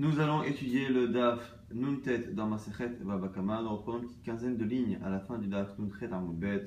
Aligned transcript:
Nous 0.00 0.20
allons 0.20 0.44
étudier 0.44 0.88
le 0.90 1.08
DAF 1.08 1.56
Nuntet 1.74 2.30
dans 2.32 2.46
Masechet 2.46 2.88
Babakama. 3.04 3.62
Nous 3.62 3.70
reprenons 3.70 3.98
une 3.98 4.06
petite 4.06 4.22
quinzaine 4.22 4.56
de 4.56 4.64
lignes 4.64 5.00
à 5.02 5.10
la 5.10 5.18
fin 5.18 5.38
du 5.38 5.48
DAF 5.48 5.76
Nuntet 5.76 6.12
Amoudbet. 6.12 6.66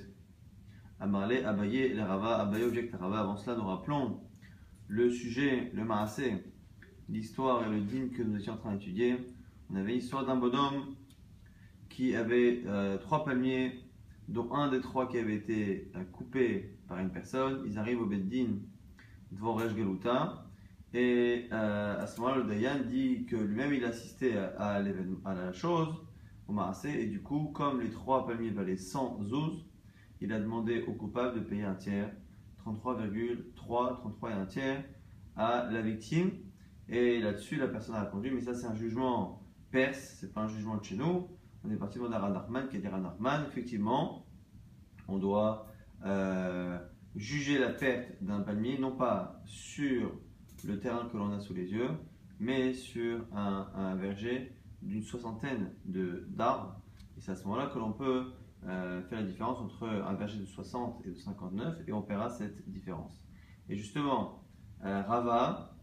Amarle, 0.99 1.37
Abaye, 1.45 1.93
les 1.93 2.03
Rava, 2.03 2.41
Abaye 2.41 2.65
objecte 2.65 2.93
Rava. 2.93 3.21
Avant 3.21 3.37
cela, 3.37 3.55
nous 3.55 3.63
rappelons 3.63 4.19
le 4.89 5.09
sujet, 5.09 5.71
le 5.73 5.85
Maasé, 5.85 6.43
l'histoire 7.07 7.65
et 7.65 7.69
le 7.69 7.79
din 7.79 8.09
que 8.09 8.21
nous 8.21 8.35
étions 8.35 8.51
en 8.51 8.57
train 8.57 8.73
d'étudier. 8.73 9.15
On 9.69 9.77
avait 9.77 9.93
l'histoire 9.93 10.25
d'un 10.25 10.35
bonhomme 10.35 10.97
qui 11.87 12.17
avait 12.17 12.63
euh, 12.65 12.97
trois 12.97 13.23
palmiers, 13.23 13.79
dont 14.27 14.51
un 14.53 14.69
des 14.69 14.81
trois 14.81 15.07
qui 15.07 15.17
avait 15.17 15.35
été 15.35 15.89
euh, 15.95 16.03
coupé 16.03 16.77
par 16.89 16.99
une 16.99 17.11
personne. 17.11 17.63
Ils 17.65 17.79
arrivent 17.79 18.01
au 18.01 18.07
Beddin 18.07 18.57
devant 19.31 19.53
Rej. 19.53 19.73
Et 20.93 21.47
euh, 21.51 22.01
à 22.01 22.07
ce 22.07 22.19
moment-là, 22.19 22.41
le 22.41 22.47
Dayan 22.47 22.79
dit 22.85 23.25
que 23.25 23.37
lui-même 23.37 23.73
il 23.73 23.85
assistait 23.85 24.37
à, 24.37 24.75
à 24.75 25.33
la 25.33 25.53
chose, 25.53 25.95
au 26.47 26.53
Maasé, 26.53 27.03
et 27.03 27.07
du 27.07 27.21
coup, 27.21 27.51
comme 27.53 27.79
les 27.79 27.89
trois 27.89 28.27
palmiers 28.27 28.49
valaient 28.49 28.75
100 28.75 29.23
zouz, 29.23 29.65
il 30.19 30.33
a 30.33 30.39
demandé 30.39 30.83
au 30.83 30.93
coupable 30.93 31.35
de 31.35 31.39
payer 31.39 31.63
un 31.63 31.75
tiers, 31.75 32.11
33,3, 32.65 33.95
33 33.95 34.29
et 34.29 34.33
un 34.33 34.45
tiers, 34.45 34.83
à 35.35 35.69
la 35.71 35.81
victime. 35.81 36.31
Et 36.89 37.19
là-dessus, 37.19 37.55
la 37.55 37.67
personne 37.67 37.95
a 37.95 38.03
répondu, 38.03 38.31
mais 38.31 38.41
ça 38.41 38.53
c'est 38.53 38.67
un 38.67 38.75
jugement 38.75 39.41
perse, 39.71 40.17
c'est 40.19 40.33
pas 40.33 40.41
un 40.41 40.47
jugement 40.47 40.77
de 40.77 40.83
chez 40.83 40.95
nous. 40.97 41.29
On 41.63 41.71
est 41.71 41.77
parti 41.77 41.99
de 41.99 42.03
Ranarman 42.03 42.67
qui 42.67 42.77
a 42.77 42.79
dit 42.79 42.87
Ranarman, 42.87 43.45
effectivement, 43.47 44.25
on 45.07 45.17
doit 45.17 45.67
euh, 46.05 46.77
juger 47.15 47.57
la 47.57 47.69
perte 47.69 48.21
d'un 48.21 48.41
palmier, 48.41 48.77
non 48.77 48.91
pas 48.91 49.41
sur 49.45 50.11
le 50.67 50.79
terrain 50.79 51.07
que 51.11 51.17
l'on 51.17 51.31
a 51.31 51.39
sous 51.39 51.53
les 51.53 51.71
yeux, 51.71 51.89
mais 52.39 52.73
sur 52.73 53.25
un, 53.35 53.95
verger 53.95 54.51
d'une 54.81 55.03
soixantaine 55.03 55.71
d'arbres. 55.85 56.81
Et 57.17 57.21
c'est 57.21 57.31
à 57.31 57.35
ce 57.35 57.43
moment-là 57.45 57.67
que 57.67 57.77
l'on 57.77 57.93
peut 57.93 58.31
euh, 58.67 59.01
faire 59.03 59.19
la 59.19 59.25
différence 59.25 59.59
entre 59.59 59.87
un 59.87 60.13
verger 60.15 60.39
de 60.39 60.45
60 60.45 61.05
et 61.05 61.09
de 61.09 61.15
59 61.15 61.87
et 61.87 61.93
on 61.93 62.01
paiera 62.01 62.29
cette 62.29 62.67
différence. 62.69 63.23
Et 63.69 63.75
justement, 63.75 64.43
euh, 64.83 65.01
Rava, 65.03 65.75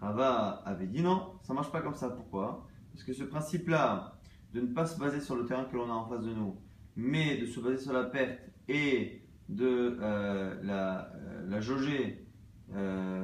Rava 0.00 0.62
avait 0.66 0.86
dit 0.86 1.02
non, 1.02 1.38
ça 1.42 1.52
ne 1.52 1.56
marche 1.56 1.72
pas 1.72 1.80
comme 1.80 1.94
ça. 1.94 2.10
Pourquoi? 2.10 2.66
Parce 2.92 3.04
que 3.04 3.12
ce 3.14 3.24
principe-là, 3.24 4.18
de 4.52 4.60
ne 4.60 4.66
pas 4.66 4.84
se 4.84 4.98
baser 4.98 5.20
sur 5.20 5.36
le 5.36 5.46
terrain 5.46 5.64
que 5.64 5.76
l'on 5.76 5.90
a 5.90 5.94
en 5.94 6.06
face 6.06 6.22
de 6.22 6.34
nous, 6.34 6.60
mais 6.94 7.38
de 7.38 7.46
se 7.46 7.58
baser 7.58 7.78
sur 7.78 7.94
la 7.94 8.04
perte 8.04 8.38
et 8.68 9.22
de 9.48 9.96
euh, 10.00 10.62
la, 10.62 11.10
la, 11.46 11.60
jauger 11.60 12.26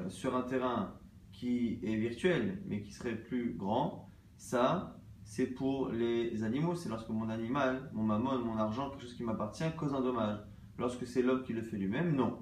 sur 0.08 0.36
un 0.36 0.42
terrain 0.42 0.97
qui 1.39 1.78
est 1.84 1.94
virtuel, 1.94 2.61
mais 2.67 2.83
qui 2.83 2.92
serait 2.92 3.14
plus 3.14 3.55
grand, 3.55 4.08
ça, 4.36 4.98
c'est 5.22 5.47
pour 5.47 5.91
les 5.91 6.42
animaux. 6.42 6.75
C'est 6.75 6.89
lorsque 6.89 7.11
mon 7.11 7.28
animal, 7.28 7.91
mon 7.92 8.03
mammon, 8.03 8.39
mon 8.41 8.56
argent, 8.56 8.91
quelque 8.91 9.03
chose 9.03 9.14
qui 9.14 9.22
m'appartient, 9.22 9.70
cause 9.77 9.95
un 9.95 10.00
dommage. 10.00 10.41
Lorsque 10.78 11.06
c'est 11.06 11.22
l'homme 11.22 11.45
qui 11.45 11.53
le 11.53 11.62
fait 11.62 11.77
lui-même, 11.77 12.17
non. 12.17 12.41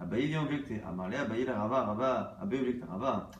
Abaye 0.00 0.28
vient 0.28 0.44
objecter. 0.44 0.80
Amarle, 0.82 1.14
Abaye 1.14 1.44
la 1.44 1.58
rava, 1.58 1.84
rava, 1.84 2.38
Abaye 2.40 2.60
objecte 2.60 2.84
rava. 2.84 3.30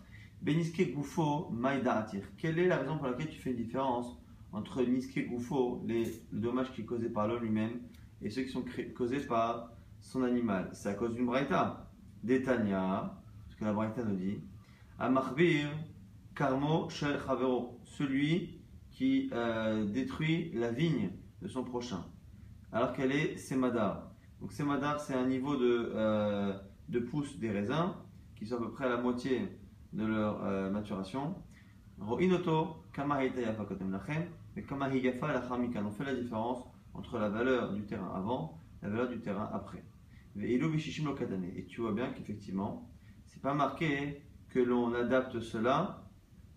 Beniske 0.43 0.93
goufo, 0.93 1.49
maïdaratir. 1.51 2.23
Quelle 2.37 2.59
est 2.59 2.69
la 2.69 2.77
raison 2.77 2.99
pour 2.99 3.06
laquelle 3.06 3.31
tu 3.31 3.41
fais 3.41 3.51
une 3.51 3.56
différence 3.56 4.19
entre 4.53 4.83
niske 4.83 5.27
goufo, 5.27 5.83
les, 5.87 6.05
le 6.33 6.41
dommage 6.41 6.71
qui 6.73 6.83
est 6.83 6.84
causé 6.84 7.09
par 7.09 7.29
l'homme 7.29 7.43
lui-même, 7.43 7.81
et 8.21 8.29
ceux 8.29 8.43
qui 8.43 8.51
sont 8.51 8.65
causés 8.95 9.21
par 9.21 9.71
son 10.03 10.23
animal? 10.23 10.69
C'est 10.75 10.91
à 10.91 10.95
cause 10.95 11.15
d'une 11.15 11.27
braïta. 11.27 11.89
D'Etania, 12.23 13.19
ce 13.49 13.56
que 13.56 13.65
la 13.65 13.73
braïta 13.73 14.05
nous 14.05 14.17
dit. 14.17 14.43
Karmo 16.33 16.89
Shel 16.89 17.19
Chavero, 17.27 17.81
celui 17.83 18.61
qui 18.93 19.31
euh, 19.32 19.84
détruit 19.84 20.53
la 20.54 20.71
vigne 20.71 21.10
de 21.43 21.49
son 21.49 21.65
prochain. 21.65 22.06
Alors 22.71 22.93
qu'elle 22.93 23.10
est 23.10 23.37
Semadar? 23.37 24.12
Donc 24.41 24.53
Semadar, 24.53 25.00
c'est 25.00 25.15
un 25.15 25.27
niveau 25.27 25.56
de, 25.56 25.91
euh, 25.93 26.56
de 26.88 27.00
des 27.41 27.50
raisins 27.50 27.94
qui 28.37 28.47
sont 28.47 28.54
à 28.54 28.60
peu 28.60 28.71
près 28.71 28.84
à 28.84 28.91
la 28.91 28.97
moitié 28.97 29.49
de 29.93 30.06
leur 30.06 30.44
euh, 30.44 30.71
maturation. 30.71 31.34
Ro'inoto, 31.98 32.77
mais 32.97 33.32
la 35.32 35.43
On 35.84 35.91
fait 35.91 36.04
la 36.04 36.15
différence 36.15 36.62
entre 36.94 37.19
la 37.19 37.28
valeur 37.28 37.72
du 37.72 37.82
terrain 37.87 38.12
avant 38.15 38.56
et 38.81 38.87
la 38.87 38.93
valeur 38.93 39.09
du 39.09 39.19
terrain 39.19 39.50
après. 39.53 39.82
Et 40.41 40.60
tu 41.66 41.81
vois 41.81 41.93
bien 41.93 42.12
qu'effectivement, 42.12 42.88
c'est 43.27 43.43
pas 43.43 43.53
marqué 43.53 44.22
que 44.53 44.61
l'on 44.61 44.93
adapte 44.95 45.41
cela 45.41 46.05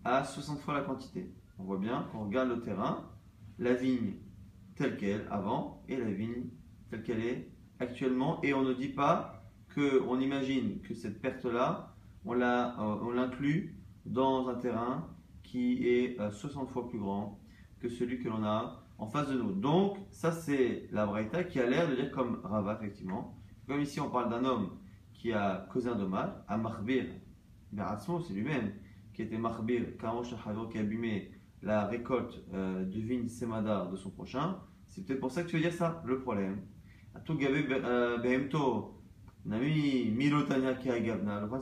à 0.04 0.24
60 0.24 0.60
fois 0.60 0.74
la 0.74 0.82
quantité. 0.82 1.32
On 1.58 1.64
voit 1.64 1.78
bien 1.78 2.06
qu'on 2.12 2.24
regarde 2.26 2.50
le 2.50 2.60
terrain, 2.60 3.10
la 3.58 3.72
vigne 3.72 4.14
telle 4.74 4.96
qu'elle 4.96 5.26
avant 5.30 5.82
et 5.88 5.96
la 5.96 6.10
vigne 6.10 6.50
telle 6.90 7.02
qu'elle 7.02 7.24
est 7.24 7.50
actuellement 7.80 8.40
et 8.42 8.52
on 8.52 8.62
ne 8.62 8.74
dit 8.74 8.88
pas 8.88 9.42
qu'on 9.74 10.20
imagine 10.20 10.80
que 10.82 10.94
cette 10.94 11.20
perte-là, 11.20 11.94
on 12.24 12.40
euh, 12.40 13.14
l'inclut 13.14 13.78
dans 14.04 14.48
un 14.48 14.54
terrain 14.54 15.08
qui 15.42 15.88
est 15.88 16.18
60 16.30 16.68
euh, 16.68 16.72
fois 16.72 16.88
plus 16.88 16.98
grand 16.98 17.40
que 17.80 17.88
celui 17.88 18.22
que 18.22 18.28
l'on 18.28 18.44
a 18.44 18.82
en 18.98 19.06
face 19.06 19.28
de 19.28 19.34
nous. 19.34 19.52
Donc, 19.52 19.98
ça 20.10 20.32
c'est 20.32 20.88
la 20.92 21.06
Braïta 21.06 21.44
qui 21.44 21.60
a 21.60 21.66
l'air 21.66 21.88
de 21.88 21.94
dire 21.94 22.10
comme 22.10 22.40
Rava, 22.44 22.78
effectivement. 22.78 23.38
Comme 23.66 23.80
ici 23.80 24.00
on 24.00 24.10
parle 24.10 24.30
d'un 24.30 24.44
homme 24.44 24.78
qui 25.12 25.32
a 25.32 25.66
causé 25.72 25.88
un 25.88 25.96
dommage, 25.96 26.30
à 26.46 26.56
Marbir, 26.56 27.04
c'est 28.26 28.34
lui-même 28.34 28.72
qui 29.14 29.22
était 29.22 29.38
Mahbir, 29.38 29.96
qui 29.98 30.06
a 30.06 30.80
abîmé 30.80 31.32
la 31.62 31.86
récolte 31.86 32.44
euh, 32.52 32.84
de 32.84 33.00
vigne 33.00 33.28
Semadar 33.28 33.90
de 33.90 33.96
son 33.96 34.10
prochain. 34.10 34.58
C'est 34.86 35.04
peut-être 35.04 35.20
pour 35.20 35.30
ça 35.30 35.42
que 35.42 35.48
tu 35.48 35.56
veux 35.56 35.62
dire 35.62 35.72
ça, 35.72 36.02
le 36.04 36.20
problème. 36.20 36.60
Le 37.14 37.22
problème, 37.22 37.64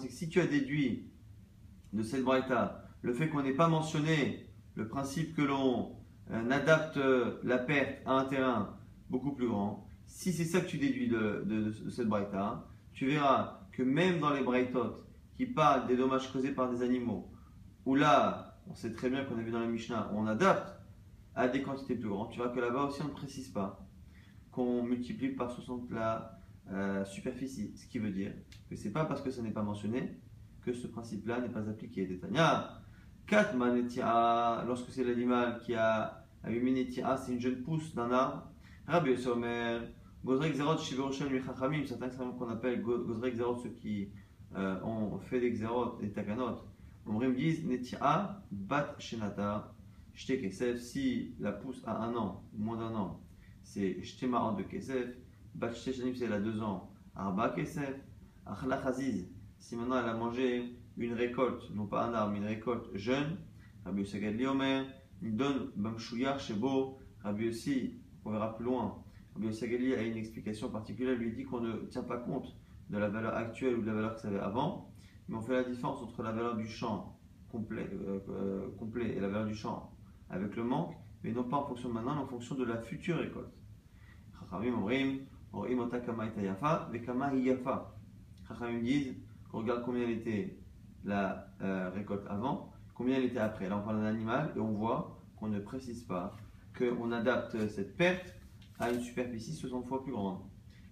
c'est 0.01 0.09
que 0.09 0.13
si 0.13 0.29
tu 0.29 0.41
as 0.41 0.47
déduit 0.47 1.11
de 1.93 2.03
cette 2.03 2.25
braïta 2.25 2.85
le 3.03 3.13
fait 3.13 3.29
qu'on 3.29 3.43
n'ait 3.43 3.55
pas 3.55 3.69
mentionné 3.69 4.49
le 4.75 4.89
principe 4.89 5.37
que 5.37 5.43
l'on 5.43 5.97
euh, 6.31 6.51
adapte 6.51 6.99
la 7.45 7.59
perte 7.59 8.01
à 8.07 8.19
un 8.19 8.25
terrain 8.25 8.77
beaucoup 9.11 9.33
plus 9.33 9.47
grand, 9.47 9.87
si 10.07 10.33
c'est 10.33 10.45
ça 10.45 10.61
que 10.61 10.67
tu 10.67 10.79
déduis 10.79 11.09
de, 11.09 11.73
cette 11.91 12.09
braïta, 12.09 12.67
tu 12.93 13.07
verras 13.07 13.61
que 13.73 13.83
même 13.83 14.21
dans 14.21 14.33
les 14.33 14.43
braïtotes 14.43 15.04
qui 15.37 15.47
parle 15.47 15.87
des 15.87 15.97
dommages 15.97 16.33
causés 16.33 16.53
par 16.53 16.71
des 16.71 16.83
animaux, 16.83 17.31
où 17.85 17.95
là, 17.95 18.59
on 18.69 18.75
sait 18.75 18.93
très 18.93 19.11
bien 19.11 19.25
qu'on 19.25 19.39
a 19.39 19.43
vu 19.43 19.51
dans 19.51 19.61
la 19.61 19.67
Mishnah, 19.67 20.11
on 20.15 20.27
adapte 20.27 20.73
à 21.35 21.49
des 21.49 21.63
quantités 21.63 21.97
plus 21.97 22.09
grandes, 22.09 22.31
tu 22.31 22.39
vois 22.39 22.49
que 22.51 22.61
là-bas 22.61 22.85
aussi 22.85 23.03
on 23.03 23.09
ne 23.09 23.11
précise 23.11 23.49
pas 23.49 23.85
qu'on 24.53 24.85
multiplie 24.85 25.31
par 25.31 25.51
60 25.51 25.91
la 25.91 26.39
euh, 26.73 27.05
superficie, 27.05 27.73
ce 27.77 27.87
qui 27.87 27.99
veut 27.99 28.11
dire 28.11 28.33
que 28.71 28.77
c'est 28.77 28.93
pas 28.93 29.05
parce 29.05 29.21
que 29.21 29.31
ça 29.31 29.43
n'est 29.43 29.51
pas 29.51 29.63
mentionné 29.63 30.17
que 30.65 30.73
ce 30.73 30.87
principe-là 30.87 31.41
n'est 31.41 31.51
pas 31.51 31.69
appliqué. 31.69 32.07
Détania, 32.07 32.81
lorsque 34.67 34.91
c'est 34.91 35.05
l'animal 35.05 35.59
qui 35.61 35.75
a 35.75 36.25
allumé 36.43 36.73
Netia, 36.73 37.17
c'est 37.17 37.33
une 37.33 37.41
jeune 37.41 37.63
pousse 37.63 37.95
d'un 37.95 38.11
arbre. 38.13 38.51
Rabbi 38.87 39.17
Somer, 39.17 39.81
Gozrek 40.25 40.55
Zerot 40.55 40.79
certains 40.79 42.09
qu'on 42.09 42.49
appelle 42.49 42.83
Gozrek 42.83 43.35
Zerot, 43.35 43.57
ceux 43.57 43.71
qui 43.71 44.09
euh, 44.57 44.81
on 44.85 45.19
fait 45.19 45.41
des 45.41 45.51
xérot, 45.51 45.99
des 46.01 46.11
takanot, 46.11 46.61
me 47.07 47.35
disent 47.35 47.65
Netia 47.65 48.43
bat 48.51 48.95
shenata, 48.99 49.75
shte 50.15 50.41
kesef, 50.41 50.81
si 50.81 51.35
la 51.41 51.53
pousse 51.53 51.83
a 51.87 51.97
un 52.05 52.15
an, 52.15 52.45
moins 52.57 52.77
d'un 52.77 52.95
an, 52.95 53.21
c'est 53.63 54.03
shte 54.03 54.25
ma'an 54.25 54.53
de 54.53 54.63
kesef, 54.63 55.17
bat 55.55 55.73
shanim, 55.73 56.15
c'est 56.15 56.25
elle 56.25 56.33
a 56.33 56.41
deux 56.41 56.63
ans, 56.63 56.91
arba 57.15 57.51
kesef, 57.51 57.95
achla 58.47 58.83
chaziz, 58.83 59.29
si 59.59 59.77
maintenant 59.77 59.99
elle 59.99 60.09
a 60.09 60.15
mangé 60.15 60.77
une 60.97 61.15
récolte, 61.15 61.71
non 61.75 61.87
pas 61.87 62.05
un 62.05 62.15
arbre, 62.15 62.33
mais 62.33 62.39
une 62.39 62.47
récolte 62.47 62.95
jeune, 62.95 63.37
Rabbi 63.85 64.01
Yosagad 64.01 64.35
Liomer, 64.35 64.85
il 65.23 65.37
donne 65.37 65.71
Bamshuyar 65.77 66.39
Shebo, 66.39 66.99
Rabbi 67.23 67.49
aussi, 67.49 67.99
on 68.25 68.31
verra 68.31 68.55
plus 68.55 68.65
loin. 68.65 69.03
Rabbi 69.35 69.47
Yosagali 69.47 69.95
a 69.95 70.03
une 70.03 70.17
explication 70.17 70.71
particulière, 70.71 71.17
lui 71.17 71.33
dit 71.33 71.45
qu'on 71.45 71.61
ne 71.61 71.87
tient 71.87 72.03
pas 72.03 72.19
compte 72.19 72.55
de 72.91 72.99
la 72.99 73.09
valeur 73.09 73.35
actuelle 73.35 73.77
ou 73.77 73.83
de 73.83 73.87
la 73.87 73.95
valeur 73.95 74.15
que 74.15 74.21
ça 74.21 74.29
avait 74.29 74.39
avant, 74.39 74.91
mais 75.29 75.37
on 75.37 75.41
fait 75.41 75.55
la 75.55 75.65
différence 75.65 76.03
entre 76.03 76.23
la 76.23 76.33
valeur 76.33 76.57
du 76.57 76.67
champ 76.67 77.19
complet, 77.51 77.89
euh, 77.93 78.21
euh, 78.29 78.71
complet 78.79 79.17
et 79.17 79.21
la 79.21 79.29
valeur 79.29 79.47
du 79.47 79.55
champ 79.55 79.93
avec 80.29 80.57
le 80.57 80.65
manque, 80.65 80.95
mais 81.23 81.33
non 81.33 81.45
pas 81.45 81.59
en 81.59 81.67
fonction 81.67 81.89
de 81.89 81.95
maintenant, 81.95 82.15
mais 82.17 82.23
en 82.23 82.27
fonction 82.27 82.55
de 82.55 82.65
la 82.65 82.79
future 82.79 83.19
récolte. 83.19 83.53
Chachamim 88.49 88.83
disent 88.83 89.15
qu'on 89.51 89.59
regarde 89.59 89.85
combien 89.85 90.03
elle 90.03 90.11
était 90.11 90.59
la 91.05 91.47
euh, 91.63 91.91
récolte 91.91 92.27
avant, 92.29 92.73
combien 92.95 93.17
elle 93.17 93.25
était 93.25 93.39
après. 93.39 93.69
Là, 93.69 93.79
on 93.79 93.83
parle 93.83 94.01
d'un 94.01 94.07
animal 94.07 94.53
et 94.57 94.61
on 94.61 94.73
voit 94.73 95.21
qu'on 95.37 95.49
ne 95.49 95.61
précise 95.61 96.03
pas 96.03 96.37
qu'on 96.77 97.13
adapte 97.13 97.69
cette 97.69 97.97
perte 97.97 98.35
à 98.79 98.91
une 98.91 99.01
superficie 99.01 99.55
60 99.55 99.87
fois 99.87 100.03
plus 100.03 100.13
grande. 100.13 100.41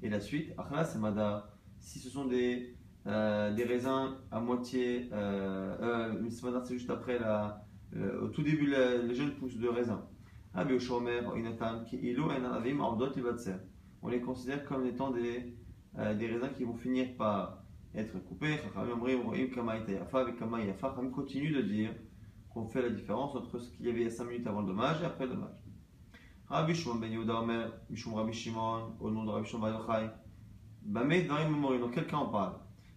Et 0.03 0.09
la 0.09 0.21
suite, 0.21 0.53
Achla, 0.57 0.85
c'est 0.85 0.99
Mada 0.99 1.52
si 1.83 1.99
ce 1.99 2.09
sont 2.09 2.25
des, 2.25 2.75
euh, 3.07 3.53
des 3.53 3.65
raisins 3.65 4.15
à 4.31 4.41
moitié, 4.41 5.11
euh, 5.13 5.77
euh 5.81 6.31
c'est 6.31 6.75
juste 6.75 6.91
après 6.91 7.19
la, 7.19 7.65
euh, 7.97 8.23
au 8.23 8.29
tout 8.29 8.43
début 8.43 8.67
les 8.67 9.15
jeunes 9.15 9.35
pousses 9.35 9.59
de 9.59 9.69
raisin. 9.69 10.07
Rabbi 10.55 10.75
Oshomer, 10.75 11.23
Inatam, 11.37 11.85
Ilo, 11.93 12.31
Enavim, 12.31 12.81
Ordot, 12.81 13.13
On 14.03 14.09
les 14.09 14.21
considère 14.21 14.65
comme 14.65 14.87
étant 14.87 15.11
des, 15.11 15.55
euh, 15.99 16.15
des 16.15 16.27
raisins 16.29 16.51
qui 16.57 16.65
vont 16.65 16.75
finir 16.75 17.17
par 17.17 17.63
être 17.95 18.19
coupés. 18.25 18.59
Chachamim 20.81 21.11
continue 21.11 21.51
de 21.51 21.63
dire 21.63 21.91
qu'on 22.51 22.67
fait 22.67 22.83
la 22.83 22.91
différence 22.91 23.35
entre 23.35 23.59
ce 23.59 23.71
qu'il 23.71 23.87
y 23.87 23.91
avait 23.91 24.09
5 24.11 24.25
minutes 24.25 24.47
avant 24.47 24.61
le 24.61 24.69
dommage 24.69 25.03
et 25.03 25.07
après 25.07 25.27
le 25.27 25.35
dommage. 25.35 25.57
Rabbi 26.49 26.75
Shimon 26.75 26.97
ben 26.97 27.11
Yehuda 27.11 27.41
Omer, 27.41 27.73
Mishum 27.89 28.13
Rabbi 28.15 28.33
Shimon, 28.33 28.95
au 29.01 29.11
nom 29.11 29.25
de 29.25 29.31
Rabbi 29.31 29.49
Shimon 29.49 29.63
ben 29.63 29.79
Yochai, 29.79 30.11
dans 30.87 31.91
quel 31.93 32.07
cas 32.07 32.17
on 32.19 32.31
parle? 32.31 32.55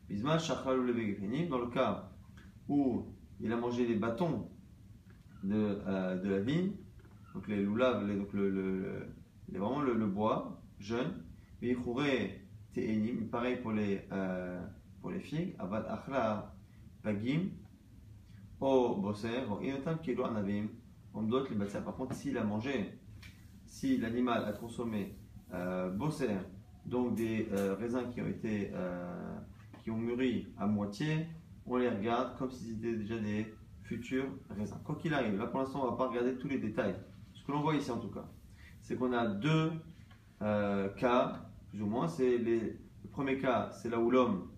Dans 0.09 1.59
le 1.59 1.67
cas 1.71 2.11
où 2.67 3.05
il 3.39 3.51
a 3.51 3.57
mangé 3.57 3.85
les 3.85 3.95
bâtons 3.95 4.49
de, 5.43 5.79
euh, 5.87 6.21
de 6.21 6.29
la 6.29 6.39
vigne, 6.39 6.71
donc 7.33 7.47
les 7.47 7.63
loulaves, 7.63 8.07
donc 8.07 8.33
le, 8.33 8.49
le, 8.49 9.07
le, 9.51 9.59
vraiment 9.59 9.81
le, 9.81 9.93
le, 9.93 10.07
bois 10.07 10.61
jeune, 10.79 11.23
mais 11.61 11.75
il 12.75 13.27
pareil 13.27 13.57
pour 13.61 13.71
les, 13.71 14.01
euh, 14.11 14.61
pour 15.01 15.11
les 15.11 15.19
figues, 15.19 15.55
aval 15.59 15.85
achla 15.87 16.55
pagim, 17.03 17.49
o 18.59 18.95
bosser, 18.95 19.45
o 19.49 19.61
inotam 19.61 19.99
kilo 19.99 20.25
anavim, 20.25 20.67
on 21.13 21.23
doit 21.23 21.45
les 21.49 21.55
bâtir. 21.55 21.83
Par 21.83 21.95
contre, 21.95 22.15
s'il 22.15 22.37
a 22.37 22.43
mangé 22.43 22.99
si 23.65 23.97
l'animal 23.97 24.45
a 24.45 24.53
consommé 24.53 25.15
euh, 25.53 25.89
bosser, 25.89 26.29
donc 26.85 27.15
des 27.15 27.47
euh, 27.51 27.75
raisins 27.75 28.09
qui 28.13 28.21
ont 28.21 28.27
été 28.27 28.71
euh, 28.73 29.37
qui 29.83 29.91
ont 29.91 29.97
mûri 29.97 30.47
à 30.57 30.67
moitié, 30.67 31.27
on 31.65 31.77
les 31.77 31.89
regarde 31.89 32.37
comme 32.37 32.51
si 32.51 32.73
c'était 32.73 32.93
déjà 32.93 33.17
des 33.17 33.53
futurs 33.83 34.27
raisins. 34.49 34.77
Quoi 34.83 34.95
qu'il 34.95 35.13
arrive, 35.13 35.37
là 35.37 35.47
pour 35.47 35.59
l'instant 35.59 35.83
on 35.83 35.91
va 35.91 35.97
pas 35.97 36.07
regarder 36.07 36.35
tous 36.35 36.47
les 36.47 36.59
détails. 36.59 36.95
Ce 37.33 37.43
que 37.43 37.51
l'on 37.51 37.61
voit 37.61 37.75
ici 37.75 37.91
en 37.91 37.97
tout 37.97 38.09
cas, 38.09 38.25
c'est 38.81 38.95
qu'on 38.95 39.13
a 39.13 39.25
deux 39.27 39.71
euh, 40.41 40.89
cas, 40.89 41.49
plus 41.69 41.81
ou 41.81 41.87
moins. 41.87 42.07
C'est 42.07 42.37
le 42.37 42.77
premier 43.11 43.37
cas, 43.37 43.71
c'est 43.71 43.89
là 43.89 43.99
où 43.99 44.09
l'homme 44.09 44.49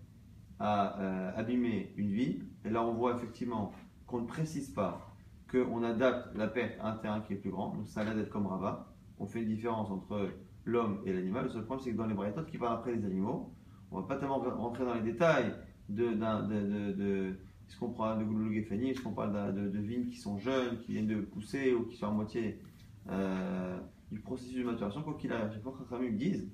a 0.60 1.34
abîmé 1.36 1.92
une 1.96 2.10
vie, 2.10 2.40
et 2.64 2.70
là 2.70 2.82
on 2.82 2.92
voit 2.92 3.14
effectivement 3.14 3.72
qu'on 4.06 4.22
ne 4.22 4.26
précise 4.26 4.70
pas 4.70 5.04
qu'on 5.48 5.82
adapte 5.82 6.34
la 6.36 6.48
perte 6.48 6.78
à 6.80 6.92
un 6.92 6.96
terrain 6.96 7.20
qui 7.20 7.34
est 7.34 7.36
plus 7.36 7.50
grand, 7.50 7.74
donc 7.74 7.86
ça 7.86 8.00
a 8.00 8.04
l'air 8.04 8.16
d'être 8.16 8.28
comme 8.28 8.46
Rava 8.48 8.88
on 9.20 9.26
fait 9.26 9.42
une 9.42 9.48
différence 9.48 9.90
entre 9.90 10.30
l'homme 10.68 11.00
et 11.04 11.12
l'animal. 11.12 11.44
Le 11.44 11.50
seul 11.50 11.64
problème, 11.64 11.84
c'est 11.84 11.92
que 11.92 11.96
dans 11.96 12.06
les 12.06 12.14
braïtotes 12.14 12.50
qui 12.50 12.58
parlent 12.58 12.78
après 12.78 12.94
les 12.94 13.04
animaux, 13.04 13.52
on 13.90 13.96
ne 13.96 14.02
va 14.02 14.08
pas 14.08 14.16
tellement 14.16 14.38
rentrer 14.38 14.84
dans 14.84 14.94
les 14.94 15.00
détails 15.00 15.54
de, 15.88 16.08
de, 16.08 16.92
de, 16.92 17.38
ce 17.68 17.78
qu'on 17.78 17.90
parle 17.90 18.20
de 18.20 18.24
Gouloulou 18.24 18.52
ce 18.62 19.00
qu'on 19.00 19.12
parle 19.12 19.54
de, 19.54 19.78
vignes 19.78 20.08
qui 20.08 20.16
sont 20.16 20.38
jeunes, 20.38 20.78
qui 20.80 20.92
viennent 20.92 21.06
de 21.06 21.20
pousser 21.20 21.72
ou 21.72 21.84
qui 21.86 21.96
sont 21.96 22.08
à 22.08 22.10
moitié 22.10 22.60
euh, 23.08 23.78
du 24.12 24.20
processus 24.20 24.58
de 24.58 24.64
maturation. 24.64 25.02
Quoi 25.02 25.16
qu'il 25.18 25.32
arrive, 25.32 25.50
chaque 25.52 25.62
fois 25.62 25.72
que 25.72 26.10
disent, 26.10 26.50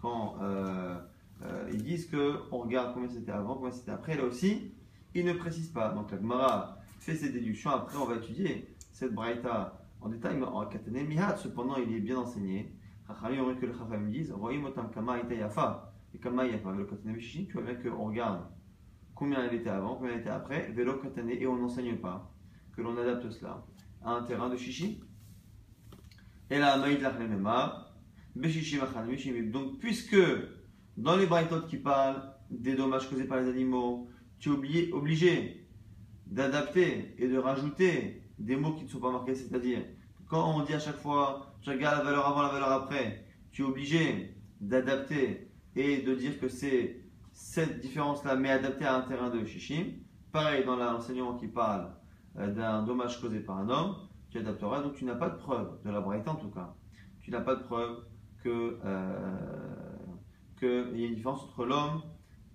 quand 0.00 0.36
euh, 0.40 0.96
euh, 1.42 1.70
ils 1.72 1.82
disent 1.82 2.10
qu'on 2.10 2.58
regarde 2.58 2.94
combien 2.94 3.08
c'était 3.08 3.32
avant, 3.32 3.56
combien 3.56 3.70
c'était 3.70 3.92
après, 3.92 4.16
là 4.16 4.24
aussi, 4.24 4.72
ils 5.14 5.26
ne 5.26 5.34
précisent 5.34 5.70
pas. 5.70 5.90
Donc 5.92 6.10
la 6.10 6.18
Gemara 6.18 6.78
fait 7.00 7.16
ses 7.16 7.30
déductions. 7.30 7.70
Après, 7.70 7.98
on 7.98 8.06
va 8.06 8.16
étudier 8.16 8.74
cette 8.92 9.12
braïta 9.12 9.78
en 10.00 10.08
détail, 10.08 10.42
en 10.42 10.66
Katane 10.66 11.06
Mihat, 11.06 11.36
cependant, 11.36 11.76
il 11.76 11.94
est 11.94 12.00
bien 12.00 12.18
enseigné. 12.18 12.72
Que 13.20 13.66
les 13.66 13.72
Chachamim 13.72 14.10
disent 14.10 14.34
kama 14.94 15.18
ita 15.18 15.34
yafa. 15.34 15.92
Et 16.14 16.18
kama 16.18 16.46
yafa, 16.46 16.72
Mishishin, 17.04 17.46
tu 17.46 17.52
vois 17.52 17.62
bien 17.62 17.74
qu'on 17.74 18.08
regarde 18.08 18.46
combien 19.14 19.44
elle 19.44 19.54
était 19.54 19.70
avant, 19.70 19.96
combien 19.96 20.14
elle 20.14 20.20
était 20.20 20.30
après, 20.30 20.74
et 20.76 21.46
on 21.46 21.56
n'enseigne 21.56 21.96
pas 21.96 22.34
que 22.72 22.82
l'on 22.82 22.96
adapte 22.96 23.30
cela 23.30 23.64
à 24.02 24.12
un 24.14 24.22
terrain 24.22 24.48
de 24.48 24.56
Shishi. 24.56 25.00
Et 26.50 26.58
là, 26.58 26.76
Maïd 26.76 27.00
Lachlemema, 27.00 27.94
Beshishi 28.34 28.78
Mishim. 29.06 29.50
Donc, 29.50 29.78
puisque 29.78 30.16
dans 30.96 31.16
les 31.16 31.26
Braithot 31.26 31.62
qui 31.62 31.76
parlent 31.76 32.34
des 32.50 32.74
dommages 32.74 33.08
causés 33.08 33.24
par 33.24 33.40
les 33.40 33.48
animaux, 33.48 34.08
tu 34.38 34.50
es 34.50 34.92
obligé 34.92 35.68
d'adapter 36.26 37.14
et 37.18 37.28
de 37.28 37.38
rajouter 37.38 38.22
des 38.38 38.56
mots 38.56 38.72
qui 38.72 38.84
ne 38.84 38.88
sont 38.88 39.00
pas 39.00 39.12
marqués, 39.12 39.34
c'est-à-dire 39.34 39.82
quand 40.32 40.56
on 40.56 40.62
dit 40.62 40.72
à 40.72 40.78
chaque 40.78 40.96
fois 40.96 41.52
je 41.60 41.70
regarde 41.70 41.98
la 41.98 42.04
valeur 42.04 42.26
avant, 42.26 42.40
la 42.40 42.48
valeur 42.48 42.72
après, 42.72 43.26
tu 43.50 43.60
es 43.60 43.64
obligé 43.66 44.34
d'adapter 44.62 45.52
et 45.76 46.00
de 46.00 46.14
dire 46.14 46.40
que 46.40 46.48
c'est 46.48 47.02
cette 47.34 47.80
différence-là, 47.80 48.36
mais 48.36 48.50
adaptée 48.50 48.86
à 48.86 48.96
un 48.96 49.02
terrain 49.02 49.28
de 49.28 49.44
shishim. 49.44 49.84
Pareil 50.32 50.64
dans 50.64 50.76
l'enseignement 50.76 51.36
qui 51.36 51.48
parle 51.48 51.90
euh, 52.38 52.50
d'un 52.50 52.82
dommage 52.82 53.20
causé 53.20 53.40
par 53.40 53.58
un 53.58 53.68
homme, 53.68 53.96
tu 54.30 54.38
adapteras, 54.38 54.80
donc 54.80 54.94
tu 54.94 55.04
n'as 55.04 55.16
pas 55.16 55.28
de 55.28 55.36
preuve, 55.36 55.78
de 55.84 55.90
la 55.90 56.00
braïta 56.00 56.30
en 56.30 56.36
tout 56.36 56.50
cas, 56.50 56.74
tu 57.20 57.30
n'as 57.30 57.42
pas 57.42 57.54
de 57.54 57.64
preuve 57.64 58.02
que 58.42 58.78
euh, 58.86 59.36
qu'il 60.58 60.98
y 60.98 61.04
a 61.04 61.08
une 61.08 61.14
différence 61.14 61.44
entre 61.44 61.66
l'homme 61.66 62.00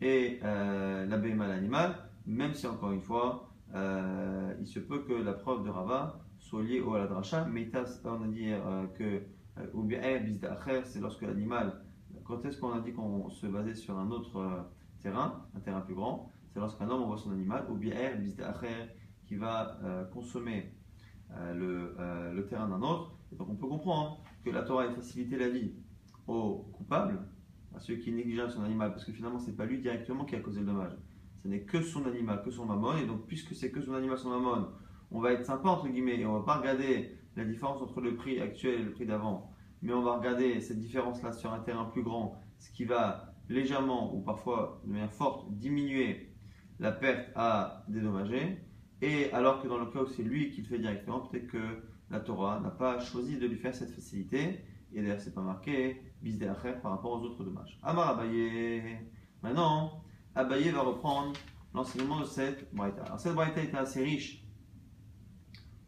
et 0.02 0.40
euh, 0.44 1.06
l'animal, 1.06 1.50
l'animal, 1.50 1.96
même 2.26 2.56
si 2.56 2.66
encore 2.66 2.92
une 2.92 3.02
fois, 3.02 3.52
euh, 3.76 4.56
il 4.60 4.66
se 4.66 4.80
peut 4.80 5.04
que 5.08 5.14
la 5.14 5.34
preuve 5.34 5.64
de 5.64 5.70
Rava 5.70 6.20
soit 6.48 6.64
liée 6.64 6.80
au 6.80 6.94
Aladracha, 6.94 7.46
mais 7.46 7.70
on 8.06 8.24
a 8.24 8.28
dit 8.28 8.52
euh, 8.52 8.88
que 8.98 9.22
ou 9.74 9.84
bien 9.84 10.00
c'est 10.86 11.00
lorsque 11.00 11.24
l'animal, 11.24 11.82
quand 12.24 12.46
est-ce 12.46 12.58
qu'on 12.60 12.72
a 12.72 12.80
dit 12.80 12.94
qu'on 12.94 13.30
se 13.30 13.48
basait 13.48 13.74
sur 13.74 13.98
un 13.98 14.10
autre 14.12 14.38
euh, 14.38 14.62
terrain, 15.02 15.46
un 15.56 15.60
terrain 15.60 15.82
plus 15.82 15.96
grand, 15.96 16.32
c'est 16.54 16.60
lorsqu'un 16.60 16.90
homme 16.90 17.04
envoie 17.04 17.18
son 17.18 17.32
animal, 17.32 17.66
ou 17.70 17.76
bien 17.76 17.96
qui 19.26 19.36
va 19.36 19.78
consommer 20.14 20.74
le, 21.54 22.42
terrain 22.50 22.70
d'un 22.70 22.82
autre. 22.82 23.18
Donc 23.34 23.50
on 23.50 23.56
peut 23.56 23.68
comprendre 23.68 24.24
que 24.46 24.50
la 24.50 24.64
Torah 24.64 24.86
ait 24.86 24.94
facilité 24.94 25.38
la 25.38 25.50
vie 25.50 25.74
aux 26.28 26.70
coupables, 26.72 27.20
à 27.76 27.80
ceux 27.80 27.96
qui 27.96 28.12
négligent 28.14 28.50
son 28.50 28.64
animal, 28.64 28.92
parce 28.92 29.04
que 29.04 29.12
finalement 29.12 29.40
c'est 29.40 29.56
pas 29.58 29.66
lui 29.66 29.82
directement 29.82 30.24
qui 30.24 30.36
a 30.36 30.40
causé 30.40 30.62
le 30.62 30.68
dommage. 30.68 30.94
Ce 31.44 31.48
n'est 31.50 31.64
que 31.64 31.82
son 31.82 32.06
animal, 32.06 32.42
que 32.42 32.52
son 32.52 32.66
mammon, 32.66 32.96
et 32.98 33.06
donc 33.06 33.28
puisque 33.28 33.54
c'est 33.54 33.70
que 33.70 33.82
son 33.82 33.94
animal, 33.94 34.18
son 34.18 34.30
mammon, 34.30 34.70
on 35.12 35.20
va 35.20 35.34
être 35.34 35.46
sympa 35.46 35.70
entre 35.70 35.88
guillemets, 35.88 36.20
et 36.20 36.26
on 36.26 36.34
va 36.34 36.46
pas 36.46 36.60
regarder 36.60 37.18
la 37.36 37.46
différence 37.46 37.82
entre 37.82 38.02
le 38.02 38.16
prix 38.16 38.40
actuel 38.42 38.82
et 38.82 38.84
le 38.84 38.92
prix 38.92 39.06
d'avant, 39.06 39.52
mais 39.82 39.94
on 39.94 40.02
va 40.02 40.18
regarder 40.18 40.60
cette 40.62 40.80
différence-là 40.80 41.32
sur 41.32 41.54
un 41.54 41.60
terrain 41.60 41.86
plus 41.86 42.04
grand, 42.04 42.42
ce 42.60 42.72
qui 42.72 42.86
va 42.86 43.34
légèrement 43.50 44.14
ou 44.14 44.22
parfois 44.22 44.82
de 44.84 44.92
manière 44.92 45.14
forte 45.14 45.52
diminuer 45.52 46.34
la 46.80 46.92
perte 46.92 47.30
à 47.36 47.84
dédommager, 47.88 48.58
et 49.02 49.32
alors 49.32 49.62
que 49.62 49.68
dans 49.68 49.78
le 49.78 49.86
cas 49.86 50.02
où 50.02 50.08
c'est 50.08 50.24
lui 50.24 50.50
qui 50.50 50.62
le 50.62 50.68
fait 50.68 50.80
directement, 50.80 51.20
peut-être 51.20 51.48
que 51.48 51.84
la 52.10 52.20
Torah 52.20 52.60
n'a 52.60 52.72
pas 52.72 53.00
choisi 53.00 53.38
de 53.38 53.48
lui 53.48 53.58
faire 53.58 53.76
cette 53.76 53.92
facilité, 53.92 54.64
et 54.94 55.02
d'ailleurs 55.02 55.20
c'est 55.20 55.34
pas 55.34 55.42
marqué 55.42 56.02
bis 56.22 56.40
par 56.82 56.92
rapport 56.92 57.12
aux 57.12 57.24
autres 57.24 57.44
dommages. 57.44 57.78
Amar 57.84 58.10
Abaye. 58.10 58.98
Maintenant, 59.44 60.02
Abaye 60.34 60.70
va 60.70 60.82
reprendre 60.82 61.34
l'enseignement 61.74 62.20
de 62.20 62.26
cette 62.26 62.74
braïta. 62.74 63.04
Alors 63.04 63.20
cette 63.20 63.36
braïta 63.36 63.62
était 63.62 63.78
assez 63.78 64.04
riche 64.04 64.44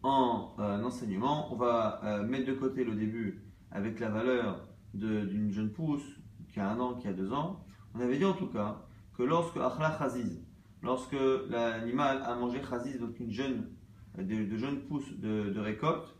en 0.03 0.53
euh, 0.60 0.84
enseignement. 0.84 1.51
On 1.51 1.56
va 1.56 2.01
euh, 2.03 2.24
mettre 2.24 2.48
de 2.48 2.53
côté 2.53 2.84
le 2.84 2.96
début 2.96 3.44
avec 3.72 4.00
la 4.00 4.10
valeur 4.10 4.68
d'une 4.94 5.51
jeune 5.51 5.72
pousse 5.72 6.06
qui 6.51 6.60
a 6.60 6.70
un 6.70 6.79
an, 6.79 6.96
qui 6.96 7.08
a 7.08 7.13
deux 7.13 7.32
ans. 7.32 7.63
On 7.94 8.00
avait 8.00 8.18
dit 8.18 8.25
en 8.25 8.34
tout 8.34 8.48
cas 8.48 8.82
que 9.18 9.24
lorsque 9.24 9.58
Akhla 9.58 9.98
Chaziz, 9.98 10.41
lorsque 10.82 11.15
l'animal 11.50 12.22
a 12.24 12.36
mangé 12.36 12.62
Chaziz, 12.68 13.00
donc 13.00 13.20
une 13.20 13.32
jeune, 13.32 13.70
de, 14.18 14.46
de 14.46 14.58
jeunes 14.58 14.82
pousses 14.82 15.18
de, 15.20 15.60
récolte, 15.60 16.15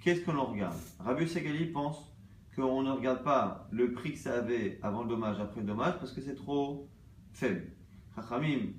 qu'est-ce 0.00 0.22
que 0.22 0.30
l'on 0.30 0.46
regarde? 0.46 0.78
Rabbi 0.98 1.28
Segali 1.28 1.66
pense 1.66 2.12
qu'on 2.54 2.82
ne 2.82 2.90
regarde 2.90 3.22
pas 3.22 3.68
le 3.70 3.92
prix 3.92 4.12
que 4.12 4.18
ça 4.18 4.34
avait 4.34 4.80
avant 4.82 5.02
le 5.02 5.10
dommage, 5.10 5.38
après 5.38 5.60
le 5.60 5.66
dommage, 5.66 5.98
parce 5.98 6.12
que 6.12 6.20
c'est 6.20 6.34
trop 6.34 6.88
faible. 7.32 7.72
Chachamim 8.14 8.72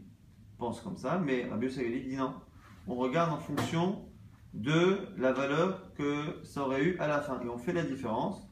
pense 0.57 0.81
comme 0.81 0.97
ça, 0.97 1.19
mais 1.19 1.47
Rabbi 1.47 1.71
Sagali 1.71 2.01
dit 2.01 2.15
non. 2.15 2.33
On 2.87 2.95
regarde 2.95 3.33
en 3.33 3.37
fonction 3.37 4.06
de 4.57 5.07
la 5.17 5.31
valeur 5.31 5.93
que 5.93 6.43
ça 6.43 6.63
aurait 6.63 6.83
eu 6.83 6.97
à 6.99 7.07
la 7.07 7.21
fin. 7.21 7.39
Et 7.41 7.47
on 7.47 7.57
fait 7.57 7.73
la 7.73 7.83
différence 7.83 8.47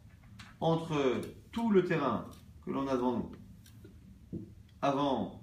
entre 0.59 1.21
tout 1.51 1.71
le 1.71 1.83
terrain 1.83 2.25
que 2.63 2.71
l'on 2.71 2.88
a 2.88 2.95
devant 2.95 3.17
nous 3.17 3.31
avant, 4.85 5.41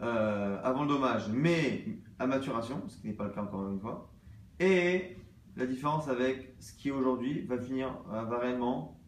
euh, 0.00 0.60
avant 0.64 0.82
le 0.82 0.88
dommage, 0.88 1.28
mais 1.28 1.86
à 2.18 2.26
maturation, 2.26 2.82
ce 2.88 2.98
qui 2.98 3.06
n'est 3.06 3.12
pas 3.12 3.24
le 3.24 3.30
cas 3.30 3.42
encore 3.42 3.70
une 3.70 3.78
fois, 3.78 4.10
et 4.58 5.16
la 5.56 5.66
différence 5.66 6.08
avec 6.08 6.54
ce 6.58 6.72
qui 6.72 6.90
aujourd'hui 6.90 7.42
va 7.46 7.58
finir, 7.58 7.96
euh, 8.12 8.24
va 8.24 8.38
réellement 8.38 9.00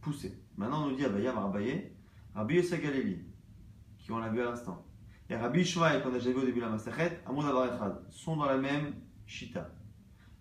pousser. 0.00 0.42
Maintenant, 0.56 0.84
on 0.84 0.90
nous 0.90 0.96
dit 0.96 1.04
Abaya 1.04 1.32
Marabaye, 1.32 1.92
Rabbi 2.34 2.62
Sagaleli 2.62 3.24
on 4.12 4.18
l'a 4.18 4.28
vu 4.28 4.40
à 4.40 4.46
l'instant. 4.46 4.84
Et 5.28 5.36
Rabbi 5.36 5.64
Shmuel, 5.64 6.02
qu'on 6.02 6.08
a 6.08 6.14
déjà 6.14 6.30
vu 6.30 6.38
au 6.38 6.44
début 6.44 6.58
de 6.58 6.64
la 6.64 6.70
Masachet, 6.70 7.20
Amoud 7.26 7.44
Avarechad, 7.44 8.02
sont 8.10 8.36
dans 8.36 8.46
la 8.46 8.56
même 8.56 8.94
Shita. 9.24 9.70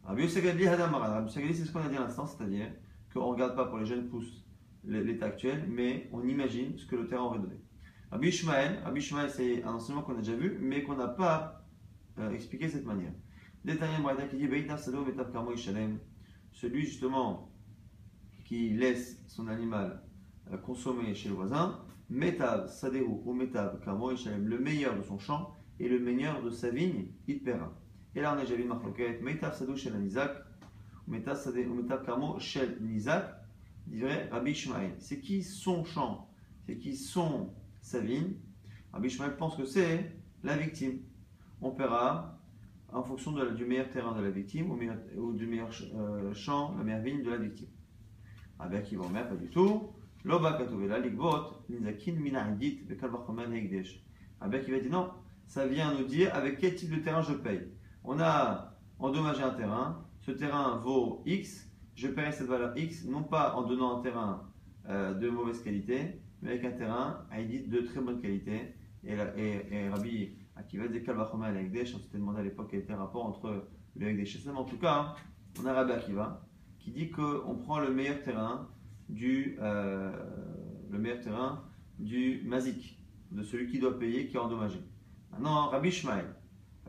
Rabbi 0.09 0.67
Hadamara. 0.67 1.21
Rabbi 1.21 1.31
c'est 1.31 1.65
ce 1.65 1.71
qu'on 1.71 1.81
a 1.81 1.87
dit 1.87 1.95
à 1.95 1.99
l'instant, 1.99 2.25
c'est-à-dire 2.25 2.67
qu'on 3.13 3.19
ne 3.19 3.25
regarde 3.25 3.55
pas 3.55 3.65
pour 3.65 3.77
les 3.77 3.85
jeunes 3.85 4.07
pousses 4.07 4.43
l'état 4.83 5.27
actuel, 5.27 5.65
mais 5.69 6.09
on 6.11 6.27
imagine 6.27 6.75
ce 6.77 6.85
que 6.87 6.95
le 6.95 7.07
terrain 7.07 7.23
aurait 7.23 7.37
donné. 7.39 7.61
Rabbi 8.11 8.31
Shmuel, 8.31 9.29
c'est 9.29 9.63
un 9.63 9.73
enseignement 9.73 10.01
qu'on 10.01 10.15
a 10.15 10.21
déjà 10.21 10.35
vu, 10.35 10.57
mais 10.59 10.81
qu'on 10.81 10.95
n'a 10.95 11.09
pas 11.09 11.63
euh, 12.17 12.31
expliqué 12.31 12.65
de 12.65 12.71
cette 12.71 12.85
manière. 12.85 13.11
Qui 13.63 14.37
dit. 14.37 15.97
Celui 16.51 16.81
justement 16.81 17.51
qui 18.45 18.69
laisse 18.71 19.21
son 19.27 19.47
animal 19.47 20.01
euh, 20.51 20.57
consommer 20.57 21.13
chez 21.13 21.29
le 21.29 21.35
voisin, 21.35 21.85
Metav 22.09 22.67
Sadeo 22.67 23.21
ou 23.23 23.33
Metav 23.33 23.79
Kamo 23.85 24.09
le 24.11 24.57
meilleur 24.57 24.97
de 24.97 25.03
son 25.03 25.19
champ 25.19 25.53
et 25.79 25.87
le 25.87 25.99
meilleur 25.99 26.41
de 26.41 26.49
sa 26.49 26.71
vigne, 26.71 27.09
il 27.27 27.43
paiera. 27.43 27.78
Et 28.15 28.21
là 28.21 28.33
on 28.35 28.37
a 28.37 28.41
déjà 28.41 28.55
vu 28.55 28.63
Marloket, 28.63 29.21
Metav 29.21 29.55
Sado 29.55 29.75
Shel 29.75 29.93
Nizak, 29.99 30.31
Metav 31.07 32.05
Kamo 32.05 32.39
Shel 32.39 32.77
Nizak, 32.81 33.25
dirait 33.87 34.29
Rabbi 34.31 34.51
Ishmael. 34.51 34.95
C'est 34.99 35.19
qui 35.19 35.43
son 35.43 35.83
champ 35.83 36.29
C'est 36.65 36.77
qui 36.77 36.95
son 36.95 37.53
sa 37.81 37.99
vigne 37.99 38.33
Rabbi 38.93 39.07
Ishmael 39.07 39.35
pense 39.37 39.55
que 39.55 39.65
c'est 39.65 40.11
la 40.43 40.57
victime. 40.57 40.99
On 41.61 41.71
paiera 41.71 42.39
en 42.91 43.03
fonction 43.03 43.31
du 43.31 43.65
meilleur 43.65 43.89
terrain 43.89 44.13
de 44.13 44.21
la 44.21 44.31
victime 44.31 44.71
ou, 44.71 45.33
du 45.33 45.45
meilleur 45.45 45.69
euh, 45.93 46.33
champ, 46.33 46.75
la 46.77 46.83
meilleure 46.83 47.01
vigne 47.01 47.23
de 47.23 47.29
la 47.29 47.37
victime. 47.37 47.67
Rabbi 48.57 48.77
Akiva 48.77 49.05
Omer, 49.05 49.27
pas 49.27 49.35
du 49.35 49.49
tout. 49.49 49.89
Loba 50.25 50.53
katovela 50.53 50.99
nizakin. 50.99 52.15
Rabbi 54.41 54.55
Akiva 54.55 54.79
dit 54.79 54.89
non, 54.89 55.09
ça 55.47 55.67
vient 55.67 55.93
nous 55.93 56.05
dire 56.05 56.33
avec 56.33 56.57
quel 56.57 56.75
type 56.75 56.89
de 56.89 56.97
terrain 56.97 57.21
je 57.21 57.33
paye. 57.33 57.67
On 58.11 58.19
a 58.19 58.73
endommagé 58.97 59.43
un 59.43 59.51
terrain, 59.51 60.03
ce 60.21 60.31
terrain 60.31 60.77
vaut 60.77 61.21
X, 61.27 61.69
je 61.93 62.07
paierai 62.07 62.31
cette 62.31 62.47
valeur 62.47 62.75
X, 62.75 63.05
non 63.05 63.21
pas 63.21 63.53
en 63.53 63.61
donnant 63.61 63.99
un 63.99 64.01
terrain 64.01 64.49
euh, 64.89 65.13
de 65.13 65.29
mauvaise 65.29 65.61
qualité, 65.61 66.19
mais 66.41 66.53
avec 66.53 66.65
un 66.65 66.71
terrain 66.71 67.27
dit 67.47 67.67
de 67.67 67.81
très 67.81 68.01
bonne 68.01 68.19
qualité. 68.19 68.73
Et, 69.03 69.13
et, 69.37 69.75
et 69.75 69.89
Rabbi 69.89 70.31
Akiva 70.55 70.87
dit 70.87 71.03
Kalvachoma 71.03 71.53
et 71.53 71.59
Hekdesh, 71.59 71.93
on 71.93 71.99
s'était 71.99 72.17
demandé 72.17 72.39
à 72.39 72.43
l'époque 72.43 72.69
quel 72.71 72.79
était 72.79 72.93
le 72.93 72.97
rapport 72.97 73.27
entre 73.27 73.67
le 73.95 74.07
Hekdesh 74.07 74.43
et 74.43 74.49
En 74.49 74.63
tout 74.63 74.79
cas, 74.79 75.13
on 75.61 75.67
a 75.67 75.73
Rabbi 75.73 75.91
Akiva 75.91 76.41
qui 76.79 76.89
dit 76.89 77.11
qu'on 77.11 77.59
prend 77.63 77.77
le 77.77 77.91
meilleur 77.91 78.23
terrain 78.23 78.69
du, 79.07 79.55
euh, 79.61 80.11
le 80.89 80.97
meilleur 80.97 81.19
terrain 81.19 81.63
du 81.99 82.41
mazik, 82.43 82.99
de 83.29 83.43
celui 83.43 83.67
qui 83.67 83.77
doit 83.77 83.99
payer, 83.99 84.25
qui 84.25 84.35
est 84.35 84.39
endommagé. 84.39 84.79
Maintenant, 85.31 85.67
Rabbi 85.67 85.91
Shmael. 85.91 86.38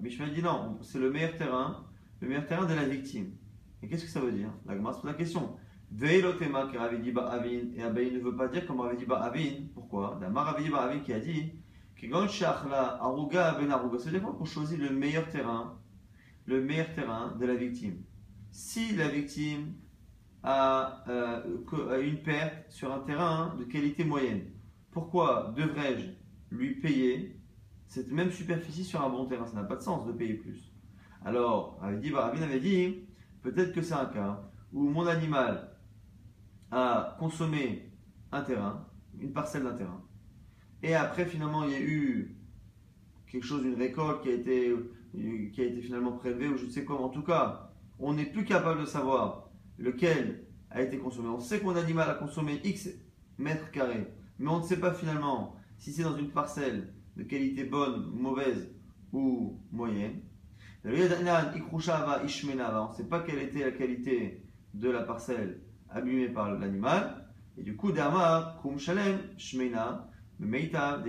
Rabbi 0.00 0.10
Shmael 0.10 0.32
dit 0.32 0.40
non, 0.40 0.78
c'est 0.80 0.98
le 0.98 1.10
meilleur 1.10 1.36
terrain, 1.36 1.84
le 2.22 2.28
meilleur 2.28 2.46
terrain 2.46 2.64
de 2.64 2.72
la 2.72 2.84
victime. 2.84 3.32
Et 3.82 3.86
qu'est-ce 3.86 4.04
que 4.04 4.10
ça 4.10 4.20
veut 4.20 4.32
dire? 4.32 4.48
La 4.64 4.74
Gemara 4.74 4.94
se 4.94 5.00
pose 5.02 5.10
la 5.10 5.16
question. 5.16 5.56
Veilotema 5.90 6.68
qui 6.68 6.78
Ravi 6.78 7.00
dit 7.00 7.12
Ba'avin, 7.12 7.68
et 7.76 7.82
Abaï 7.82 8.10
ne 8.10 8.18
veut 8.18 8.34
pas 8.34 8.48
dire 8.48 8.66
comme 8.66 8.80
Ravi 8.80 8.96
dit 8.96 9.04
Ba'avin. 9.04 9.66
Pourquoi? 9.74 10.16
D'Amar 10.18 10.46
Ravi 10.46 10.64
dit 10.64 10.70
Ba'avin 10.70 11.00
qui 11.00 11.12
a 11.12 11.20
dit 11.20 11.52
Kigon 11.96 12.28
Shachla 12.28 12.96
Aruga 13.02 13.58
Ben 13.60 13.70
Aruga. 13.70 13.98
Ça 13.98 14.06
veut 14.06 14.18
dire 14.18 14.22
qu'on 14.22 14.44
choisit 14.46 14.78
le 14.78 14.88
meilleur 14.88 15.28
terrain, 15.28 15.78
le 16.46 16.62
meilleur 16.62 16.90
terrain 16.94 17.36
de 17.38 17.44
la 17.44 17.54
victime? 17.54 18.02
Si 18.50 18.96
la 18.96 19.08
victime 19.08 19.74
a, 20.42 21.04
euh, 21.08 22.02
une 22.02 22.22
perte 22.22 22.70
sur 22.70 22.90
un 22.90 23.00
terrain 23.00 23.54
de 23.58 23.64
qualité 23.64 24.04
moyenne, 24.04 24.46
pourquoi 24.92 25.52
devrais-je 25.54 26.06
lui 26.56 26.76
payer 26.76 27.39
cette 27.90 28.12
même 28.12 28.30
superficie 28.30 28.84
sur 28.84 29.02
un 29.02 29.10
bon 29.10 29.26
terrain 29.26 29.46
Ça 29.46 29.56
n'a 29.56 29.64
pas 29.64 29.74
de 29.74 29.82
sens 29.82 30.06
de 30.06 30.12
payer 30.12 30.34
plus. 30.34 30.72
Alors, 31.24 31.76
Ravi 31.80 32.14
avait 32.14 32.60
dit 32.60 33.04
Peut-être 33.42 33.72
que 33.72 33.82
c'est 33.82 33.94
un 33.94 34.06
cas 34.06 34.48
où 34.72 34.88
mon 34.88 35.06
animal 35.06 35.76
a 36.70 37.16
consommé 37.18 37.90
un 38.30 38.42
terrain, 38.42 38.86
une 39.18 39.32
parcelle 39.32 39.64
d'un 39.64 39.74
terrain, 39.74 40.04
et 40.84 40.94
après 40.94 41.26
finalement 41.26 41.64
il 41.64 41.72
y 41.72 41.74
a 41.74 41.80
eu 41.80 42.36
quelque 43.26 43.44
chose, 43.44 43.64
une 43.64 43.74
récolte 43.74 44.22
qui 44.22 44.28
a 44.28 44.34
été, 44.34 44.72
qui 45.52 45.60
a 45.60 45.64
été 45.64 45.80
finalement 45.80 46.12
prélevée 46.12 46.46
ou 46.46 46.56
je 46.56 46.66
ne 46.66 46.70
sais 46.70 46.84
quoi. 46.84 47.00
En 47.00 47.08
tout 47.08 47.22
cas, 47.22 47.72
on 47.98 48.14
n'est 48.14 48.26
plus 48.26 48.44
capable 48.44 48.82
de 48.82 48.86
savoir 48.86 49.50
lequel 49.78 50.44
a 50.70 50.82
été 50.82 50.98
consommé. 50.98 51.28
On 51.28 51.40
sait 51.40 51.58
que 51.58 51.64
mon 51.64 51.74
animal 51.74 52.08
a 52.08 52.14
consommé 52.14 52.60
X 52.62 52.88
mètres 53.38 53.70
carrés, 53.72 54.06
mais 54.38 54.48
on 54.48 54.60
ne 54.60 54.64
sait 54.64 54.78
pas 54.78 54.92
finalement 54.92 55.56
si 55.78 55.92
c'est 55.92 56.04
dans 56.04 56.16
une 56.16 56.30
parcelle 56.30 56.94
de 57.16 57.22
qualité 57.22 57.64
bonne, 57.64 58.10
mauvaise 58.12 58.70
ou 59.12 59.58
moyenne. 59.72 60.20
On 60.84 60.90
ne 60.90 60.96
sait 62.94 63.08
pas 63.08 63.20
quelle 63.20 63.40
était 63.40 63.64
la 63.64 63.72
qualité 63.72 64.42
de 64.72 64.88
la 64.88 65.02
parcelle 65.02 65.60
abîmée 65.90 66.28
par 66.28 66.50
l'animal. 66.58 67.26
Et 67.58 67.62
du 67.62 67.76
coup, 67.76 67.92
Dama, 67.92 68.58
Kum 68.62 68.78
Shalem, 68.78 69.18
Shmena, 69.36 70.08
Meita, 70.38 71.02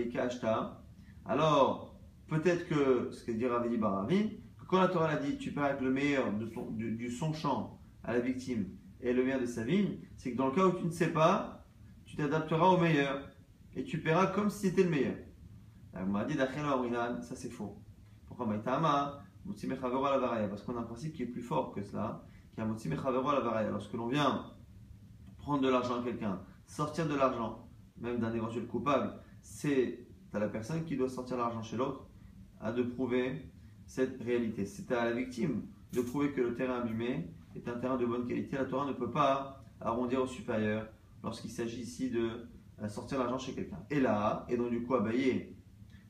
Alors, 1.25 1.96
peut-être 2.27 2.67
que, 2.67 3.10
ce 3.12 3.24
que 3.24 3.31
dit 3.31 3.46
Ravidi 3.46 3.77
Baravin, 3.77 4.24
que 4.60 4.65
quand 4.67 4.81
la 4.81 4.89
Torah 4.89 5.12
a 5.12 5.17
dit, 5.17 5.38
tu 5.38 5.58
avec 5.58 5.79
le 5.79 5.91
meilleur 5.91 6.34
de 6.34 6.51
du, 6.72 7.10
son 7.10 7.31
champ 7.34 7.79
à 8.03 8.13
la 8.13 8.20
victime 8.20 8.65
et 9.00 9.13
le 9.13 9.24
meilleur 9.24 9.39
de 9.39 9.46
sa 9.46 9.63
vigne, 9.63 10.00
c'est 10.17 10.31
que 10.31 10.38
dans 10.38 10.48
le 10.48 10.53
cas 10.53 10.65
où 10.65 10.74
tu 10.74 10.86
ne 10.86 10.91
sais 10.91 11.13
pas, 11.13 11.65
tu 12.05 12.17
t'adapteras 12.17 12.67
au 12.67 12.77
meilleur 12.77 13.29
et 13.75 13.84
tu 13.84 14.00
paieras 14.00 14.27
comme 14.27 14.50
si 14.50 14.67
c'était 14.67 14.84
le 14.84 14.89
meilleur. 14.89 15.15
M'a 15.94 16.26
dit, 16.26 16.36
ça 16.36 17.36
c'est 17.36 17.50
faux. 17.50 17.78
Pourquoi 18.28 18.48
parce 18.48 18.64
qu'on 20.64 20.78
a 20.78 20.80
un 20.80 20.84
principe 20.84 21.14
qui 21.14 21.24
est 21.24 21.28
plus 21.28 21.42
fort 21.42 21.74
que 21.74 21.84
cela, 21.84 22.24
qui 22.56 22.62
est 22.62 23.70
Lorsque 23.70 23.94
l'on 23.94 24.08
vient 24.08 24.46
prendre 25.38 25.62
de 25.62 25.70
l'argent 25.70 26.00
à 26.00 26.04
quelqu'un, 26.04 26.42
sortir 26.66 27.08
de 27.08 27.16
l'argent, 27.16 27.68
même 28.00 28.20
d'un 28.20 28.34
éventuel 28.34 28.68
coupable, 28.68 29.14
c'est 29.42 30.08
à 30.34 30.40
la 30.40 30.48
personne 30.48 30.86
qui 30.86 30.96
doit 30.96 31.10
sortir 31.10 31.38
l'argent 31.38 31.62
chez 31.62 31.78
l'autre 31.78 32.08
à 32.60 32.72
de 32.72 32.84
prouver 32.84 33.52
cette 33.86 34.22
réalité. 34.22 34.66
C'est 34.66 34.92
à 34.92 35.06
la 35.06 35.14
victime 35.14 35.64
de 35.92 36.02
prouver 36.02 36.32
que 36.32 36.42
le 36.42 36.56
terrain 36.56 36.82
abîmé 36.82 37.34
est 37.56 37.68
un 37.68 37.78
terrain 37.80 37.98
de 37.98 38.06
bonne 38.06 38.26
qualité. 38.26 38.56
La 38.56 38.66
Torah 38.66 38.86
ne 38.86 38.94
peut 38.94 39.12
pas 39.12 39.62
arrondir 39.82 40.22
au 40.22 40.28
supérieur 40.28 40.88
lorsqu'il 41.24 41.52
s'agit 41.52 41.82
ici 41.82 42.10
de 42.10 42.48
euh, 42.82 42.88
sortir 42.88 43.20
l'argent 43.20 43.38
chez 43.38 43.54
quelqu'un. 43.54 43.84
Et 43.90 44.00
là, 44.00 44.46
et 44.48 44.58
donc 44.58 44.70
du 44.70 44.84
coup, 44.84 44.96
Abaye, 44.96 45.56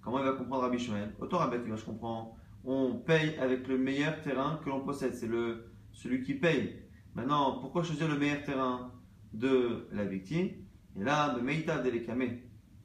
comment 0.02 0.20
il 0.20 0.26
va 0.26 0.34
comprendre 0.34 0.64
Rabbi 0.64 0.80
Shmuel 0.80 1.14
Autant 1.20 1.38
Rabbi 1.38 1.58
je 1.76 1.86
comprends 1.86 2.36
on 2.64 2.94
paye 2.94 3.36
avec 3.40 3.68
le 3.68 3.78
meilleur 3.78 4.22
terrain 4.22 4.60
que 4.64 4.70
l'on 4.70 4.82
possède. 4.82 5.14
C'est 5.14 5.28
le, 5.28 5.72
celui 5.92 6.22
qui 6.24 6.36
paye. 6.36 6.76
Maintenant, 7.16 7.60
pourquoi 7.60 7.84
choisir 7.84 8.08
le 8.08 8.18
meilleur 8.18 8.44
terrain 8.44 8.92
de 9.34 9.88
la 9.92 10.06
victime? 10.06 10.50
Et 11.00 11.04
là, 11.04 11.36
le 11.36 11.42
Meita 11.42 11.80
Delekame 11.80 12.38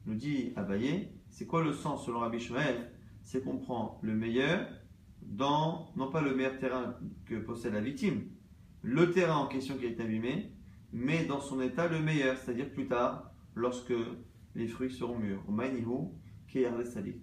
nous 0.05 0.15
dit 0.15 0.53
Abaye, 0.55 1.11
c'est 1.29 1.45
quoi 1.45 1.63
le 1.63 1.73
sens 1.73 2.05
selon 2.05 2.19
Rabbi 2.19 2.39
Shmuel? 2.39 2.91
C'est 3.23 3.43
qu'on 3.43 3.57
prend 3.57 3.99
le 4.01 4.15
meilleur 4.15 4.67
dans, 5.21 5.91
non 5.95 6.09
pas 6.09 6.21
le 6.21 6.33
meilleur 6.33 6.57
terrain 6.57 6.95
que 7.25 7.35
possède 7.35 7.73
la 7.73 7.81
victime, 7.81 8.23
le 8.81 9.11
terrain 9.11 9.35
en 9.35 9.47
question 9.47 9.75
qui 9.77 9.85
est 9.85 9.99
abîmé, 9.99 10.53
mais 10.93 11.25
dans 11.25 11.41
son 11.41 11.59
état 11.59 11.87
le 11.87 11.99
meilleur, 11.99 12.37
c'est-à-dire 12.37 12.71
plus 12.71 12.87
tard, 12.87 13.31
lorsque 13.53 13.93
les 14.55 14.67
fruits 14.67 14.91
seront 14.91 15.17
mûrs. 15.19 15.43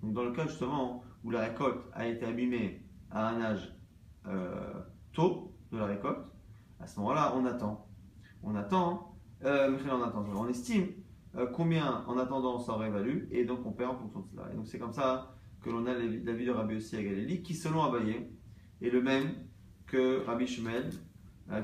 Donc 0.02 0.12
dans 0.12 0.25
le 0.25 0.33
cas 0.33 0.47
justement 0.47 1.02
où 1.23 1.31
la 1.31 1.40
récolte 1.40 1.83
a 1.93 2.07
été 2.07 2.26
abîmée 2.26 2.87
à 3.11 3.28
un 3.28 3.40
âge 3.40 3.75
euh, 4.26 4.73
tôt 5.12 5.54
de 5.73 5.78
la 5.78 5.87
récolte, 5.87 6.26
à 6.81 6.87
ce 6.87 7.00
moment-là, 7.00 7.35
on 7.37 7.45
attend. 7.47 7.88
On 8.43 8.54
attend, 8.54 9.16
euh, 9.45 9.76
on 9.90 10.37
on 10.37 10.49
estime 10.49 10.88
euh, 11.37 11.47
combien 11.47 12.04
en 12.07 12.19
attendant 12.19 12.59
ça 12.59 12.73
aurait 12.73 12.90
valu, 12.90 13.28
et 13.31 13.45
donc 13.45 13.64
on 13.64 13.73
perd 13.73 13.93
en 13.93 13.97
fonction 13.97 14.21
de 14.21 14.28
cela. 14.28 14.52
Et 14.52 14.57
donc 14.57 14.66
c'est 14.66 14.78
comme 14.78 14.93
ça 14.93 15.35
que 15.62 15.71
l'on 15.71 15.87
a 15.87 15.95
l'avis 15.95 16.45
de 16.45 16.50
Rabbi 16.50 16.76
aussi 16.76 16.97
à 16.97 17.02
Galilée, 17.02 17.40
qui 17.40 17.54
selon 17.54 17.83
Abaye 17.83 18.28
est 18.83 18.90
le 18.90 19.00
même 19.00 19.33
que 19.87 20.25
Rabbi 20.26 20.47
Shemel, 20.47 20.90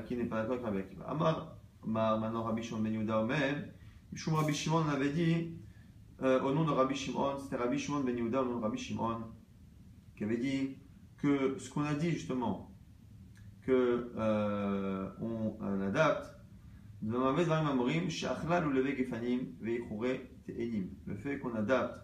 qui 0.05 0.15
n'est 0.15 0.25
pas 0.25 0.41
d'accord 0.41 0.53
avec 0.53 0.65
Rabbi 0.65 0.79
Akiva. 0.79 1.05
Amar, 1.05 1.57
maintenant 1.85 2.43
Rabbi 2.43 2.63
Shimon 2.63 2.81
Ben 2.81 2.93
Yehuda 2.93 3.23
même, 3.23 3.67
Rabbi 4.27 4.53
Shimon 4.53 4.87
avait 4.89 5.11
dit, 5.11 5.60
au 6.21 6.53
nom 6.53 6.63
de 6.63 6.71
Rabbi 6.71 6.95
Shimon, 6.95 7.39
c'était 7.39 7.55
Rabbi 7.55 7.79
Shimon 7.79 8.01
Ben 8.01 8.15
Yehuda 8.15 8.43
au 8.43 8.45
nom 8.45 8.57
de 8.57 8.63
Rabbi 8.63 8.77
Shimon, 8.77 9.23
qui 10.15 10.23
avait 10.23 10.37
dit 10.37 10.77
que 11.17 11.57
ce 11.59 11.69
qu'on 11.69 11.83
a 11.83 11.95
dit 11.95 12.11
justement, 12.11 12.71
que 13.61 14.11
euh, 14.17 15.09
on, 15.19 15.57
adapte, 15.81 16.35
le 17.01 17.17
fait 21.15 21.39
qu'on 21.39 21.55
adapte 21.55 21.99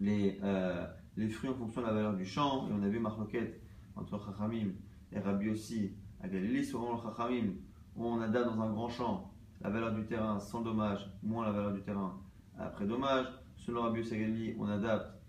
les, 0.00 0.38
euh, 0.42 0.86
les 1.16 1.28
fruits 1.28 1.50
en 1.50 1.54
fonction 1.54 1.82
de 1.82 1.86
la 1.86 1.92
valeur 1.92 2.16
du 2.16 2.24
champ, 2.24 2.68
et 2.68 2.72
on 2.72 2.82
a 2.82 2.88
vu 2.88 2.98
Marloquette 3.00 3.60
entre 3.96 4.18
Chachamim 4.18 4.72
et 5.12 5.18
Rabbi 5.18 5.50
aussi 5.50 5.92
à 6.20 6.28
Galilée, 6.28 6.64
souvent 6.64 6.94
le 6.94 7.02
Chachamim, 7.02 7.52
on 7.96 8.18
adapte 8.20 8.46
dans 8.46 8.62
un 8.62 8.70
grand 8.70 8.88
champ 8.88 9.34
la 9.60 9.68
valeur 9.68 9.92
du 9.92 10.06
terrain 10.06 10.40
sans 10.40 10.62
dommage, 10.62 11.12
moins 11.22 11.44
la 11.44 11.52
valeur 11.52 11.72
du 11.72 11.82
terrain 11.82 12.18
après 12.60 12.86
dommage. 12.86 13.26
Selon 13.56 13.82
Rabbi 13.82 14.02
Galilée, 14.02 14.56
on 14.58 14.66
adapte 14.66 15.20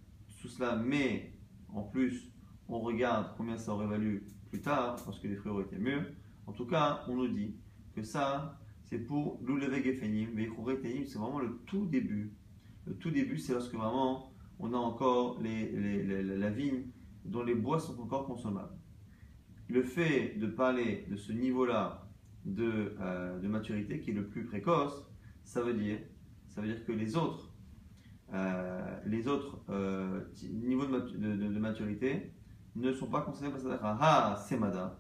tout 0.42 0.48
cela, 0.48 0.76
mais 0.76 1.34
en 1.70 1.84
plus, 1.84 2.32
on 2.68 2.80
regarde 2.80 3.34
combien 3.38 3.58
ça 3.58 3.74
aurait 3.74 3.88
valu 3.88 4.26
plus 4.50 4.62
tard, 4.62 4.98
lorsque 5.06 5.24
les 5.24 5.36
fruits 5.36 5.52
auraient 5.52 5.66
été 5.66 5.78
mûrs. 5.78 6.06
En 6.48 6.54
tout 6.54 6.66
cas, 6.66 7.04
on 7.08 7.16
nous 7.16 7.28
dit 7.28 7.56
que 7.94 8.04
ça, 8.04 8.60
c'est 8.84 9.00
pour 9.00 9.40
l'Uleveg 9.44 9.86
Efenim, 9.88 10.30
mais 10.34 10.50
c'est 11.06 11.18
vraiment 11.18 11.40
le 11.40 11.62
tout 11.66 11.86
début. 11.86 12.34
Le 12.86 12.96
tout 12.96 13.12
début, 13.12 13.38
c'est 13.38 13.54
lorsque 13.54 13.74
vraiment 13.74 14.34
on 14.60 14.74
a 14.74 14.78
encore 14.78 15.40
la 15.42 16.50
vigne 16.50 16.84
dont 17.26 17.44
les 17.44 17.56
bois 17.56 17.80
sont 17.80 18.00
encore 18.00 18.26
consommables. 18.26 18.76
le 19.70 19.84
fait 19.84 20.38
de 20.38 20.48
parler 20.48 21.06
de 21.10 21.16
ce 21.16 21.32
niveau-là 21.32 22.08
de, 22.46 22.96
euh, 23.00 23.40
de 23.40 23.48
maturité 23.48 24.00
qui 24.00 24.12
est 24.12 24.14
le 24.14 24.28
plus 24.28 24.46
précoce, 24.46 25.06
ça 25.44 25.62
veut 25.62 25.74
dire, 25.74 26.00
ça 26.52 26.62
veut 26.62 26.68
dire 26.68 26.86
que 26.86 26.92
les 26.92 27.16
autres, 27.16 27.52
euh, 28.34 28.98
les 29.06 29.28
autres 29.28 29.60
euh, 29.70 30.22
niveaux 30.52 30.86
de, 30.86 30.92
matu- 30.92 31.18
de- 31.18 31.36
de- 31.36 31.54
de 31.54 31.60
maturité 31.60 32.34
ne 32.76 32.92
sont 32.94 33.08
pas 33.08 33.22
considérés 33.22 33.52
par 33.52 33.62
Sadaka. 33.62 33.98
Ah, 34.00 34.36
Semada, 34.48 35.00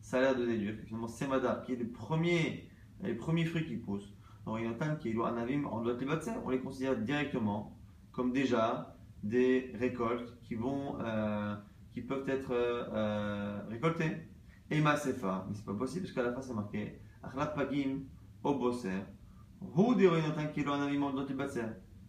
ça 0.00 0.18
a 0.18 0.20
l'air 0.20 0.36
de 0.36 0.46
déduire 0.46 0.76
que 0.76 0.82
finalement 0.82 1.08
Semada, 1.08 1.62
qui 1.64 1.72
est 1.72 1.76
le 1.76 1.88
premier, 1.88 2.68
les 3.02 3.14
premiers 3.14 3.44
fruits 3.44 3.66
qui 3.66 3.76
poussent, 3.76 4.14
dans 4.44 4.56
Yonatam, 4.58 4.98
qui 4.98 5.10
est 5.10 5.22
Anavim, 5.22 5.64
en 5.66 5.82
doit 5.82 5.96
les 6.00 6.06
on 6.44 6.50
les 6.50 6.60
considère 6.60 6.96
directement 6.96 7.78
comme 8.10 8.32
déjà 8.32 8.96
des 9.22 9.72
récoltes 9.78 10.36
qui 10.42 10.54
vont, 10.56 10.98
euh, 11.00 11.54
qui 11.92 12.02
peuvent 12.02 12.28
être 12.28 12.50
euh, 12.52 13.60
récoltées. 13.68 14.28
Et 14.70 14.80
Masefa, 14.80 15.46
mais 15.48 15.54
c'est 15.54 15.64
pas 15.64 15.74
possible 15.74 16.02
parce 16.06 16.14
qu'à 16.14 16.22
la 16.22 16.32
fin 16.32 16.40
c'est 16.40 16.54
marqué 16.54 16.98
Achlat 17.22 17.46
Pagim 17.48 18.00
au 18.42 18.54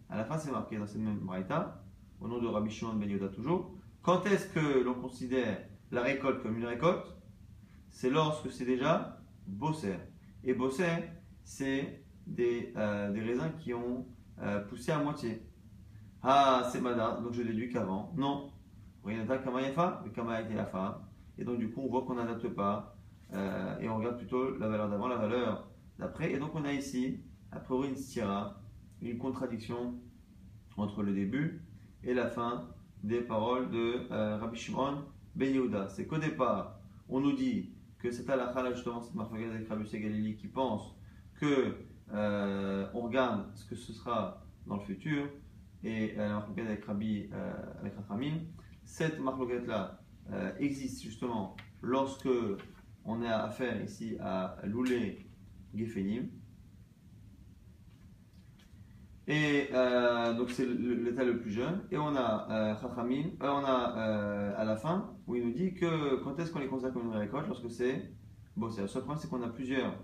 À 0.08 0.16
la 0.16 0.24
fin 0.24 0.38
c'est 0.38 0.50
marqué 0.50 0.78
dans 0.78 0.86
cette 0.86 1.00
même 1.00 1.18
braïta, 1.18 1.84
au 2.20 2.28
nom 2.28 2.40
de 2.40 2.46
Rabbi 2.46 2.70
Shimon 2.70 2.94
Ben 2.94 3.08
Yehuda 3.08 3.28
toujours. 3.28 3.74
Quand 4.02 4.26
est-ce 4.26 4.46
que 4.48 4.82
l'on 4.84 4.94
considère 4.94 5.58
la 5.90 6.02
récolte 6.02 6.42
comme 6.42 6.56
une 6.56 6.66
récolte? 6.66 7.06
C'est 7.90 8.10
lorsque 8.10 8.50
c'est 8.50 8.64
déjà 8.64 9.20
Bosser. 9.46 9.96
Et 10.42 10.54
Bosser, 10.54 11.04
c'est 11.42 12.04
des, 12.26 12.72
euh, 12.76 13.12
raisins 13.14 13.52
qui 13.58 13.72
ont 13.72 14.06
euh, 14.42 14.60
poussé 14.60 14.92
à 14.92 14.98
moitié. 14.98 15.46
Ah, 16.22 16.68
c'est 16.70 16.80
Mada, 16.80 17.20
donc 17.22 17.32
je 17.34 17.42
déduis 17.42 17.70
qu'avant. 17.70 18.12
Non. 18.16 18.50
Et 19.06 19.16
donc, 21.44 21.58
du 21.58 21.70
coup, 21.70 21.82
on 21.82 21.88
voit 21.88 22.02
qu'on 22.02 22.14
n'adapte 22.14 22.48
pas. 22.48 22.96
euh, 23.32 23.78
et 23.78 23.88
on 23.88 23.96
regarde 23.98 24.16
plutôt 24.18 24.56
la 24.56 24.68
valeur 24.68 24.88
d'avant, 24.88 25.08
la 25.08 25.16
valeur 25.16 25.68
d'après. 25.98 26.32
Et 26.32 26.38
donc, 26.38 26.54
on 26.54 26.64
a 26.64 26.72
ici, 26.72 27.20
a 27.54 27.60
priori, 27.60 27.88
une 27.88 27.96
stira, 27.96 28.60
une 29.00 29.18
contradiction 29.18 29.94
entre 30.76 31.02
le 31.02 31.12
début 31.12 31.62
et 32.02 32.14
la 32.14 32.26
fin 32.26 32.68
des 33.02 33.20
paroles 33.20 33.70
de 33.70 34.06
euh, 34.10 34.38
Rabbi 34.38 34.58
Shimon 34.58 35.04
Ben 35.34 35.52
Yehuda. 35.52 35.88
C'est 35.88 36.06
qu'au 36.06 36.18
départ, 36.18 36.80
on 37.08 37.20
nous 37.20 37.32
dit 37.32 37.70
que 37.98 38.10
c'est 38.10 38.28
à 38.28 38.36
la 38.36 38.74
justement, 38.74 39.00
cette 39.00 39.14
Marfagaz 39.14 39.50
avec 39.50 39.68
Rabbi 39.68 39.88
Galili 39.90 40.36
qui 40.36 40.46
pense 40.46 40.94
que 41.34 41.74
euh, 42.12 42.86
on 42.92 43.00
regarde 43.00 43.46
ce 43.54 43.64
que 43.64 43.74
ce 43.74 43.92
sera 43.92 44.44
dans 44.66 44.76
le 44.76 44.82
futur 44.82 45.28
et 45.82 46.14
euh, 46.18 46.28
la 46.28 46.34
marloquette 46.34 46.66
avec 46.66 46.84
Rabbi 46.84 47.28
euh, 47.32 47.52
avec 47.80 47.94
Rachamim. 47.96 48.40
Cette 48.84 49.18
marloquette 49.20 49.66
là 49.66 50.00
existe 50.58 51.02
justement 51.02 51.54
lorsque 51.82 52.28
on 53.04 53.22
a 53.22 53.30
affaire 53.30 53.82
ici 53.82 54.16
à 54.20 54.56
Loulé 54.64 55.26
Gefenim. 55.74 56.28
Et 59.26 59.68
euh, 59.72 60.34
donc 60.34 60.50
c'est 60.50 60.66
l'état 60.66 61.24
le 61.24 61.38
plus 61.38 61.50
jeune. 61.50 61.82
Et 61.90 61.96
on 61.96 62.14
a 62.14 62.46
euh, 62.50 62.74
Chachamim, 62.80 63.30
euh, 63.42 63.48
on 63.48 63.64
a 63.64 63.96
euh, 63.96 64.52
à 64.56 64.64
la 64.64 64.76
fin 64.76 65.14
où 65.26 65.34
il 65.34 65.46
nous 65.46 65.52
dit 65.52 65.72
que 65.74 66.16
quand 66.22 66.38
est-ce 66.38 66.52
qu'on 66.52 66.58
les 66.58 66.66
considère 66.66 66.92
comme 66.92 67.06
une 67.06 67.16
récolte? 67.16 67.48
Lorsque 67.48 67.70
c'est 67.70 68.12
c'est 68.70 68.82
le 68.82 68.86
seul 68.86 69.02
problème, 69.02 69.18
c'est 69.20 69.28
qu'on 69.28 69.42
a 69.42 69.48
plusieurs 69.48 69.94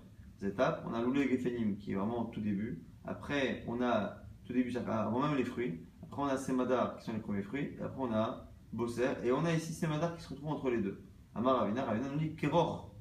étapes. 0.41 0.83
On 0.89 0.93
a 0.93 1.01
l'oulé 1.01 1.29
Gefenim 1.29 1.77
qui 1.77 1.93
est 1.93 1.95
vraiment 1.95 2.27
au 2.27 2.31
tout 2.31 2.41
début. 2.41 2.83
Après, 3.05 3.63
on 3.67 3.81
a 3.81 4.17
tout 4.43 4.53
début, 4.53 4.75
avant 4.75 5.21
même 5.21 5.37
les 5.37 5.45
fruits. 5.45 5.85
Après, 6.03 6.21
on 6.21 6.25
a 6.25 6.35
Semadar 6.35 6.97
qui 6.97 7.05
sont 7.05 7.13
les 7.13 7.19
premiers 7.19 7.43
fruits. 7.43 7.75
Et 7.79 7.81
après, 7.81 8.01
on 8.01 8.11
a 8.11 8.51
Bosser. 8.73 9.09
Et 9.23 9.31
on 9.31 9.45
a 9.45 9.53
ici 9.53 9.73
Semadar 9.73 10.15
qui 10.15 10.23
se 10.23 10.29
retrouve 10.29 10.49
entre 10.49 10.69
les 10.69 10.81
deux. 10.81 11.01
Amar 11.33 11.59
Ravina, 11.59 11.85
Ravina 11.85 12.09
nous 12.09 12.19
dit 12.19 12.35
Keror. 12.35 12.93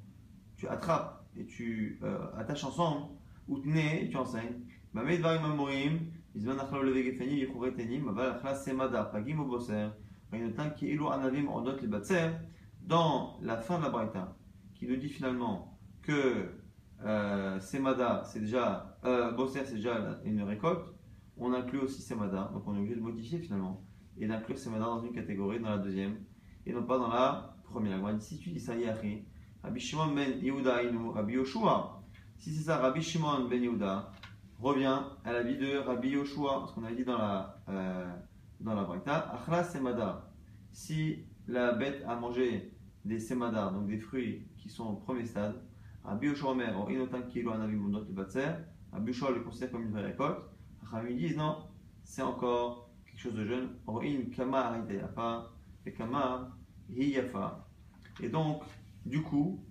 Tu 0.57 0.69
attrapes 0.69 1.25
et 1.37 1.47
tu 1.47 1.99
euh, 2.05 2.19
attaches 2.37 2.65
ensemble. 2.65 3.07
Ou 3.49 3.61
et 3.75 4.09
tu 4.09 4.17
enseignes. 4.17 4.61
Yechore 7.37 7.75
Tenim, 7.75 8.09
Aval 8.09 8.31
Achla 8.37 8.55
Semadar, 8.55 9.11
Pagim 9.11 9.41
ou 9.41 9.47
Bosser. 9.47 9.91
Vainotan 10.31 10.75
ki 10.75 10.91
Elu 10.93 11.09
Anavim 11.09 11.49
Ordot 11.49 11.77
le 11.81 11.89
Batser. 11.89 12.31
Dans 12.83 13.39
la 13.43 13.57
fin 13.57 13.79
de 13.79 13.85
la 13.85 13.91
Braïta, 13.91 14.37
qui 14.75 14.87
nous 14.87 14.97
dit 14.97 15.09
finalement 15.09 15.79
que 16.03 16.51
euh, 17.05 17.61
Semada, 17.61 18.23
c'est 18.25 18.41
déjà, 18.41 18.99
euh, 19.05 19.33
Bosser, 19.33 19.65
c'est 19.65 19.77
déjà 19.77 20.21
une 20.25 20.43
récolte, 20.43 20.87
on 21.37 21.53
inclut 21.53 21.81
aussi 21.81 22.03
Semada, 22.03 22.51
donc 22.53 22.65
on 22.67 22.75
est 22.75 22.79
obligé 22.79 22.97
de 22.97 23.01
modifier 23.01 23.39
finalement, 23.39 23.85
et 24.19 24.27
d'inclure 24.27 24.59
Semada 24.59 24.85
dans 24.85 25.01
une 25.01 25.13
catégorie, 25.13 25.61
dans 25.61 25.71
la 25.71 25.79
deuxième, 25.79 26.17
et 26.67 26.73
non 26.73 26.83
pas 26.83 26.99
dans 26.99 27.09
la 27.09 27.57
première. 27.65 28.03
On 28.03 28.19
si 28.19 28.39
tu 28.39 28.51
dis 28.51 28.61
ça, 28.61 28.73
Rabbi 29.63 29.81
Shimon 29.81 30.15
ben 30.15 30.39
Yehuda 30.43 30.81
Rabbi 31.15 31.35
Yoshua, 31.35 32.03
si 32.39 32.53
c'est 32.55 32.65
ça, 32.65 32.79
Rabbi 32.79 33.03
Shimon 33.03 33.47
ben 33.49 33.63
Yehuda, 33.63 34.11
revient 34.61 35.01
à 35.25 35.33
la 35.33 35.43
vie 35.43 35.57
de 35.57 35.79
Rabbi 35.79 36.11
Yoshua, 36.11 36.67
ce 36.69 36.75
qu'on 36.75 36.85
a 36.85 36.93
dit 36.93 37.05
dans 37.05 37.19
la, 37.19 37.63
euh, 37.69 38.13
dans 38.61 38.75
la 38.75 38.85
Braïta, 38.85 39.31
Achla 39.33 39.65
Semada, 39.65 40.31
si 40.73 41.25
la 41.49 41.73
bête 41.73 42.05
a 42.07 42.17
mangé 42.17 42.73
des 43.05 43.19
Semada, 43.19 43.71
donc 43.71 43.87
des 43.87 43.99
fruits 43.99 44.47
qui 44.59 44.69
sont 44.69 44.85
au 44.85 44.95
premier 44.95 45.25
stade, 45.25 45.55
Rabbi 46.05 46.29
Yoshua 46.29 46.51
Omer, 46.51 46.79
or 46.79 46.91
inotan 46.91 47.23
kilo 47.23 47.53
anavim 47.53 47.79
mondot 47.79 48.05
le 48.05 48.13
batser, 48.13 48.53
Rabbi 48.93 49.13
Yoshua 49.13 49.31
le 49.31 49.41
considère 49.41 49.71
comme 49.73 49.83
une 49.83 49.93
vraie 49.93 50.07
récolte, 50.07 50.43
Rami 50.91 51.15
disent 51.15 51.37
non, 51.37 51.57
c'est 52.03 52.23
encore 52.23 52.91
quelque 53.07 53.21
chose 53.21 53.35
de 53.35 53.45
jeune, 53.45 53.69
or 53.87 54.03
in 54.03 54.31
kama 54.35 54.77
et 55.87 55.93
kama 55.93 56.51
hi 56.89 57.11
yafa. 57.11 57.67
Et 58.21 58.29
donc, 58.29 58.63
du 59.07 59.23
coup, 59.23 59.65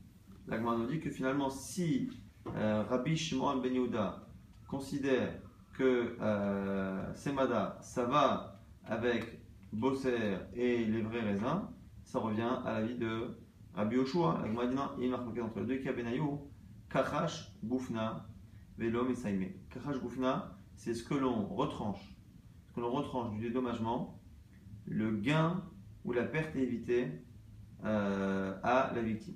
la 0.47 0.59
nous 0.59 0.87
dit 0.87 0.99
que 0.99 1.09
finalement, 1.09 1.49
si 1.49 2.09
euh, 2.55 2.83
Rabbi 2.83 3.15
Shimon 3.15 3.57
ben 3.57 3.73
Yehuda 3.73 4.28
considère 4.69 5.33
que 5.73 6.15
euh, 6.21 7.15
Semada, 7.15 7.77
ça 7.81 8.05
va 8.05 8.61
avec 8.85 9.41
Bosser 9.73 10.37
et 10.53 10.85
les 10.85 11.01
vrais 11.01 11.21
raisins, 11.21 11.63
ça 12.03 12.19
revient 12.19 12.57
à 12.65 12.79
la 12.79 12.85
vie 12.85 12.95
de 12.95 13.37
Rabbi 13.73 13.95
Yoshua. 13.95 14.39
La 14.41 14.47
Gemara 14.47 14.67
dit 14.67 14.75
non, 14.75 14.89
il 14.99 15.09
marque 15.09 15.37
entre 15.39 15.59
les 15.61 15.65
deux, 15.65 15.77
Kabenayou, 15.83 16.49
Kachash, 16.89 17.51
Goufna, 17.63 18.27
Velom 18.77 19.09
et 19.09 19.15
Saïme. 19.15 19.47
Kachash, 19.69 19.99
Goufna, 19.99 20.57
c'est 20.75 20.93
ce 20.93 21.03
que 21.03 21.15
l'on 21.15 21.45
retranche, 21.47 22.15
ce 22.67 22.73
que 22.73 22.79
l'on 22.79 22.91
retranche 22.91 23.31
du 23.33 23.41
dédommagement, 23.41 24.19
le 24.85 25.11
gain 25.11 25.63
ou 26.05 26.13
la 26.13 26.23
perte 26.23 26.55
évitée 26.55 27.11
euh, 27.85 28.55
à 28.63 28.91
la 28.93 29.01
victime. 29.01 29.35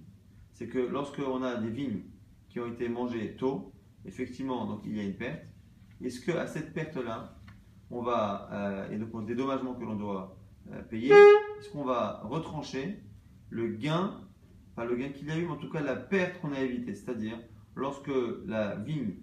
C'est 0.51 0.67
que 0.67 0.79
lorsque 0.79 1.19
on 1.19 1.41
a 1.41 1.55
des 1.55 1.69
vignes 1.69 2.03
qui 2.49 2.59
ont 2.59 2.67
été 2.67 2.87
mangées 2.87 3.35
tôt, 3.35 3.72
effectivement, 4.05 4.65
donc 4.65 4.81
il 4.85 4.95
y 4.95 4.99
a 4.99 5.03
une 5.03 5.15
perte. 5.15 5.43
Est-ce 6.01 6.19
que 6.19 6.31
à 6.31 6.47
cette 6.47 6.73
perte-là, 6.73 7.39
on 7.89 8.01
va 8.01 8.49
euh, 8.51 8.91
et 8.91 8.97
donc 8.97 9.13
au 9.13 9.21
dédommagement 9.21 9.75
que 9.75 9.83
l'on 9.83 9.95
doit 9.95 10.37
euh, 10.71 10.81
payer, 10.83 11.11
est-ce 11.59 11.69
qu'on 11.71 11.85
va 11.85 12.21
retrancher 12.23 13.03
le 13.49 13.67
gain, 13.67 14.21
pas 14.75 14.85
le 14.85 14.95
gain 14.95 15.09
qu'il 15.09 15.27
y 15.27 15.31
a 15.31 15.37
eu, 15.37 15.45
mais 15.45 15.51
en 15.51 15.57
tout 15.57 15.69
cas 15.69 15.81
la 15.81 15.95
perte 15.95 16.41
qu'on 16.41 16.53
a 16.53 16.59
évitée, 16.59 16.95
c'est-à-dire 16.95 17.37
lorsque 17.75 18.11
la 18.45 18.75
vigne 18.75 19.13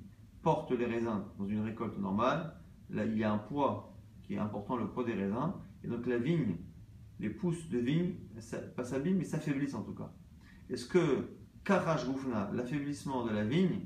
porte 0.43 0.71
les 0.73 0.87
raisins 0.87 1.23
dans 1.39 1.47
une 1.47 1.63
récolte 1.63 1.99
normale, 1.99 2.55
là, 2.91 3.05
il 3.05 3.19
y 3.19 3.25
a 3.25 3.33
un 3.33 3.39
poids 3.39 3.95
qui 4.23 4.35
est 4.35 4.39
important, 4.39 4.77
le 4.77 4.89
poids 4.89 5.05
des 5.05 5.15
raisins, 5.15 5.53
et 5.85 5.89
donc 5.89 6.07
la 6.07 6.19
vigne, 6.19 6.57
les 7.19 7.31
pousses 7.31 7.69
de 7.69 7.79
vigne, 7.79 8.15
pas 8.77 8.85
s'abîment, 8.85 9.19
mais 9.19 9.25
s'affaiblissent 9.25 9.75
en 9.75 9.83
tout 9.83 9.95
cas. 9.95 10.13
Est-ce 10.69 10.87
que 10.87 11.29
Karash 11.65 12.07
Goufna, 12.07 12.51
l'affaiblissement 12.55 13.25
de 13.27 13.33
la 13.33 13.45
vigne, 13.45 13.81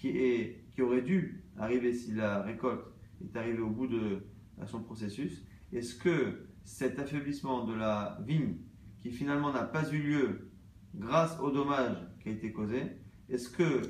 qui, 0.00 0.08
est, 0.08 0.64
qui 0.72 0.80
aurait 0.80 1.02
dû 1.02 1.44
arriver 1.58 1.92
si 1.92 2.12
la 2.12 2.42
récolte 2.42 2.86
est 3.22 3.36
arrivée 3.36 3.60
au 3.60 3.68
bout 3.68 3.86
de 3.86 4.24
son 4.66 4.80
processus, 4.82 5.44
est-ce 5.72 5.94
que 5.94 6.48
cet 6.64 6.98
affaiblissement 6.98 7.64
de 7.66 7.74
la 7.74 8.18
vigne, 8.26 8.56
qui 9.00 9.10
finalement 9.10 9.52
n'a 9.52 9.64
pas 9.64 9.92
eu 9.92 9.98
lieu 9.98 10.50
grâce 10.94 11.38
au 11.40 11.50
dommage 11.50 11.96
qui 12.22 12.30
a 12.30 12.32
été 12.32 12.50
causé, 12.50 12.82
est-ce 13.28 13.50
que 13.50 13.82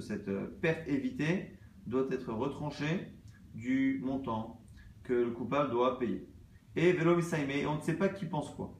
cette, 0.00 0.60
perte 0.60 0.88
évitée 0.88 1.52
doit 1.86 2.08
être 2.10 2.32
retranchée 2.32 3.12
du 3.54 4.00
montant 4.04 4.64
que 5.04 5.12
le 5.12 5.30
coupable 5.30 5.70
doit 5.70 5.98
payer? 5.98 6.28
Et 6.74 6.92
Misaïme, 6.92 7.68
on 7.68 7.76
ne 7.76 7.80
sait 7.80 7.94
pas 7.94 8.08
qui 8.08 8.26
pense 8.26 8.50
quoi. 8.50 8.78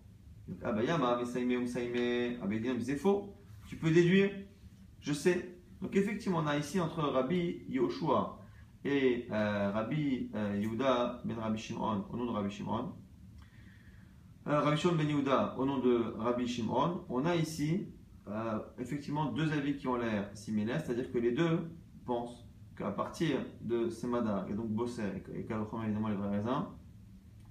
Ah 0.63 0.73
bah 0.73 0.83
Yama, 0.83 1.19
Misaïme, 1.19 1.61
Misaïme, 1.61 2.39
ah 2.43 2.47
bah 2.47 2.55
il 2.55 2.85
c'est 2.85 2.97
faux. 2.97 3.35
Tu 3.69 3.77
peux 3.77 3.91
déduire, 3.91 4.31
je 5.01 5.13
sais. 5.13 5.56
Donc 5.83 5.95
effectivement, 5.95 6.39
on 6.39 6.47
a 6.47 6.57
ici 6.57 6.81
entre 6.81 7.03
Rabbi 7.03 7.65
Yoshua 7.69 8.41
et 8.85 9.27
euh, 9.31 9.71
Rabbi 9.73 10.31
euh, 10.35 10.59
Yehuda 10.59 11.23
ben 11.25 11.39
Rabbi 11.39 11.59
Shimon, 11.59 12.07
au 12.11 12.17
nom 12.17 12.27
de 12.27 12.31
Rabbi 12.31 12.51
Shimon, 12.51 12.95
euh, 14.47 14.61
Rabbi 14.61 14.77
Shimon 14.79 14.95
ben 14.95 15.09
Yehuda, 15.09 15.57
au 15.59 15.67
nom 15.67 15.79
de 15.79 16.15
Rabbi 16.19 16.47
Shimon, 16.47 17.05
on 17.09 17.27
a 17.27 17.37
ici 17.37 17.89
euh, 18.29 18.59
effectivement 18.79 19.27
deux 19.33 19.53
avis 19.53 19.77
qui 19.77 19.87
ont 19.87 19.97
l'air 19.97 20.31
similaires, 20.35 20.81
c'est-à-dire 20.81 21.13
que 21.13 21.19
les 21.19 21.33
deux 21.33 21.71
pensent 22.07 22.49
qu'à 22.77 22.91
partir 22.91 23.39
de 23.61 23.91
Semada 23.91 24.47
et 24.49 24.55
donc 24.55 24.69
Bosser 24.69 25.25
et 25.35 25.45
Kalochom 25.45 25.83
évidemment 25.83 26.09
les 26.09 26.17
vrais 26.17 26.39
raisins, 26.39 26.67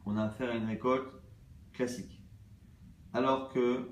on 0.05 0.17
a 0.17 0.23
affaire 0.23 0.51
à 0.51 0.55
une 0.55 0.65
récolte 0.65 1.11
classique. 1.73 2.23
Alors 3.13 3.49
que 3.49 3.89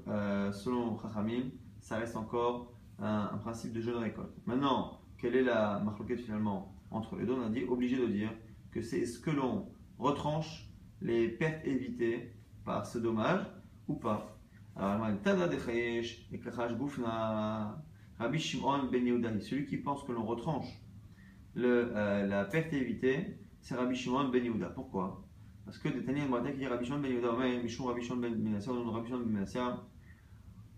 selon 0.51 0.97
Chachamim, 0.99 1.49
ça 1.79 1.97
reste 1.97 2.15
encore 2.15 2.72
un, 2.99 3.37
principe 3.37 3.73
de 3.73 3.81
jeune 3.81 3.97
récolte. 3.97 4.35
Maintenant, 4.45 5.01
quelle 5.17 5.35
est 5.35 5.43
la 5.43 5.79
marloquette 5.79 6.21
finalement 6.21 6.75
entre 6.91 7.15
les 7.15 7.25
deux? 7.25 7.33
On 7.33 7.45
a 7.45 7.49
dit 7.49 7.63
obligé 7.63 7.97
de 7.97 8.07
dire 8.07 8.31
que 8.71 8.81
c'est 8.81 9.05
ce 9.05 9.19
que 9.19 9.31
l'on 9.31 9.69
retranche 9.97 10.69
les 11.01 11.27
pertes 11.27 11.65
évitées 11.65 12.33
par 12.65 12.85
ce 12.85 12.97
dommage 12.97 13.45
ou 13.87 13.95
pas. 13.95 14.37
Alors, 14.75 15.05
Rabbi 18.19 18.39
Shimon 18.39 18.89
ben 18.91 19.05
Yehuda, 19.05 19.39
celui 19.39 19.65
qui 19.65 19.77
pense 19.77 20.03
que 20.03 20.11
l'on 20.11 20.25
retranche 20.25 20.67
euh, 21.57 22.25
la 22.25 22.45
perte 22.45 22.73
évitée, 22.73 23.37
c'est 23.59 23.75
Rabbi 23.75 23.95
Shimon 23.95 24.29
ben 24.29 24.43
Yehuda. 24.43 24.69
Pourquoi? 24.69 25.25
Parce 25.65 25.77
que 25.77 25.89
Détania 25.89 26.25
qui 26.51 26.57
dit 26.57 26.67
Rabbi 26.67 26.85
Shimon 26.85 26.99
ben 26.99 27.11
Yehuda, 27.11 27.33
Mishon 27.61 27.85
Rabbi 27.85 28.01
Shimon 28.01 28.17
ben 28.17 28.35
Menassia, 28.35 28.71
Rabbi 28.71 29.07
Shimon 29.07 29.19
ben 29.19 29.31
Menassia, 29.31 29.83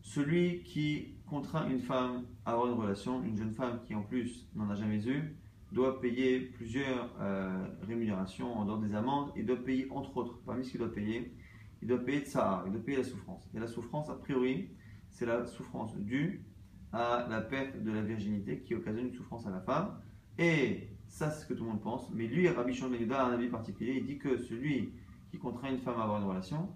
celui 0.01 0.63
qui 0.63 1.14
contraint 1.29 1.67
une 1.69 1.79
femme 1.79 2.25
à 2.45 2.51
avoir 2.51 2.67
une 2.67 2.79
relation, 2.79 3.23
une 3.23 3.37
jeune 3.37 3.51
femme 3.51 3.79
qui 3.85 3.95
en 3.95 4.03
plus 4.03 4.47
n'en 4.55 4.69
a 4.69 4.75
jamais 4.75 5.07
eu, 5.07 5.35
doit 5.71 5.99
payer 5.99 6.39
plusieurs 6.39 7.13
euh, 7.19 7.67
rémunérations 7.87 8.57
en 8.57 8.65
dehors 8.65 8.79
des 8.79 8.93
amendes 8.93 9.31
et 9.35 9.43
doit 9.43 9.63
payer 9.63 9.87
entre 9.91 10.15
autres, 10.17 10.39
parmi 10.45 10.63
ce 10.63 10.71
qu'il 10.71 10.79
doit 10.79 10.93
payer, 10.93 11.35
il 11.81 11.87
doit 11.87 11.99
payer 11.99 12.23
ça, 12.25 12.63
il 12.65 12.71
doit 12.71 12.81
payer 12.81 12.97
la 12.97 13.03
souffrance. 13.03 13.49
Et 13.53 13.59
la 13.59 13.67
souffrance, 13.67 14.09
a 14.09 14.15
priori, 14.15 14.69
c'est 15.09 15.25
la 15.25 15.45
souffrance 15.45 15.95
due 15.97 16.45
à 16.93 17.27
la 17.29 17.41
perte 17.41 17.81
de 17.83 17.91
la 17.91 18.01
virginité 18.01 18.59
qui 18.59 18.75
occasionne 18.75 19.07
une 19.07 19.13
souffrance 19.13 19.45
à 19.47 19.49
la 19.49 19.59
femme. 19.59 19.99
Et 20.37 20.89
ça, 21.07 21.29
c'est 21.29 21.43
ce 21.43 21.45
que 21.47 21.53
tout 21.53 21.63
le 21.63 21.71
monde 21.71 21.81
pense. 21.81 22.09
Mais 22.11 22.27
lui, 22.27 22.47
Rabbi 22.47 22.73
Shimon 22.73 22.91
ben 22.91 23.11
a 23.11 23.25
un 23.25 23.33
avis 23.33 23.47
particulier. 23.47 23.95
Il 23.97 24.05
dit 24.05 24.17
que 24.17 24.37
celui 24.37 24.93
qui 25.29 25.37
contraint 25.37 25.71
une 25.71 25.79
femme 25.79 25.99
à 25.99 26.03
avoir 26.03 26.21
une 26.21 26.27
relation, 26.27 26.69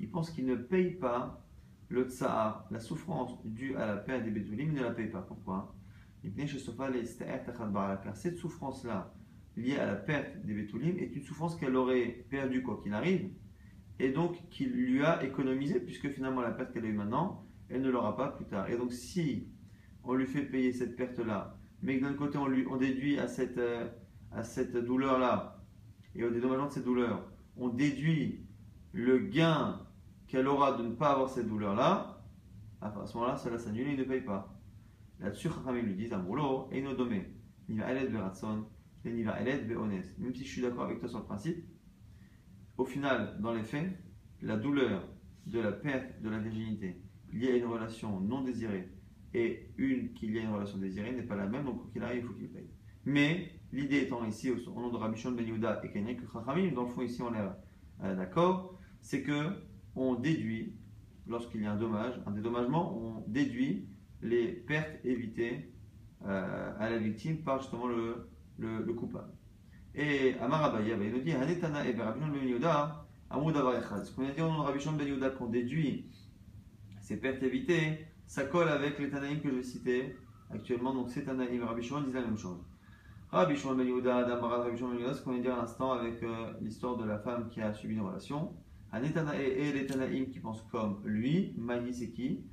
il 0.00 0.10
pense 0.10 0.30
qu'il 0.30 0.46
ne 0.46 0.56
paye 0.56 0.92
pas 0.92 1.41
le 1.92 2.04
tsa'ar, 2.04 2.66
la 2.70 2.80
souffrance 2.80 3.38
due 3.44 3.76
à 3.76 3.86
la 3.86 3.96
perte 3.96 4.24
des 4.24 4.30
bétoulim, 4.30 4.68
il 4.68 4.74
ne 4.74 4.82
la 4.82 4.92
paye 4.92 5.08
pas. 5.08 5.20
Pourquoi? 5.20 5.74
Car 6.24 8.16
cette 8.16 8.38
souffrance-là, 8.38 9.14
liée 9.56 9.76
à 9.76 9.86
la 9.86 9.96
perte 9.96 10.42
des 10.42 10.54
bétoulim, 10.54 10.98
est 10.98 11.14
une 11.14 11.22
souffrance 11.22 11.54
qu'elle 11.56 11.76
aurait 11.76 12.24
perdue 12.30 12.62
quoi 12.62 12.80
qu'il 12.82 12.94
arrive, 12.94 13.30
et 13.98 14.10
donc 14.10 14.48
qu'il 14.48 14.72
lui 14.72 15.04
a 15.04 15.22
économisé, 15.22 15.80
puisque 15.80 16.08
finalement 16.08 16.40
la 16.40 16.52
perte 16.52 16.72
qu'elle 16.72 16.86
a 16.86 16.88
eue 16.88 16.94
maintenant, 16.94 17.44
elle 17.68 17.82
ne 17.82 17.90
l'aura 17.90 18.16
pas 18.16 18.28
plus 18.28 18.46
tard. 18.46 18.70
Et 18.70 18.76
donc 18.78 18.92
si 18.92 19.48
on 20.02 20.14
lui 20.14 20.26
fait 20.26 20.44
payer 20.44 20.72
cette 20.72 20.96
perte-là, 20.96 21.58
mais 21.82 21.98
que 21.98 22.04
d'un 22.04 22.14
côté 22.14 22.38
on, 22.38 22.46
lui, 22.46 22.66
on 22.70 22.76
déduit 22.76 23.18
à 23.18 23.28
cette, 23.28 23.58
euh, 23.58 23.86
à 24.30 24.44
cette 24.44 24.76
douleur-là, 24.76 25.62
et 26.14 26.24
au 26.24 26.30
dédommagement 26.30 26.68
de 26.68 26.72
cette 26.72 26.84
douleur, 26.84 27.30
on 27.56 27.68
déduit 27.68 28.46
le 28.92 29.18
gain 29.18 29.80
qu'elle 30.32 30.48
aura 30.48 30.72
de 30.72 30.82
ne 30.82 30.94
pas 30.94 31.10
avoir 31.10 31.28
cette 31.28 31.46
douleur-là, 31.46 32.24
à 32.80 32.90
ce 33.04 33.14
moment-là, 33.18 33.36
cela 33.36 33.58
s'annule 33.58 33.88
et 33.88 33.92
il 33.92 33.98
ne 33.98 34.04
paye 34.04 34.22
pas. 34.22 34.58
Là-dessus, 35.20 35.50
Chachamim 35.50 35.82
lui 35.82 35.94
disent, 35.94 36.14
Amroulo, 36.14 36.70
et 36.72 36.80
domé, 36.80 37.34
ni 37.68 37.76
va 37.76 37.92
elet 37.92 38.06
veratson, 38.06 38.64
et 39.04 39.12
ni 39.12 39.24
va 39.24 39.38
elet 39.42 39.62
Même 40.18 40.34
si 40.34 40.46
je 40.46 40.50
suis 40.50 40.62
d'accord 40.62 40.84
avec 40.84 41.00
toi 41.00 41.08
sur 41.10 41.18
le 41.18 41.26
principe, 41.26 41.62
au 42.78 42.86
final, 42.86 43.36
dans 43.40 43.52
les 43.52 43.62
faits, 43.62 43.92
la 44.40 44.56
douleur 44.56 45.06
de 45.44 45.60
la 45.60 45.70
perte 45.70 46.22
de 46.22 46.30
la 46.30 46.38
virginité 46.38 47.02
y 47.34 47.48
a 47.48 47.54
une 47.54 47.66
relation 47.66 48.18
non 48.20 48.42
désirée 48.42 48.88
et 49.34 49.70
une 49.76 50.14
qu'il 50.14 50.34
y 50.34 50.38
a 50.38 50.42
une 50.42 50.52
relation 50.52 50.78
désirée 50.78 51.12
n'est 51.12 51.22
pas 51.22 51.36
la 51.36 51.46
même, 51.46 51.64
donc 51.64 51.92
qu'il 51.92 52.02
arrive, 52.02 52.22
il 52.22 52.26
faut 52.26 52.34
qu'il 52.34 52.48
paye. 52.48 52.70
Mais 53.04 53.52
l'idée 53.70 53.98
étant 53.98 54.24
ici, 54.24 54.50
au 54.50 54.80
nom 54.80 54.90
de 54.90 54.96
Rabbi 54.96 55.18
Shon 55.18 55.32
Ben 55.32 55.46
Yehuda 55.46 55.82
et 55.84 55.90
Kenyak 55.90 56.20
Chachamim, 56.32 56.72
dans 56.72 56.84
le 56.84 56.88
fond 56.88 57.02
ici 57.02 57.20
on 57.20 57.34
est 57.34 58.04
euh, 58.04 58.16
d'accord, 58.16 58.78
c'est 59.02 59.22
que 59.22 59.71
on 59.96 60.14
déduit, 60.14 60.74
lorsqu'il 61.26 61.62
y 61.62 61.66
a 61.66 61.72
un 61.72 61.76
dommage, 61.76 62.14
un 62.26 62.30
dédommagement, 62.32 62.96
on 62.96 63.24
déduit 63.28 63.86
les 64.22 64.48
pertes 64.48 65.04
évitées 65.04 65.72
euh, 66.26 66.72
à 66.78 66.90
la 66.90 66.98
victime 66.98 67.38
par 67.38 67.60
justement 67.60 67.86
le, 67.86 68.28
le, 68.58 68.92
coupable. 68.94 69.32
Et 69.94 70.34
Amar 70.40 70.64
Abaye, 70.64 70.94
nous 70.96 71.20
dit, 71.20 71.32
Ben 71.32 71.48
ce 74.04 74.12
qu'on 74.12 74.26
a 74.26 74.30
dit 74.30 74.40
au 74.40 74.48
nom 74.48 74.58
de 74.58 74.64
Rabbi 74.66 74.84
Ben 74.96 75.06
Yehuda 75.06 75.30
qu'on 75.30 75.46
déduit 75.46 76.06
ces 77.00 77.16
pertes 77.16 77.42
évitées, 77.42 78.06
ça 78.26 78.44
colle 78.44 78.68
avec 78.68 78.98
les 78.98 79.10
Tanaïm 79.10 79.40
que 79.40 79.50
je 79.50 79.54
vais 79.56 79.62
citer 79.62 80.16
actuellement. 80.50 80.94
Donc 80.94 81.10
ces 81.10 81.24
Tanaïm, 81.24 81.64
Rabbi 81.64 81.82
Shimon 81.82 82.02
disent 82.02 82.14
la 82.14 82.22
même 82.22 82.38
chose. 82.38 82.58
Rabbi 83.30 83.56
Shimon 83.56 83.74
ben 83.74 83.86
Yehuda, 83.86 84.18
Adam 84.18 84.40
Barad, 84.40 84.62
Rabbi 84.62 84.76
Shimon 84.76 84.90
ben 84.90 84.98
Yehuda, 85.00 85.14
ce 85.14 85.22
qu'on 85.22 85.36
de 85.36 85.42
dire 85.42 85.54
à 85.54 85.62
l'instant 85.62 85.92
avec 85.92 86.22
euh, 86.22 86.52
l'histoire 86.60 86.96
de 86.96 87.04
la 87.04 87.18
femme 87.18 87.48
qui 87.48 87.60
a 87.60 87.74
subi 87.74 87.94
une 87.94 88.02
relation. 88.02 88.52
Et 88.94 89.72
les 89.72 89.86
Tanaïm 89.86 90.28
qui 90.28 90.38
pensent 90.38 90.62
comme 90.70 91.00
lui, 91.06 91.54
Mani 91.56 91.94
c'est 91.94 92.10
qui? 92.10 92.44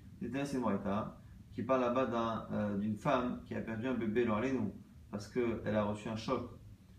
Qui 1.54 1.64
parle 1.64 1.82
là-bas 1.82 2.48
euh, 2.52 2.78
d'une 2.78 2.96
femme 2.96 3.42
qui 3.46 3.56
a 3.56 3.62
perdu 3.62 3.88
un 3.88 3.94
bébé 3.94 4.26
dans 4.26 4.40
nous 4.40 4.74
parce 5.12 5.28
qu'elle 5.28 5.76
a 5.76 5.84
reçu 5.84 6.08
un 6.08 6.16
choc 6.16 6.52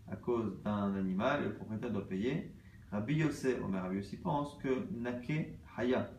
à 0.07 0.15
cause 0.15 0.61
d'un 0.63 0.93
animal 0.93 1.41
et 1.41 1.45
le 1.47 1.55
propriétaire 1.55 1.91
doit 1.91 2.07
payer. 2.07 2.53
Rabbi 2.91 3.15
Yosef, 3.15 3.63
Omer 3.63 3.81
Rabbi 3.81 3.95
Yosef 3.95 4.21
pense 4.21 4.57
que 4.57 4.87
Nake 4.91 5.57
Haya, 5.75 6.11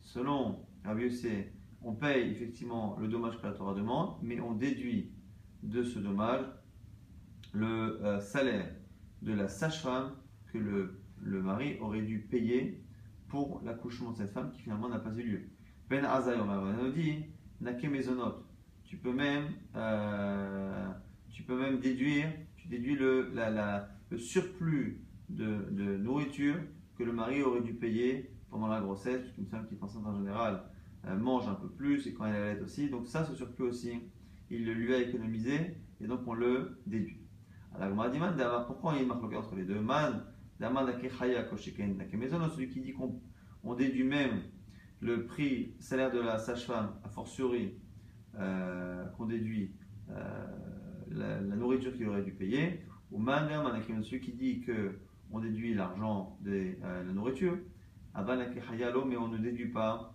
selon 0.00 0.64
c'est 1.10 1.52
on 1.82 1.94
paye 1.94 2.30
effectivement 2.30 2.96
le 2.98 3.08
dommage 3.08 3.38
que 3.40 3.46
la 3.46 3.52
Torah 3.52 3.74
demande, 3.74 4.16
mais 4.22 4.40
on 4.40 4.52
déduit 4.52 5.12
de 5.62 5.82
ce 5.82 5.98
dommage 5.98 6.44
le 7.52 8.00
euh, 8.04 8.20
salaire 8.20 8.70
de 9.22 9.32
la 9.32 9.48
sage-femme 9.48 10.12
que 10.52 10.58
le, 10.58 11.00
le, 11.22 11.42
mari 11.42 11.78
aurait 11.80 12.02
dû 12.02 12.20
payer 12.20 12.82
pour 13.28 13.60
l'accouchement 13.64 14.12
de 14.12 14.16
cette 14.16 14.30
femme 14.30 14.50
qui 14.52 14.62
finalement 14.62 14.88
n'a 14.88 14.98
pas 14.98 15.14
eu 15.14 15.22
lieu. 15.22 15.42
Ben 15.90 16.04
Azay, 16.04 16.34
on 16.36 16.90
dit, 16.90 17.24
tu 18.84 18.96
peux 18.96 19.12
même, 19.12 19.44
euh, 19.76 20.88
tu 21.30 21.42
peux 21.42 21.58
même 21.58 21.80
déduire, 21.80 22.26
tu 22.56 22.68
déduis 22.68 22.96
le, 22.96 23.32
le 24.10 24.18
surplus 24.18 25.02
de, 25.28 25.96
nourriture 25.98 26.56
que 26.96 27.04
le 27.04 27.12
mari 27.12 27.42
aurait 27.42 27.62
dû 27.62 27.74
payer 27.74 28.30
pendant 28.50 28.68
la 28.68 28.80
grossesse, 28.80 29.22
une 29.38 29.46
femme 29.46 29.66
qui 29.66 29.74
est 29.74 29.82
enceinte 29.82 30.06
en 30.06 30.16
général 30.16 30.62
mange 31.16 31.48
un 31.48 31.54
peu 31.54 31.68
plus 31.68 32.06
et 32.06 32.12
quand 32.12 32.26
elle 32.26 32.36
allait 32.36 32.60
aussi. 32.60 32.88
Donc 32.88 33.06
ça, 33.06 33.24
ce 33.24 33.34
surplus 33.34 33.64
aussi, 33.64 34.00
il 34.50 34.64
le 34.64 34.74
lui 34.74 34.94
a 34.94 34.98
économisé 34.98 35.76
et 36.00 36.06
donc 36.06 36.20
on 36.26 36.34
le 36.34 36.78
déduit. 36.86 37.18
Alors, 37.74 38.66
pourquoi 38.66 38.96
il 38.96 39.06
marque 39.06 39.22
entre 39.22 39.54
les 39.54 39.64
deux? 39.64 39.80
Man, 39.80 40.24
celui 42.48 42.68
qui 42.68 42.80
dit 42.80 42.92
qu'on 42.92 43.74
déduit 43.74 44.04
même 44.04 44.42
le 45.00 45.24
prix, 45.26 45.74
salaire 45.78 46.10
de 46.10 46.20
la 46.20 46.38
sage-femme, 46.38 46.94
a 47.04 47.08
fortiori, 47.08 47.74
euh, 48.38 49.04
qu'on 49.16 49.26
déduit 49.26 49.72
euh, 50.10 50.46
la, 51.10 51.40
nourriture 51.40 51.92
qu'il 51.92 52.08
aurait 52.08 52.22
dû 52.22 52.32
payer, 52.32 52.80
ou 53.10 53.18
celui 54.02 54.20
qui 54.20 54.32
dit 54.32 54.64
qu'on 54.64 55.38
déduit 55.38 55.74
l'argent 55.74 56.36
de 56.40 56.50
euh, 56.82 57.04
la 57.04 57.12
nourriture, 57.12 57.56
mais 58.14 59.16
on 59.16 59.28
ne 59.28 59.38
déduit 59.38 59.68
pas 59.68 60.14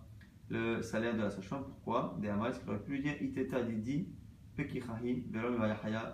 le 0.50 0.82
salaire 0.82 1.16
de 1.16 1.22
la 1.22 1.30
sage-femme. 1.30 1.64
Pourquoi? 1.64 2.18
Des 2.20 2.28
Amal, 2.28 2.54
ce 2.54 2.60
aurait 2.68 2.82
pu 2.82 2.98
dire 2.98 3.14
Iteta 3.22 3.62
Didi, 3.62 4.08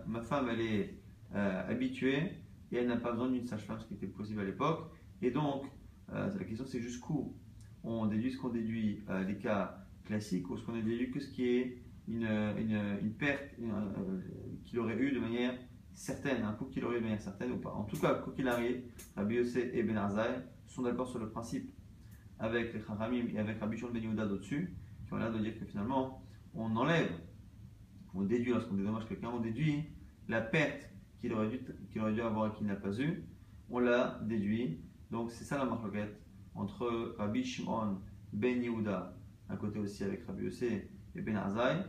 Ma 0.06 0.22
femme, 0.22 0.48
elle 0.50 0.60
est 0.60 0.94
habituée 1.32 2.40
et 2.72 2.76
elle 2.76 2.88
n'a 2.88 2.96
pas 2.96 3.12
besoin 3.12 3.30
d'une 3.30 3.44
sage-femme, 3.44 3.78
ce 3.80 3.86
qui 3.86 3.94
était 3.94 4.06
possible 4.06 4.40
à 4.40 4.44
l'époque. 4.44 4.90
Et 5.22 5.30
donc, 5.30 5.64
euh, 6.12 6.32
la 6.36 6.44
question 6.44 6.64
c'est 6.66 6.80
jusqu'où 6.80 7.34
on 7.82 8.06
déduit 8.06 8.32
ce 8.32 8.38
qu'on 8.38 8.50
déduit 8.50 9.02
euh, 9.08 9.24
les 9.24 9.38
cas 9.38 9.86
classiques 10.04 10.48
ou 10.50 10.56
ce 10.56 10.64
qu'on 10.64 10.74
a 10.74 10.82
déduit 10.82 11.10
que 11.10 11.20
ce 11.20 11.28
qui 11.28 11.44
est 11.46 11.78
une, 12.08 12.24
une, 12.24 12.98
une 13.02 13.12
perte 13.14 13.54
qu'il 14.64 14.78
aurait 14.80 14.98
eu 14.98 15.12
de 15.12 15.20
manière 15.20 15.54
certaine, 15.94 16.42
un 16.42 16.52
coup 16.52 16.64
qu'il 16.64 16.84
aurait 16.84 16.96
eu 16.96 17.00
de 17.00 17.04
manière 17.04 17.20
certaine 17.20 17.52
ou 17.52 17.58
pas. 17.58 17.72
En 17.72 17.84
tout 17.84 17.96
cas, 17.96 18.14
quoi 18.14 18.32
qu'il 18.32 18.48
arrive, 18.48 18.82
Rabbi 19.16 19.36
Yosef 19.36 19.72
et 19.74 19.82
Ben 19.82 19.96
Arzai 19.96 20.40
sont 20.66 20.82
d'accord 20.82 21.08
sur 21.08 21.18
le 21.18 21.30
principe 21.30 21.70
avec 22.38 22.72
les 22.72 22.80
Chachamim 22.80 23.26
et 23.32 23.38
avec 23.38 23.60
Rabbi 23.60 23.76
Shon 23.76 23.90
Ben 23.92 24.02
Yehuda 24.02 24.26
au-dessus, 24.26 24.74
qui 25.06 25.12
ont 25.12 25.18
l'air 25.18 25.32
de 25.32 25.38
dire 25.38 25.58
que 25.58 25.64
finalement, 25.64 26.22
on 26.54 26.74
enlève, 26.76 27.10
on 28.14 28.22
déduit, 28.22 28.52
lorsqu'on 28.52 28.74
dédommage 28.74 29.06
quelqu'un, 29.06 29.28
on 29.28 29.40
déduit 29.40 29.84
la 30.28 30.40
perte 30.40 30.89
qu'il 31.20 31.32
aurait, 31.34 31.48
dû, 32.12 32.20
avoir 32.22 32.52
et 32.52 32.56
qu'il 32.56 32.66
n'a 32.66 32.76
pas 32.76 32.98
eu, 32.98 33.24
on 33.68 33.78
la 33.78 34.18
déduit. 34.22 34.80
Donc 35.10 35.30
c'est 35.30 35.44
ça 35.44 35.58
la 35.58 35.64
marloquette 35.64 36.20
entre 36.54 37.14
Rabbi 37.18 37.44
Shimon 37.44 38.00
Ben 38.32 38.62
Yehuda, 38.62 39.16
à 39.48 39.56
côté 39.56 39.78
aussi 39.78 40.04
avec 40.04 40.24
Rabbi 40.26 40.44
Yossé 40.44 40.90
et 41.14 41.20
Ben 41.20 41.36
Azai, 41.36 41.84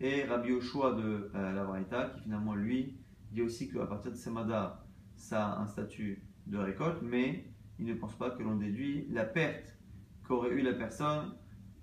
et 0.00 0.24
Rabbi 0.24 0.50
Yoshua 0.50 0.94
de 0.94 1.30
euh, 1.34 1.52
la 1.52 1.64
Varita, 1.64 2.10
qui 2.10 2.22
finalement 2.22 2.54
lui 2.54 2.98
dit 3.32 3.42
aussi 3.42 3.70
qu'à 3.70 3.86
partir 3.86 4.12
de 4.12 4.16
Semada, 4.16 4.84
ça 5.14 5.46
a 5.46 5.62
un 5.62 5.66
statut 5.66 6.22
de 6.46 6.58
récolte, 6.58 7.00
mais 7.02 7.46
il 7.78 7.86
ne 7.86 7.94
pense 7.94 8.14
pas 8.14 8.30
que 8.30 8.42
l'on 8.42 8.56
déduit 8.56 9.06
la 9.10 9.24
perte 9.24 9.76
qu'aurait 10.24 10.50
eu 10.50 10.62
la 10.62 10.74
personne 10.74 11.34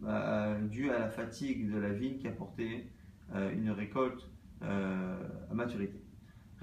euh, 0.04 0.62
due 0.68 0.89
à 0.89 1.00
la 1.00 1.10
fatigue 1.10 1.72
de 1.72 1.78
la 1.78 1.94
vigne 1.94 2.18
qui 2.18 2.28
a 2.28 2.32
porté 2.32 2.92
euh, 3.34 3.52
une 3.52 3.72
récolte 3.72 4.30
à 4.62 5.54
maturité. 5.54 6.03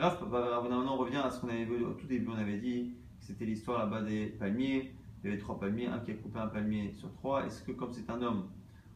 Raph, 0.01 0.23
on 0.23 0.97
revient 0.97 1.19
à 1.19 1.31
ce 1.31 1.43
qu'on 1.43 1.51
avait 1.51 1.67
vu 1.67 1.85
au 1.85 1.93
tout 1.93 2.07
début, 2.07 2.29
on 2.31 2.39
avait 2.39 2.57
dit 2.57 2.95
que 3.19 3.27
c'était 3.27 3.45
l'histoire 3.45 3.81
là-bas 3.81 4.01
des 4.01 4.29
palmiers, 4.29 4.95
il 5.23 5.29
y 5.29 5.31
avait 5.31 5.39
trois 5.39 5.61
palmiers, 5.61 5.89
un 5.89 5.99
qui 5.99 6.13
a 6.13 6.15
coupé 6.15 6.39
un 6.39 6.47
palmier 6.47 6.95
sur 6.95 7.13
trois. 7.13 7.45
Est-ce 7.45 7.63
que 7.63 7.73
comme 7.73 7.93
c'est 7.93 8.09
un 8.09 8.23
homme, 8.23 8.49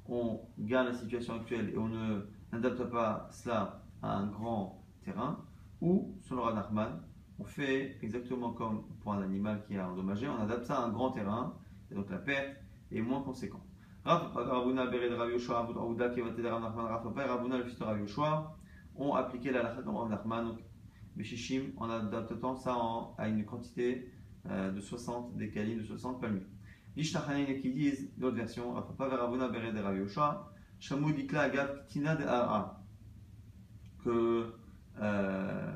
on 0.09 0.41
garde 0.59 0.89
la 0.89 0.95
situation 0.95 1.35
actuelle 1.35 1.75
et 1.75 1.77
on 1.77 1.91
n'adapte 2.53 2.85
pas 2.85 3.29
cela 3.31 3.83
à 4.01 4.17
un 4.17 4.29
grand 4.29 4.83
terrain? 5.05 5.45
Ou, 5.83 6.15
sur 6.23 6.37
le 6.37 6.43
on 7.39 7.45
fait 7.45 7.99
exactement 8.01 8.53
comme 8.53 8.85
pour 9.03 9.13
un 9.13 9.21
animal 9.21 9.63
qui 9.67 9.75
est 9.75 9.81
endommagé, 9.81 10.27
on 10.27 10.41
adapte 10.41 10.65
ça 10.65 10.79
à 10.79 10.85
un 10.87 10.89
grand 10.89 11.11
terrain, 11.11 11.55
et 11.91 11.95
donc 11.95 12.09
la 12.09 12.17
perte 12.17 12.57
est 12.91 13.03
moins 13.03 13.21
conséquente. 13.21 13.67
Ravuna, 14.07 14.87
Bered, 14.87 15.13
Rav 15.13 15.31
Yoshua, 15.31 15.69
Aouda, 15.77 16.09
Kevate, 16.09 16.41
Rav 16.43 16.63
Nachman, 16.63 16.87
Rav 16.87 17.03
Papa 17.03 17.27
et 17.27 17.29
Ravuna, 17.29 17.59
le 17.59 17.65
fils 17.65 17.79
de 17.79 17.85
Rav 17.85 18.01
Yoshua, 18.01 18.57
ont 18.97 19.15
appliqué 19.15 19.51
la 19.51 19.65
lacha 19.65 19.83
comme 19.83 19.97
Rav 19.97 20.09
Nachman, 20.09 20.57
Beshishim, 21.17 21.73
en 21.77 21.91
adaptant 21.91 22.57
ça 22.57 22.77
à 23.19 23.29
une 23.29 23.45
quantité 23.45 24.11
euh, 24.47 24.71
de 24.71 24.81
60 24.81 25.37
décalines, 25.37 25.79
de 25.79 25.85
60 25.85 26.21
palmiers. 26.21 26.47
L'Ishtachanin 26.97 27.45
qui 27.61 27.73
disent, 27.73 28.13
l'autre 28.19 28.37
version, 28.37 28.73
Rav 28.73 28.87
Papa, 28.97 29.17
Ravuna, 29.17 29.49
Bered, 29.49 29.77
Rav 29.77 29.97
Yoshua, 29.97 30.53
Shamou 30.79 31.13
Dikla, 31.13 31.43
Agav, 31.43 31.87
Tina 31.89 32.15
de 32.15 32.25
Ara, 32.25 32.85
que 34.05 34.53
euh, 35.01 35.73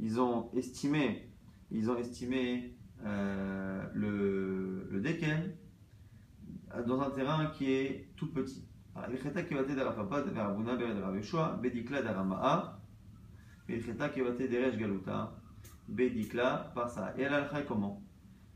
ils 0.00 0.20
ont 0.20 0.50
estimé, 0.54 1.30
ils 1.70 1.90
ont 1.90 1.96
estimé 1.96 2.76
euh, 3.04 3.84
le, 3.94 4.88
le 4.90 5.02
dans 6.86 7.00
un 7.00 7.10
terrain 7.10 7.46
qui 7.46 7.70
est 7.72 8.08
tout 8.16 8.32
petit. 8.32 8.66
Il 9.10 9.18
Resh 13.68 13.86
Bedikla 15.88 16.72
par 16.74 16.88
ça. 16.88 17.12
Et 17.18 17.28
l'alcha 17.28 17.60
est 17.60 17.64
comment? 17.64 18.02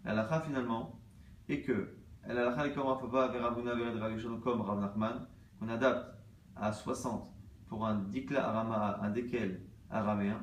L'alcha 0.05 0.41
finalement 0.41 1.01
est 1.49 1.63
que 1.63 1.97
l'alcha 2.27 2.67
est 2.67 2.73
comme 2.73 2.87
Rafapa, 2.87 3.29
Verabuna, 3.29 3.75
de 3.75 3.99
Raveshua, 3.99 4.39
comme 4.43 4.61
Rav 4.61 4.81
Nachman, 4.81 5.27
qu'on 5.59 5.69
adapte 5.69 6.15
à 6.55 6.73
60 6.73 7.33
pour 7.69 7.87
un 7.87 7.97
Dikla 8.05 8.49
Arama'a, 8.49 9.01
un 9.03 9.11
déquel 9.11 9.63
araméen, 9.91 10.41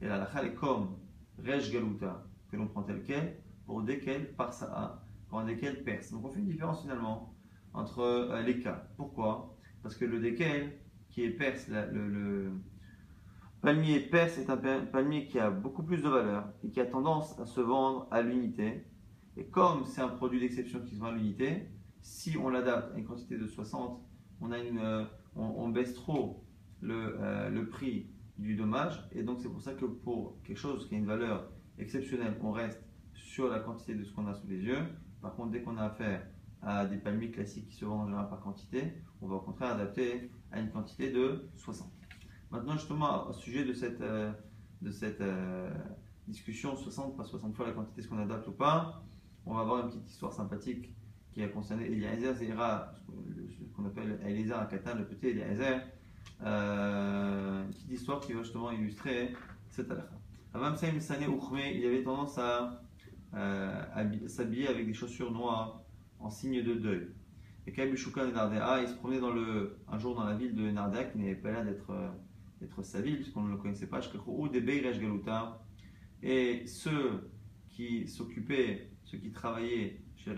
et 0.00 0.06
la 0.06 0.16
halakha 0.16 0.44
est 0.44 0.54
comme 0.54 0.96
Rej 1.38 1.70
Galuta, 1.72 2.26
que 2.50 2.56
l'on 2.56 2.66
prend 2.66 2.82
tel 2.82 3.02
quel, 3.02 3.38
pour 3.66 3.82
desquels 3.82 4.34
Parsa'a, 4.34 5.02
pour 5.28 5.40
un 5.40 5.46
desquels 5.46 5.82
perse. 5.84 6.10
Donc 6.10 6.24
on 6.24 6.30
fait 6.30 6.40
une 6.40 6.46
différence 6.46 6.82
finalement 6.82 7.34
entre 7.72 8.00
euh, 8.00 8.42
les 8.42 8.60
cas. 8.60 8.86
Pourquoi? 8.96 9.56
Parce 9.82 9.96
que 9.96 10.04
le 10.04 10.20
desquels, 10.20 10.78
qui 11.10 11.24
est 11.24 11.30
perse, 11.30 11.68
le, 11.68 12.52
palmier 13.64 13.98
perse 13.98 14.36
est 14.36 14.50
un 14.50 14.58
palmier 14.58 15.24
qui 15.24 15.38
a 15.38 15.48
beaucoup 15.48 15.82
plus 15.82 16.02
de 16.02 16.08
valeur 16.08 16.52
et 16.62 16.68
qui 16.68 16.80
a 16.80 16.84
tendance 16.84 17.38
à 17.40 17.46
se 17.46 17.62
vendre 17.62 18.06
à 18.10 18.20
l'unité. 18.20 18.84
Et 19.38 19.46
comme 19.46 19.86
c'est 19.86 20.02
un 20.02 20.08
produit 20.08 20.38
d'exception 20.38 20.80
qui 20.80 20.94
se 20.94 21.00
vend 21.00 21.06
à 21.06 21.12
l'unité, 21.12 21.70
si 22.02 22.36
on 22.36 22.50
l'adapte 22.50 22.94
à 22.94 22.98
une 22.98 23.06
quantité 23.06 23.38
de 23.38 23.46
60, 23.46 24.02
on, 24.42 24.52
a 24.52 24.58
une, 24.58 24.80
euh, 24.80 25.04
on, 25.34 25.70
baisse 25.70 25.94
trop 25.94 26.44
le, 26.82 27.16
euh, 27.18 27.48
le 27.48 27.66
prix 27.70 28.10
du 28.36 28.54
dommage. 28.54 29.02
Et 29.12 29.22
donc 29.22 29.40
c'est 29.40 29.48
pour 29.48 29.62
ça 29.62 29.72
que 29.72 29.86
pour 29.86 30.36
quelque 30.44 30.58
chose 30.58 30.86
qui 30.86 30.96
a 30.96 30.98
une 30.98 31.06
valeur 31.06 31.50
exceptionnelle, 31.78 32.36
on 32.42 32.52
reste 32.52 32.84
sur 33.14 33.48
la 33.48 33.60
quantité 33.60 33.94
de 33.94 34.04
ce 34.04 34.12
qu'on 34.12 34.26
a 34.26 34.34
sous 34.34 34.46
les 34.46 34.60
yeux. 34.60 34.82
Par 35.22 35.34
contre, 35.36 35.52
dès 35.52 35.62
qu'on 35.62 35.78
a 35.78 35.84
affaire 35.84 36.26
à 36.60 36.84
des 36.84 36.98
palmiers 36.98 37.30
classiques 37.30 37.68
qui 37.68 37.76
se 37.76 37.86
vendent 37.86 38.02
en 38.02 38.06
général 38.08 38.28
par 38.28 38.40
quantité, 38.40 38.92
on 39.22 39.26
va 39.26 39.36
au 39.36 39.40
contraire 39.40 39.72
adapter 39.72 40.30
à 40.52 40.60
une 40.60 40.70
quantité 40.70 41.10
de 41.10 41.48
60. 41.56 42.03
Maintenant, 42.54 42.74
justement, 42.74 43.28
au 43.28 43.32
sujet 43.32 43.64
de 43.64 43.72
cette, 43.72 44.00
euh, 44.00 44.30
de 44.80 44.92
cette 44.92 45.20
euh, 45.20 45.68
discussion, 46.28 46.76
60, 46.76 47.16
pas 47.16 47.24
60 47.24 47.52
fois 47.52 47.66
la 47.66 47.72
quantité, 47.72 48.00
ce 48.00 48.06
qu'on 48.06 48.18
adapte 48.18 48.46
ou 48.46 48.52
pas, 48.52 49.02
on 49.44 49.54
va 49.54 49.62
avoir 49.62 49.84
une 49.84 49.90
petite 49.90 50.08
histoire 50.08 50.32
sympathique 50.32 50.94
qui 51.32 51.42
a 51.42 51.48
concerné 51.48 51.86
Eliezer 51.86 52.32
Zéra, 52.34 52.94
ce 53.08 53.64
qu'on 53.74 53.86
appelle 53.86 54.20
Eliezer 54.24 54.56
Akatan, 54.56 54.94
le 54.94 55.04
petit 55.04 55.26
Eliezer, 55.26 55.80
euh, 56.44 57.64
une 57.64 57.70
petite 57.70 57.90
histoire 57.90 58.20
qui 58.20 58.34
va 58.34 58.44
justement 58.44 58.70
illustrer 58.70 59.34
cette 59.70 59.90
halakha. 59.90 60.16
Avam 60.54 60.76
Saïm 60.76 61.00
Sané 61.00 61.26
il 61.26 61.84
avait 61.84 62.04
tendance 62.04 62.38
à 62.38 62.82
s'habiller 64.28 64.68
avec 64.68 64.86
des 64.86 64.94
chaussures 64.94 65.32
noires 65.32 65.82
en 66.20 66.30
signe 66.30 66.62
de 66.62 66.74
deuil. 66.74 67.08
Et 67.66 67.72
Kabishuka 67.72 68.26
de 68.26 68.30
Nardea, 68.30 68.80
il 68.80 68.86
se 68.86 68.94
promenait 68.94 69.18
dans 69.18 69.32
le, 69.32 69.76
un 69.88 69.98
jour 69.98 70.14
dans 70.14 70.24
la 70.24 70.34
ville 70.36 70.54
de 70.54 70.70
Nardea 70.70 71.02
qui 71.02 71.18
n'avait 71.18 71.34
pas 71.34 71.50
l'air 71.50 71.64
d'être 71.64 71.90
d'être 72.64 72.82
sa 72.82 73.00
ville, 73.00 73.16
puisqu'on 73.16 73.42
ne 73.42 73.50
le 73.50 73.56
connaissait 73.56 73.86
pas. 73.86 74.00
Et 76.22 76.66
ceux 76.66 77.30
qui 77.68 78.08
s'occupaient, 78.08 78.90
ceux 79.04 79.18
qui 79.18 79.30
travaillaient 79.30 80.00
chez 80.16 80.34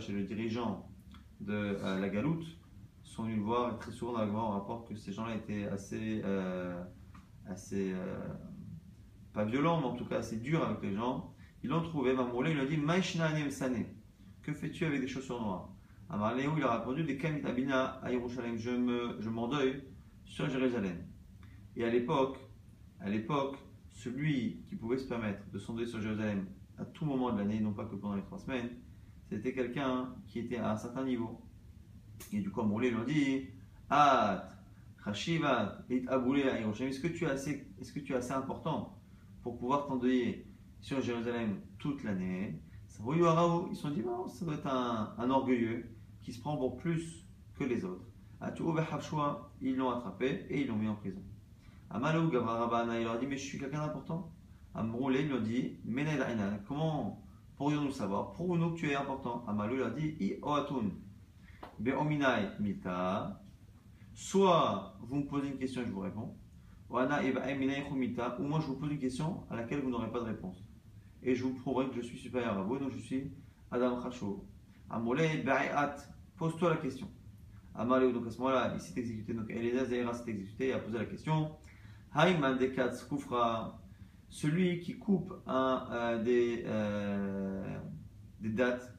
chez 0.00 0.12
le 0.12 0.22
dirigeant 0.22 0.88
de 1.40 1.52
euh, 1.52 2.00
la 2.00 2.08
Galoute, 2.08 2.46
sont 3.02 3.24
venus 3.24 3.36
le 3.36 3.42
voir 3.42 3.74
et 3.74 3.78
très 3.78 3.92
souvent 3.92 4.14
dans 4.14 4.24
la 4.24 4.32
on 4.32 4.50
rapporte 4.50 4.88
que 4.88 4.96
ces 4.96 5.12
gens-là 5.12 5.34
étaient 5.36 5.66
assez, 5.66 6.22
euh, 6.24 6.82
assez 7.46 7.92
euh, 7.92 8.26
pas 9.32 9.44
violents, 9.44 9.80
mais 9.80 9.86
en 9.86 9.94
tout 9.94 10.06
cas 10.06 10.18
assez 10.18 10.38
durs 10.38 10.64
avec 10.64 10.82
les 10.82 10.94
gens. 10.94 11.34
Ils 11.62 11.70
l'ont 11.70 11.82
trouvé, 11.82 12.14
Mamoulé, 12.14 12.50
il 12.50 12.56
lui 12.56 12.62
a 12.62 12.66
dit 12.66 12.76
Maishna 12.76 13.28
Sane, 13.50 13.84
que 14.42 14.52
fais-tu 14.52 14.86
avec 14.86 15.00
des 15.00 15.08
chaussures 15.08 15.40
noires? 15.40 15.70
Léo, 16.36 16.52
il 16.56 16.62
a 16.62 16.78
répondu 16.78 17.02
Des 17.02 17.16
Kamit 17.18 17.44
Abina 17.44 18.00
à 18.02 18.12
Yerushalem, 18.12 18.56
je 18.56 19.28
m'endeuille 19.28 19.82
sur 20.24 20.48
Jérusalem. 20.48 20.96
Et 21.76 21.84
à 21.84 21.90
l'époque, 21.90 22.38
à 23.00 23.10
l'époque, 23.10 23.56
celui 23.90 24.62
qui 24.68 24.76
pouvait 24.76 24.98
se 24.98 25.06
permettre 25.06 25.48
de 25.50 25.58
s'endeuiller 25.58 25.88
sur 25.88 26.00
Jérusalem 26.00 26.46
à 26.78 26.84
tout 26.84 27.04
moment 27.04 27.32
de 27.32 27.38
l'année, 27.38 27.60
non 27.60 27.72
pas 27.72 27.84
que 27.84 27.94
pendant 27.96 28.14
les 28.14 28.22
trois 28.22 28.38
semaines, 28.38 28.70
c'était 29.28 29.52
quelqu'un 29.52 30.14
qui 30.26 30.40
était 30.40 30.58
à 30.58 30.72
un 30.72 30.76
certain 30.76 31.04
niveau. 31.04 31.40
Et 32.32 32.40
du 32.40 32.50
coup, 32.50 32.62
lui 32.78 32.88
a 32.88 33.04
dit 33.04 33.48
et 35.90 36.04
Aboulé 36.08 36.42
Est-ce 36.42 37.00
que, 37.00 37.08
tu 37.08 37.24
es 37.24 37.28
assez, 37.28 37.66
est-ce 37.80 37.92
que 37.92 38.00
tu 38.00 38.12
es 38.12 38.16
assez 38.16 38.32
important 38.32 38.98
pour 39.42 39.58
pouvoir 39.58 39.86
t'endeuiller 39.86 40.46
sur 40.80 41.00
Jérusalem 41.00 41.60
toute 41.78 42.02
l'année? 42.04 42.60
Ils 42.88 43.76
se 43.76 43.82
sont 43.82 43.90
dit 43.90 44.02
bon, 44.02 44.26
ça 44.28 44.44
doit 44.44 44.54
être 44.54 44.66
un, 44.66 45.14
un, 45.18 45.30
orgueilleux 45.30 45.90
qui 46.22 46.32
se 46.32 46.40
prend 46.40 46.56
pour 46.56 46.76
plus 46.76 47.26
que 47.54 47.64
les 47.64 47.84
autres. 47.84 48.06
Ils 49.60 49.76
l'ont 49.76 49.90
attrapé 49.90 50.46
et 50.48 50.62
ils 50.62 50.68
l'ont 50.68 50.76
mis 50.76 50.88
en 50.88 50.96
prison. 50.96 51.22
Amalou 51.90 52.30
Gavarabana, 52.30 52.98
il 52.98 53.04
leur 53.04 53.18
dit 53.18 53.26
Mais 53.26 53.36
je 53.36 53.44
suis 53.44 53.58
quelqu'un 53.58 53.80
d'important 53.86 54.30
Amroulé 54.74 55.22
lui 55.22 55.34
a 55.34 55.40
dit 55.40 55.78
comment 56.68 57.24
pourrions-nous 57.56 57.92
savoir 57.92 58.32
Prouve-nous 58.32 58.72
que 58.72 58.78
tu 58.80 58.90
es 58.90 58.94
important? 58.94 59.42
Amalou 59.48 59.76
lui 59.76 59.82
a 59.82 59.90
dit 59.90 60.16
I 60.20 60.38
Oatun. 60.42 60.90
Be'ominai 61.78 62.50
mita. 62.60 63.40
Soit 64.12 64.94
vous 65.00 65.16
me 65.16 65.26
posez 65.26 65.48
une 65.48 65.56
question 65.56 65.80
et 65.80 65.86
je 65.86 65.90
vous 65.90 66.00
réponds. 66.00 66.36
Ou 66.90 66.94
moi 66.94 68.60
je 68.60 68.66
vous 68.66 68.76
pose 68.76 68.90
une 68.92 68.98
question 68.98 69.44
à 69.50 69.56
laquelle 69.56 69.80
vous 69.80 69.90
n'aurez 69.90 70.10
pas 70.10 70.20
de 70.20 70.26
réponse. 70.26 70.62
Et 71.22 71.34
je 71.34 71.44
vous 71.44 71.54
prouverai 71.54 71.88
que 71.88 71.96
je 71.96 72.02
suis 72.02 72.18
supérieur 72.18 72.58
à 72.58 72.62
vous, 72.62 72.78
donc 72.78 72.92
je 72.92 72.98
suis 72.98 73.32
Adam 73.70 74.00
Khashou. 74.00 74.44
Amolé 74.90 75.38
Ba'at, 75.38 75.96
pose-toi 76.36 76.70
la 76.70 76.76
question. 76.76 77.08
Amalé, 77.74 78.12
donc 78.12 78.26
à 78.26 78.30
ce 78.30 78.38
moment-là, 78.38 78.72
il 78.74 78.80
s'est 78.80 78.98
exécuté. 78.98 79.34
Donc 79.34 79.50
Eliezer 79.50 80.14
s'est 80.14 80.30
exécuté 80.30 80.68
et 80.68 80.72
a 80.72 80.78
posé 80.78 80.98
la 80.98 81.06
question. 81.06 81.50
Haïman 82.16 82.56
Dekatz 82.56 83.04
Koufra, 83.04 83.78
celui 84.30 84.80
qui 84.80 84.98
coupe 84.98 85.34
un, 85.46 85.86
euh, 85.92 86.22
des, 86.22 86.64
euh, 86.66 87.78
des 88.40 88.48
dates 88.48 88.90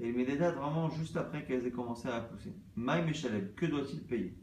et 0.00 0.08
il 0.08 0.16
met 0.16 0.24
des 0.24 0.38
dates 0.38 0.56
vraiment 0.56 0.88
juste 0.88 1.16
après 1.18 1.44
qu'elles 1.44 1.66
aient 1.66 1.70
commencé 1.70 2.08
à 2.08 2.20
pousser. 2.22 2.54
Maï 2.74 3.04
Meshalem, 3.04 3.52
que 3.54 3.66
doit-il 3.66 4.02
payer? 4.04 4.38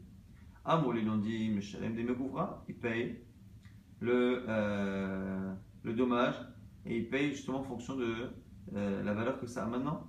Amoul, 0.64 0.98
ils 0.98 1.04
l'ont 1.04 1.18
dit, 1.18 1.50
Meshalem 1.50 1.96
des 1.96 2.04
Mekouvra, 2.04 2.64
il 2.68 2.76
paye 2.76 3.24
le, 3.98 4.44
euh, 4.48 5.52
le 5.82 5.92
dommage 5.92 6.36
et 6.86 6.98
il 6.98 7.10
paye 7.10 7.30
justement 7.30 7.58
en 7.58 7.64
fonction 7.64 7.96
de 7.96 8.30
la 8.72 9.12
valeur 9.12 9.38
que 9.40 9.46
ça 9.46 9.64
a 9.64 9.66
maintenant. 9.66 10.06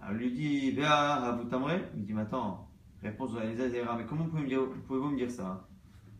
Alors, 0.00 0.14
lui 0.14 0.32
dit, 0.32 0.70
Véa, 0.70 1.36
vous 1.36 1.48
Il 1.96 2.04
dit, 2.04 2.12
mais 2.14 2.22
attends, 2.22 2.70
réponse 3.02 3.34
de 3.34 3.40
Elisa 3.40 3.64
mais 3.96 4.06
comment 4.06 4.24
pouvez-vous 4.26 4.80
pouvez 4.86 5.10
me 5.10 5.16
dire 5.16 5.30
ça? 5.30 5.68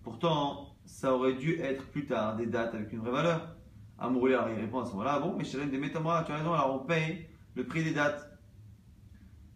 Pourtant, 0.02 0.71
ça 0.84 1.14
aurait 1.14 1.34
dû 1.34 1.58
être 1.60 1.86
plus 1.90 2.06
tard 2.06 2.36
des 2.36 2.46
dates 2.46 2.74
avec 2.74 2.92
une 2.92 3.00
vraie 3.00 3.12
valeur. 3.12 3.56
Amoul, 3.98 4.30
il 4.30 4.60
répond 4.60 4.80
à 4.80 4.84
ce 4.84 4.92
moment-là, 4.92 5.20
bon, 5.20 5.36
Meshalem 5.36 5.70
des 5.70 5.78
Metamra, 5.78 6.24
tu 6.24 6.32
as 6.32 6.36
raison, 6.36 6.52
alors 6.52 6.82
on 6.82 6.86
paye 6.86 7.26
le 7.54 7.66
prix 7.66 7.84
des 7.84 7.92
dates. 7.92 8.32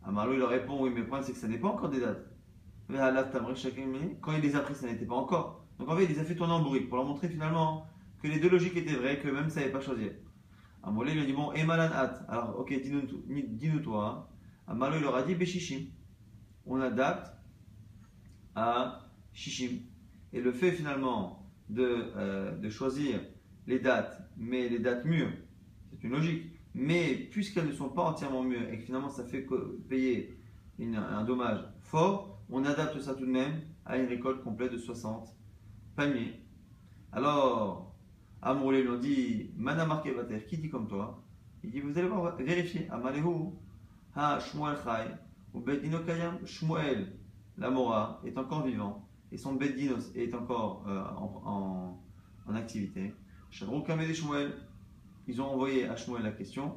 Amarlo 0.05 0.35
il 0.35 0.39
leur 0.39 0.51
répond 0.51 0.81
Oui, 0.81 0.91
mais 0.91 1.01
le 1.01 1.07
problème 1.07 1.27
c'est 1.27 1.33
que 1.33 1.39
ça 1.39 1.49
n'est 1.49 1.59
pas 1.59 1.69
encore 1.69 1.91
des 1.91 2.01
dates. 2.01 2.25
Quand 2.89 4.33
il 4.33 4.41
les 4.41 4.55
a 4.55 4.61
pris, 4.61 4.75
ça 4.77 4.87
n'était 4.87 5.07
pas 5.07 5.17
encore. 5.17 5.67
Donc 5.79 5.89
en 5.89 5.97
fait, 5.97 6.05
il 6.05 6.11
les 6.11 6.21
a 6.21 6.25
fait 6.25 6.37
tourner 6.37 6.53
en 6.53 6.63
bourrique 6.63 6.89
pour 6.89 6.97
leur 6.97 7.07
montrer 7.07 7.29
finalement 7.29 7.87
que 8.23 8.29
les 8.29 8.39
deux 8.39 8.49
logiques 8.49 8.77
étaient 8.77 8.95
vraies, 8.95 9.19
que 9.19 9.29
même 9.29 9.49
ça 9.51 9.61
savait 9.61 9.73
pas 9.73 9.81
choisir. 9.81 10.13
Amarlo 10.85 11.11
il 11.11 11.15
lui 11.15 11.23
a 11.23 11.27
dit 11.27 11.33
Bon, 11.33 11.53
Emalan 11.53 11.93
Hat? 11.93 12.25
Alors, 12.29 12.61
ok, 12.61 12.73
dis-nous 12.81 13.81
toi. 13.81 14.31
Amarlo 14.69 14.97
il 14.97 15.03
leur 15.03 15.17
a 15.17 15.23
dit 15.25 15.35
Béchichim. 15.35 15.87
On 16.65 16.81
adapte 16.81 17.33
à 18.55 19.01
Shishim. 19.33 19.81
Et 20.37 20.41
le 20.43 20.53
fait 20.53 20.71
finalement 20.71 21.51
de, 21.71 22.13
euh, 22.17 22.55
de 22.59 22.69
choisir 22.69 23.21
les 23.67 23.79
dates, 23.79 24.21
mais 24.37 24.69
les 24.69 24.79
dates 24.79 25.07
mûres, 25.07 25.33
c'est 25.91 26.05
une 26.05 26.13
logique 26.13 26.53
mais 26.75 27.15
puisqu'elles 27.31 27.69
ne 27.69 27.73
sont 27.73 27.89
pas 27.89 28.03
entièrement 28.03 28.43
mûres 28.43 28.69
et 28.71 28.79
que 28.79 28.85
finalement 28.85 29.09
ça 29.09 29.25
fait 29.25 29.47
payer 29.89 30.39
un 30.79 31.25
dommage 31.25 31.61
fort, 31.81 32.39
on 32.51 32.67
adapte 32.67 33.01
ça 33.01 33.15
tout 33.15 33.25
de 33.25 33.31
même 33.31 33.63
à 33.87 33.97
une 33.97 34.07
récolte 34.07 34.45
complète 34.45 34.73
de 34.73 34.77
60 34.77 35.35
palmiers. 35.97 36.39
Alors, 37.13 37.97
Amourlé 38.43 38.83
lui 38.83 38.99
dit 38.99 39.51
Mana 39.57 39.87
marqué 39.87 40.15
qui 40.47 40.59
dit 40.59 40.69
comme 40.69 40.87
toi? 40.87 41.25
Il 41.65 41.71
dit 41.71 41.81
Vous 41.81 41.97
allez 41.97 42.09
voir, 42.09 42.37
vérifier. 42.37 42.87
Amalehu, 42.91 43.55
Ha 44.15 44.39
Shmuel 44.39 44.77
Chai, 44.85 45.15
ou 45.55 45.61
Bedino 45.61 46.01
Kayam, 46.01 46.45
Shmuel, 46.45 47.15
la 47.57 47.71
Mora, 47.71 48.21
est 48.27 48.37
encore 48.37 48.67
vivant 48.67 49.06
et 49.37 49.39
son 49.39 49.53
Bedinos 49.53 50.13
est 50.15 50.35
encore 50.35 50.83
euh, 50.89 50.99
en, 51.15 52.01
en, 52.47 52.55
activité. 52.55 53.13
Kamede 53.87 54.15
Shmuel, 54.15 54.55
ils 55.29 55.43
ont 55.43 55.45
envoyé 55.45 55.87
à 55.87 55.95
Shmuel 55.95 56.23
la 56.23 56.33
question. 56.33 56.73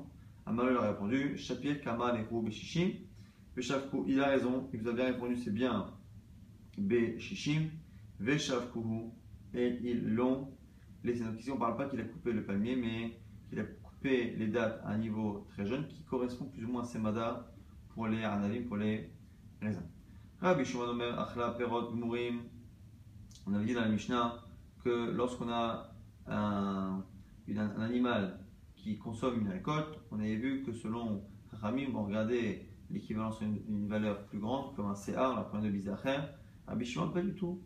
Leur 0.46 0.84
a 0.84 0.90
répondu 0.90 1.38
Shapir 1.38 1.80
Kamal 1.80 2.20
et. 2.20 3.06
Beshavku, 3.56 4.04
il 4.08 4.20
a 4.20 4.28
raison, 4.28 4.68
il 4.74 4.82
vous 4.82 4.90
a 4.90 4.94
bien 4.94 5.06
répondu, 5.06 5.38
c'est 5.38 5.54
bien 5.54 5.86
Beshishim. 6.78 7.70
Et 9.54 9.80
ils 9.82 10.10
l'ont 10.14 10.50
laissé. 11.06 11.24
Donc 11.24 11.40
ici, 11.40 11.52
on 11.52 11.56
ne 11.56 11.60
parle 11.62 11.78
pas 11.78 11.88
qu'il 11.88 12.02
a 12.02 12.04
coupé 12.04 12.34
le 12.34 12.44
palmier, 12.44 12.76
mais 12.76 13.18
qu'il 13.48 13.60
a 13.62 13.64
coupé 13.64 14.36
les 14.38 14.48
dates 14.48 14.82
à 14.84 14.90
un 14.90 14.98
niveau 14.98 15.48
très 15.52 15.66
jeune 15.66 15.88
qui 15.88 16.04
correspond 16.04 16.46
plus 16.46 16.66
ou 16.66 16.74
moins 16.74 16.82
à 16.82 16.86
Semada 16.86 17.54
pour 17.94 18.08
les 18.08 18.22
Anavim, 18.22 18.64
pour 18.64 18.76
les 18.76 19.10
raisins. 19.62 19.88
Rabbi 20.42 20.66
Shimon 20.66 20.90
Omer, 20.90 21.20
Achla 21.20 21.52
Perot 21.52 21.92
Murim. 21.92 22.42
On 23.48 23.54
avait 23.54 23.66
dit 23.66 23.74
dans 23.74 23.82
la 23.82 23.90
Mishnah 23.90 24.40
que 24.84 25.12
lorsqu'on 25.12 25.50
a 25.50 25.92
un, 26.28 27.04
un, 27.50 27.82
animal 27.82 28.40
qui 28.76 28.98
consomme 28.98 29.42
une 29.42 29.50
récolte, 29.50 30.00
on 30.12 30.20
avait 30.20 30.36
vu 30.36 30.64
que 30.64 30.74
selon 30.74 31.24
Ramim, 31.52 31.96
on 31.96 32.06
regardait 32.06 32.68
l'équivalence 32.90 33.40
d'une 33.40 33.60
une 33.68 33.88
valeur 33.88 34.26
plus 34.26 34.40
grande, 34.40 34.76
comme 34.76 34.88
un 34.88 34.96
CA, 34.96 35.34
la 35.36 35.44
première 35.44 35.66
de 35.66 35.78
Bizacher. 35.78 36.20
Rabbi 36.68 36.86
Shimon, 36.86 37.10
pas 37.10 37.22
du 37.22 37.34
tout 37.36 37.62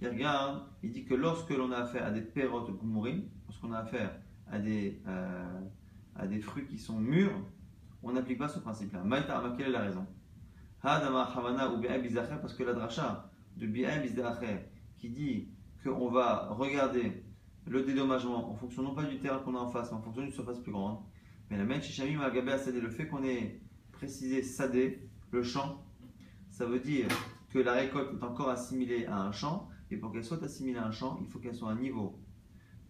il 0.00 0.08
regarde, 0.08 0.62
il 0.82 0.92
dit 0.92 1.04
que 1.04 1.14
lorsque 1.14 1.50
l'on 1.50 1.72
a 1.72 1.78
affaire 1.78 2.06
à 2.06 2.10
des 2.10 2.20
perrottes 2.20 2.70
gumurim, 2.78 3.24
lorsqu'on 3.46 3.72
a 3.72 3.78
affaire 3.78 4.12
à 4.50 4.58
des, 4.58 5.00
euh, 5.06 5.60
à 6.14 6.26
des 6.26 6.40
fruits 6.40 6.66
qui 6.66 6.78
sont 6.78 6.98
mûrs, 6.98 7.32
on 8.02 8.12
n'applique 8.12 8.38
pas 8.38 8.48
ce 8.48 8.60
principe-là. 8.60 9.02
Maïta, 9.02 9.42
quelle 9.56 9.68
est 9.68 9.72
la 9.72 9.80
raison? 9.80 10.06
Parce 10.82 12.54
que 12.54 12.62
la 12.62 12.72
dracha 12.72 13.30
de 13.56 13.66
Bi'a 13.66 14.00
qui 14.96 15.10
dit 15.10 15.48
qu'on 15.82 16.10
va 16.10 16.48
regarder 16.50 17.24
le 17.66 17.82
dédommagement 17.82 18.50
en 18.50 18.54
fonction 18.54 18.82
non 18.82 18.94
pas 18.94 19.04
du 19.04 19.18
terrain 19.18 19.38
qu'on 19.38 19.54
a 19.54 19.58
en 19.58 19.70
face, 19.70 19.90
mais 19.90 19.98
en 19.98 20.02
fonction 20.02 20.22
d'une 20.22 20.32
surface 20.32 20.60
plus 20.60 20.72
grande. 20.72 20.98
Mais 21.50 21.58
la 21.58 21.64
même 21.64 21.82
Shishamim 21.82 22.20
Agabé 22.20 22.56
Sadé, 22.58 22.80
le 22.80 22.90
fait 22.90 23.06
qu'on 23.08 23.22
ait 23.24 23.60
précisé 23.92 24.42
Sadé, 24.42 25.08
le 25.30 25.42
champ, 25.42 25.84
ça 26.50 26.66
veut 26.66 26.80
dire 26.80 27.08
que 27.50 27.58
la 27.58 27.72
récolte 27.72 28.12
est 28.14 28.24
encore 28.24 28.48
assimilée 28.48 29.06
à 29.06 29.18
un 29.18 29.32
champ, 29.32 29.68
et 29.90 29.96
pour 29.96 30.12
qu'elle 30.12 30.24
soit 30.24 30.42
assimilée 30.42 30.78
à 30.78 30.86
un 30.86 30.90
champ, 30.90 31.18
il 31.20 31.26
faut 31.26 31.38
qu'elle 31.38 31.54
soit 31.54 31.68
à 31.68 31.72
un 31.72 31.78
niveau 31.78 32.18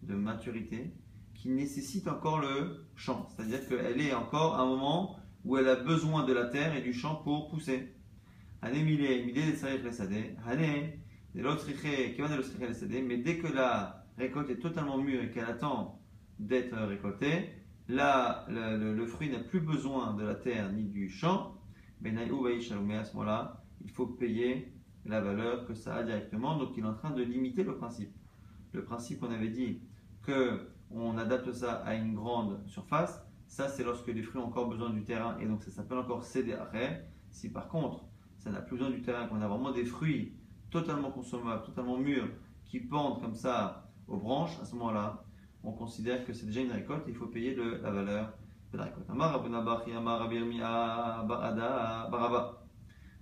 de 0.03 0.15
maturité 0.15 0.93
qui 1.33 1.49
nécessite 1.49 2.07
encore 2.07 2.39
le 2.39 2.85
champ. 2.95 3.27
C'est-à-dire 3.29 3.67
qu'elle 3.67 4.01
est 4.01 4.13
encore 4.13 4.55
à 4.55 4.61
un 4.61 4.65
moment 4.65 5.18
où 5.45 5.57
elle 5.57 5.67
a 5.67 5.75
besoin 5.75 6.25
de 6.25 6.33
la 6.33 6.45
terre 6.45 6.75
et 6.75 6.81
du 6.81 6.93
champ 6.93 7.15
pour 7.15 7.49
pousser. 7.49 7.93
Mais 8.61 8.71
dès 13.17 13.37
que 13.37 13.47
la 13.47 14.05
récolte 14.17 14.49
est 14.49 14.59
totalement 14.59 14.97
mûre 14.97 15.23
et 15.23 15.29
qu'elle 15.31 15.45
attend 15.45 15.99
d'être 16.39 16.75
récoltée, 16.75 17.49
là, 17.87 18.45
le, 18.49 19.05
fruit 19.05 19.29
n'a 19.29 19.39
plus 19.39 19.61
besoin 19.61 20.13
de 20.13 20.23
la 20.23 20.35
terre 20.35 20.71
ni 20.71 20.83
du 20.83 21.09
champ. 21.09 21.55
Mais 22.01 22.11
à 22.17 22.25
ce 22.25 23.13
moment-là, 23.13 23.63
il 23.83 23.91
faut 23.91 24.07
payer 24.07 24.73
la 25.05 25.21
valeur 25.21 25.65
que 25.65 25.73
ça 25.73 25.95
a 25.95 26.03
directement. 26.03 26.57
Donc 26.57 26.73
il 26.77 26.83
est 26.83 26.87
en 26.87 26.93
train 26.93 27.11
de 27.11 27.23
limiter 27.23 27.63
le 27.63 27.75
principe. 27.75 28.11
Le 28.73 28.83
principe, 28.83 29.23
on 29.23 29.31
avait 29.31 29.49
dit 29.49 29.81
que 30.23 30.69
on 30.91 31.17
adapte 31.17 31.51
ça 31.53 31.73
à 31.85 31.95
une 31.95 32.13
grande 32.13 32.59
surface. 32.67 33.25
Ça, 33.49 33.67
c'est 33.67 33.83
lorsque 33.83 34.07
les 34.07 34.21
fruits 34.21 34.39
ont 34.39 34.45
encore 34.45 34.69
besoin 34.69 34.91
du 34.91 35.03
terrain. 35.03 35.35
Et 35.39 35.45
donc 35.45 35.63
ça 35.63 35.71
s'appelle 35.71 35.97
encore 35.97 36.23
céder 36.23 36.53
arrêt. 36.53 37.09
Si 37.31 37.49
par 37.49 37.67
contre, 37.67 38.05
ça 38.37 38.51
n'a 38.51 38.61
plus 38.61 38.77
besoin 38.77 38.91
du 38.91 39.01
terrain, 39.01 39.27
qu'on 39.27 39.41
a 39.41 39.47
vraiment 39.47 39.71
des 39.71 39.85
fruits 39.85 40.33
totalement 40.69 41.11
consommables, 41.11 41.63
totalement 41.63 41.97
mûrs, 41.97 42.29
qui 42.63 42.79
pendent 42.79 43.19
comme 43.19 43.33
ça 43.33 43.89
aux 44.07 44.17
branches, 44.17 44.57
à 44.61 44.65
ce 44.65 44.75
moment-là, 44.75 45.23
on 45.63 45.71
considère 45.71 46.25
que 46.25 46.31
c'est 46.31 46.45
déjà 46.45 46.61
une 46.61 46.71
récolte 46.71 47.07
et 47.07 47.09
il 47.09 47.15
faut 47.15 47.25
payer 47.25 47.55
la 47.55 47.91
valeur 47.91 48.33
de 48.71 48.77
la 48.77 48.83
récolte. 48.85 49.07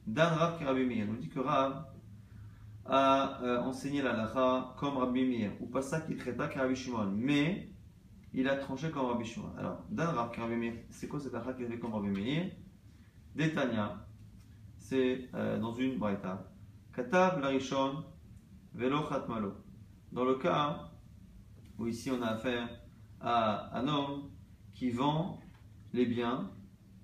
Dan 0.08 0.34
Rav 0.34 0.62
nous 0.62 1.18
dit 1.18 1.30
que 1.30 1.40
Rav 1.40 1.86
a 2.86 3.42
euh, 3.44 3.60
enseigné 3.62 4.02
la 4.02 4.14
lacha 4.14 4.74
comme 4.78 4.98
Rabbi 4.98 5.26
Meir, 5.26 5.52
ou 5.62 5.68
pas 5.68 5.82
ça 5.82 6.02
qu'il 6.02 6.18
traita 6.18 6.50
Shimon, 6.76 7.12
mais 7.16 7.70
il 8.38 8.48
a 8.48 8.56
tranché 8.56 8.92
comme 8.92 9.08
Rabbi 9.08 9.26
Shimon. 9.26 9.52
Alors, 9.58 9.84
Meir, 9.90 10.74
c'est 10.92 11.08
quoi 11.08 11.20
cette 11.20 11.34
lacha 11.34 11.54
qu'il 11.54 11.66
a 11.66 11.70
fait 11.70 11.80
comme 11.80 11.96
Rabbi 11.96 12.10
Meir? 12.10 12.52
Détania, 13.36 14.08
c'est 14.78 15.28
euh, 15.34 15.60
dans 15.60 15.74
une 15.74 15.98
braïta. 15.98 16.48
Katav 16.94 17.42
Larishon 17.42 18.04
Velo 18.76 19.02
Khatmalo. 19.10 19.54
Dans 20.12 20.24
le 20.24 20.36
cas 20.36 20.92
où 21.80 21.88
ici 21.88 22.12
on 22.12 22.22
a 22.22 22.28
affaire 22.28 22.70
à 23.20 23.76
un 23.76 23.88
homme 23.88 24.30
qui 24.76 24.92
vend 24.92 25.40
les 25.94 26.06
biens 26.06 26.52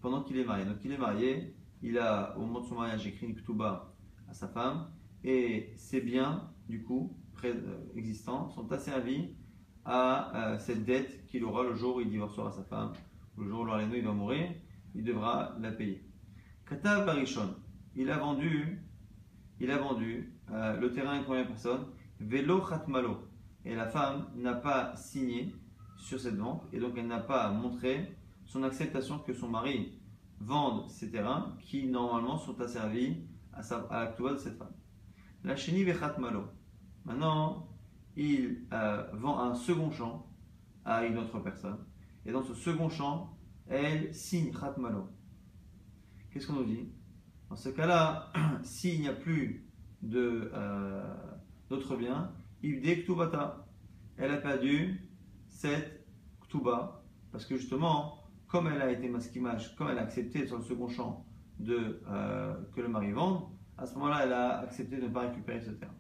pendant 0.01 0.21
qu'il 0.21 0.37
est 0.37 0.45
marié. 0.45 0.65
Donc 0.65 0.77
il 0.85 0.91
est 0.91 0.99
marié, 0.99 1.55
il 1.81 1.97
a, 1.97 2.37
au 2.37 2.41
moment 2.41 2.61
de 2.61 2.67
son 2.67 2.75
mariage, 2.75 3.07
écrit 3.07 3.25
une 3.25 3.35
ktuba 3.35 3.91
à 4.29 4.33
sa 4.33 4.47
femme, 4.47 4.87
et 5.23 5.73
ses 5.77 6.01
biens, 6.01 6.51
du 6.69 6.83
coup, 6.83 7.17
euh, 7.43 7.53
existants, 7.95 8.49
sont 8.49 8.71
asservis 8.71 9.35
à 9.85 10.35
euh, 10.35 10.59
cette 10.59 10.85
dette 10.85 11.25
qu'il 11.27 11.43
aura 11.43 11.63
le 11.63 11.75
jour 11.75 11.97
où 11.97 12.01
il 12.01 12.09
divorcera 12.09 12.51
sa 12.51 12.63
femme, 12.63 12.93
le 13.37 13.47
jour 13.47 13.61
où 13.61 13.95
il 13.95 14.03
va 14.03 14.11
mourir, 14.13 14.51
il 14.95 15.03
devra 15.03 15.55
la 15.59 15.71
payer. 15.71 16.03
Katav 16.67 17.05
Barishon, 17.05 17.55
il 17.95 18.09
a 18.09 18.17
vendu, 18.17 18.81
il 19.59 19.71
a 19.71 19.77
vendu 19.77 20.33
euh, 20.51 20.79
le 20.79 20.91
terrain 20.91 21.11
à 21.11 21.17
une 21.17 21.23
première 21.23 21.47
personne, 21.47 21.85
Velo 22.19 22.61
Khatmalo, 22.61 23.27
et 23.65 23.75
la 23.75 23.87
femme 23.87 24.27
n'a 24.35 24.53
pas 24.53 24.95
signé 24.95 25.53
sur 25.97 26.19
cette 26.19 26.35
vente, 26.35 26.63
et 26.71 26.79
donc 26.79 26.93
elle 26.97 27.07
n'a 27.07 27.19
pas 27.19 27.49
montré 27.51 28.17
son 28.45 28.63
acceptation 28.63 29.19
que 29.19 29.33
son 29.33 29.49
mari 29.49 29.99
vendent 30.39 30.89
ces 30.89 31.09
terrains 31.09 31.55
qui 31.59 31.87
normalement 31.87 32.37
sont 32.37 32.59
asservis 32.59 33.23
à, 33.53 33.61
à 33.89 34.03
l'actuel 34.03 34.33
de 34.33 34.37
cette 34.37 34.57
femme. 34.57 34.73
La 35.43 35.55
chéni 35.55 35.83
vechat 35.83 36.15
malo. 36.19 36.45
Maintenant, 37.05 37.67
il 38.15 38.65
euh, 38.71 39.04
vend 39.13 39.39
un 39.39 39.56
second 39.56 39.91
champ 39.91 40.28
à 40.86 41.06
une 41.06 41.17
autre 41.17 41.39
personne. 41.39 41.78
Et 42.26 42.32
dans 42.32 42.43
ce 42.43 42.54
second 42.54 42.89
champ, 42.89 43.38
elle 43.67 44.13
signe 44.13 44.52
khat 44.52 44.76
malo. 44.78 45.10
Qu'est-ce 46.32 46.47
qu'on 46.47 46.54
nous 46.54 46.65
dit? 46.65 46.89
Dans 47.49 47.56
ce 47.56 47.69
cas-là, 47.69 48.32
s'il 48.63 49.02
n'y 49.02 49.08
a 49.08 49.13
plus 49.13 49.67
euh, 50.13 51.15
d'autres 51.69 51.95
biens, 51.95 52.32
il 52.62 52.82
dit 52.82 53.04
ktubata. 53.04 53.67
Elle 54.17 54.32
a 54.32 54.38
perdu 54.38 55.10
cette 55.47 56.06
ktuba 56.41 57.04
parce 57.32 57.45
que 57.45 57.58
justement, 57.58 58.23
comme 58.47 58.67
elle 58.67 58.82
a 58.82 58.91
été 58.91 59.10
maskimage, 59.10 59.76
comme 59.76 59.89
elle 59.89 59.97
a 59.97 60.04
accepté 60.04 60.45
sur 60.45 60.58
le 60.58 60.63
second 60.63 60.88
champ 60.88 61.26
euh, 61.67 62.54
que 62.76 62.82
le 62.82 62.88
mari 62.88 63.12
vende, 63.12 63.47
à 63.78 63.86
ce 63.86 63.95
moment-là, 63.95 64.21
elle 64.23 64.34
a 64.34 64.60
accepté 64.60 64.97
de 64.97 65.04
ne 65.04 65.08
pas 65.08 65.21
récupérer 65.21 65.62
ce 65.62 65.71
terme. 65.71 65.95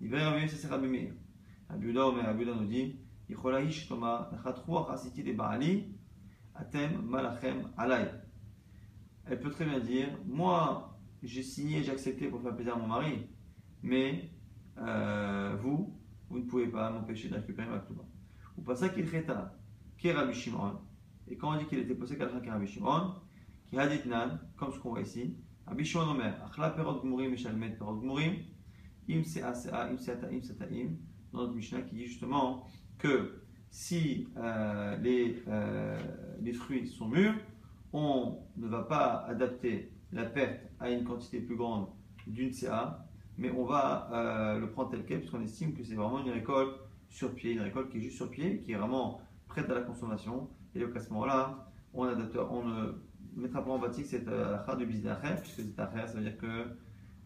Il 0.00 0.10
va 0.10 0.20
y 0.20 0.24
revenir, 0.24 0.48
c'est 0.48 0.68
Rabbi. 0.68 1.10
Abuda, 1.68 2.12
mais 2.14 2.22
Abuda 2.22 2.54
nous 2.54 2.66
dit. 2.66 3.00
Elle 9.28 9.40
peut 9.40 9.50
très 9.50 9.64
bien 9.64 9.80
dire 9.80 10.08
Moi, 10.26 10.98
j'ai 11.22 11.42
signé, 11.42 11.82
j'ai 11.82 11.90
accepté 11.90 12.28
pour 12.28 12.40
faire 12.40 12.54
plaisir 12.54 12.76
à 12.76 12.78
mon 12.78 12.86
mari, 12.86 13.26
mais 13.82 14.30
euh, 14.78 15.56
vous, 15.60 15.98
vous 16.28 16.38
ne 16.38 16.44
pouvez 16.44 16.68
pas 16.68 16.90
m'empêcher 16.90 17.28
de 17.28 17.34
récupérer 17.34 17.68
ma. 17.68 17.84
Ou 18.56 18.62
pas 18.62 18.76
ça 18.76 18.88
qu'il 18.88 19.06
Shimon, 20.32 20.78
et 21.28 21.36
quand 21.36 21.52
on 21.54 21.58
dit 21.58 21.66
qu'il 21.66 21.80
était 21.80 21.94
qui 21.94 22.48
Rabbi 22.48 22.66
Shimon, 22.66 23.14
qui 23.66 23.78
a 23.78 23.88
dit 23.88 23.98
comme 24.56 24.72
ce 24.72 24.78
qu'on 24.78 24.90
voit 24.90 25.00
ici, 25.00 25.36
Omer, 25.68 26.32
qui 31.88 31.94
dit 31.94 32.06
justement 32.06 32.66
que 32.98 33.42
si 33.70 34.28
euh, 34.36 34.96
les, 34.98 35.42
euh, 35.48 35.98
les 36.40 36.52
fruits 36.52 36.86
sont 36.86 37.08
mûrs, 37.08 37.34
on 37.92 38.38
ne 38.56 38.66
va 38.66 38.82
pas 38.82 39.24
adapter 39.28 39.92
la 40.12 40.24
perte 40.24 40.60
à 40.80 40.90
une 40.90 41.04
quantité 41.04 41.40
plus 41.40 41.56
grande 41.56 41.86
d'une 42.26 42.52
CA, 42.52 43.06
mais 43.38 43.50
on 43.50 43.64
va 43.64 44.08
euh, 44.12 44.58
le 44.58 44.70
prendre 44.70 44.90
tel 44.90 45.04
quel, 45.04 45.18
puisqu'on 45.18 45.42
estime 45.42 45.74
que 45.74 45.84
c'est 45.84 45.94
vraiment 45.94 46.24
une 46.24 46.32
récolte 46.32 46.74
sur 47.08 47.34
pied, 47.34 47.52
une 47.52 47.60
récolte 47.60 47.90
qui 47.90 47.98
est 47.98 48.00
juste 48.00 48.16
sur 48.16 48.30
pied, 48.30 48.62
qui 48.62 48.72
est 48.72 48.76
vraiment 48.76 49.20
prête 49.46 49.68
à 49.70 49.74
la 49.74 49.82
consommation, 49.82 50.48
et 50.74 50.80
donc 50.80 50.96
à 50.96 51.00
ce 51.00 51.10
moment-là, 51.10 51.70
on, 51.94 52.04
adapte, 52.04 52.36
on 52.50 52.64
ne 52.64 52.92
mettra 53.36 53.64
pas 53.64 53.70
en 53.70 53.78
pratique 53.78 54.06
cette 54.06 54.26
halakha 54.26 54.76
de 54.76 54.84
bizdachef, 54.84 55.42
puisque 55.42 55.60
cette 55.60 55.78
halakha, 55.78 56.06
ça 56.06 56.14
veut 56.18 56.24
dire 56.24 56.38
que 56.38 56.64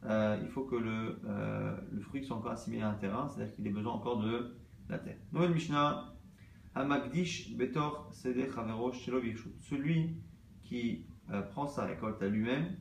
euh, 0.05 0.39
il 0.43 0.49
faut 0.49 0.65
que 0.65 0.77
le, 0.77 1.21
euh, 1.27 1.77
le, 1.93 2.01
fruit 2.01 2.25
soit 2.25 2.37
encore 2.37 2.53
assimilé 2.53 2.83
à 2.83 2.91
un 2.91 2.95
terrain, 2.95 3.29
c'est-à-dire 3.29 3.55
qu'il 3.55 3.67
ait 3.67 3.71
besoin 3.71 3.93
encore 3.93 4.21
de 4.21 4.57
la 4.89 4.99
terre. 4.99 5.19
Nouvelle 5.33 5.53
Mishnah, 5.53 6.15
Hamakdish 6.75 7.55
Betor 7.57 8.11
Celui 8.13 8.47
qui 10.63 11.07
euh, 11.31 11.43
prend 11.43 11.67
sa 11.67 11.85
récolte 11.85 12.23
à 12.23 12.29
lui-même, 12.29 12.77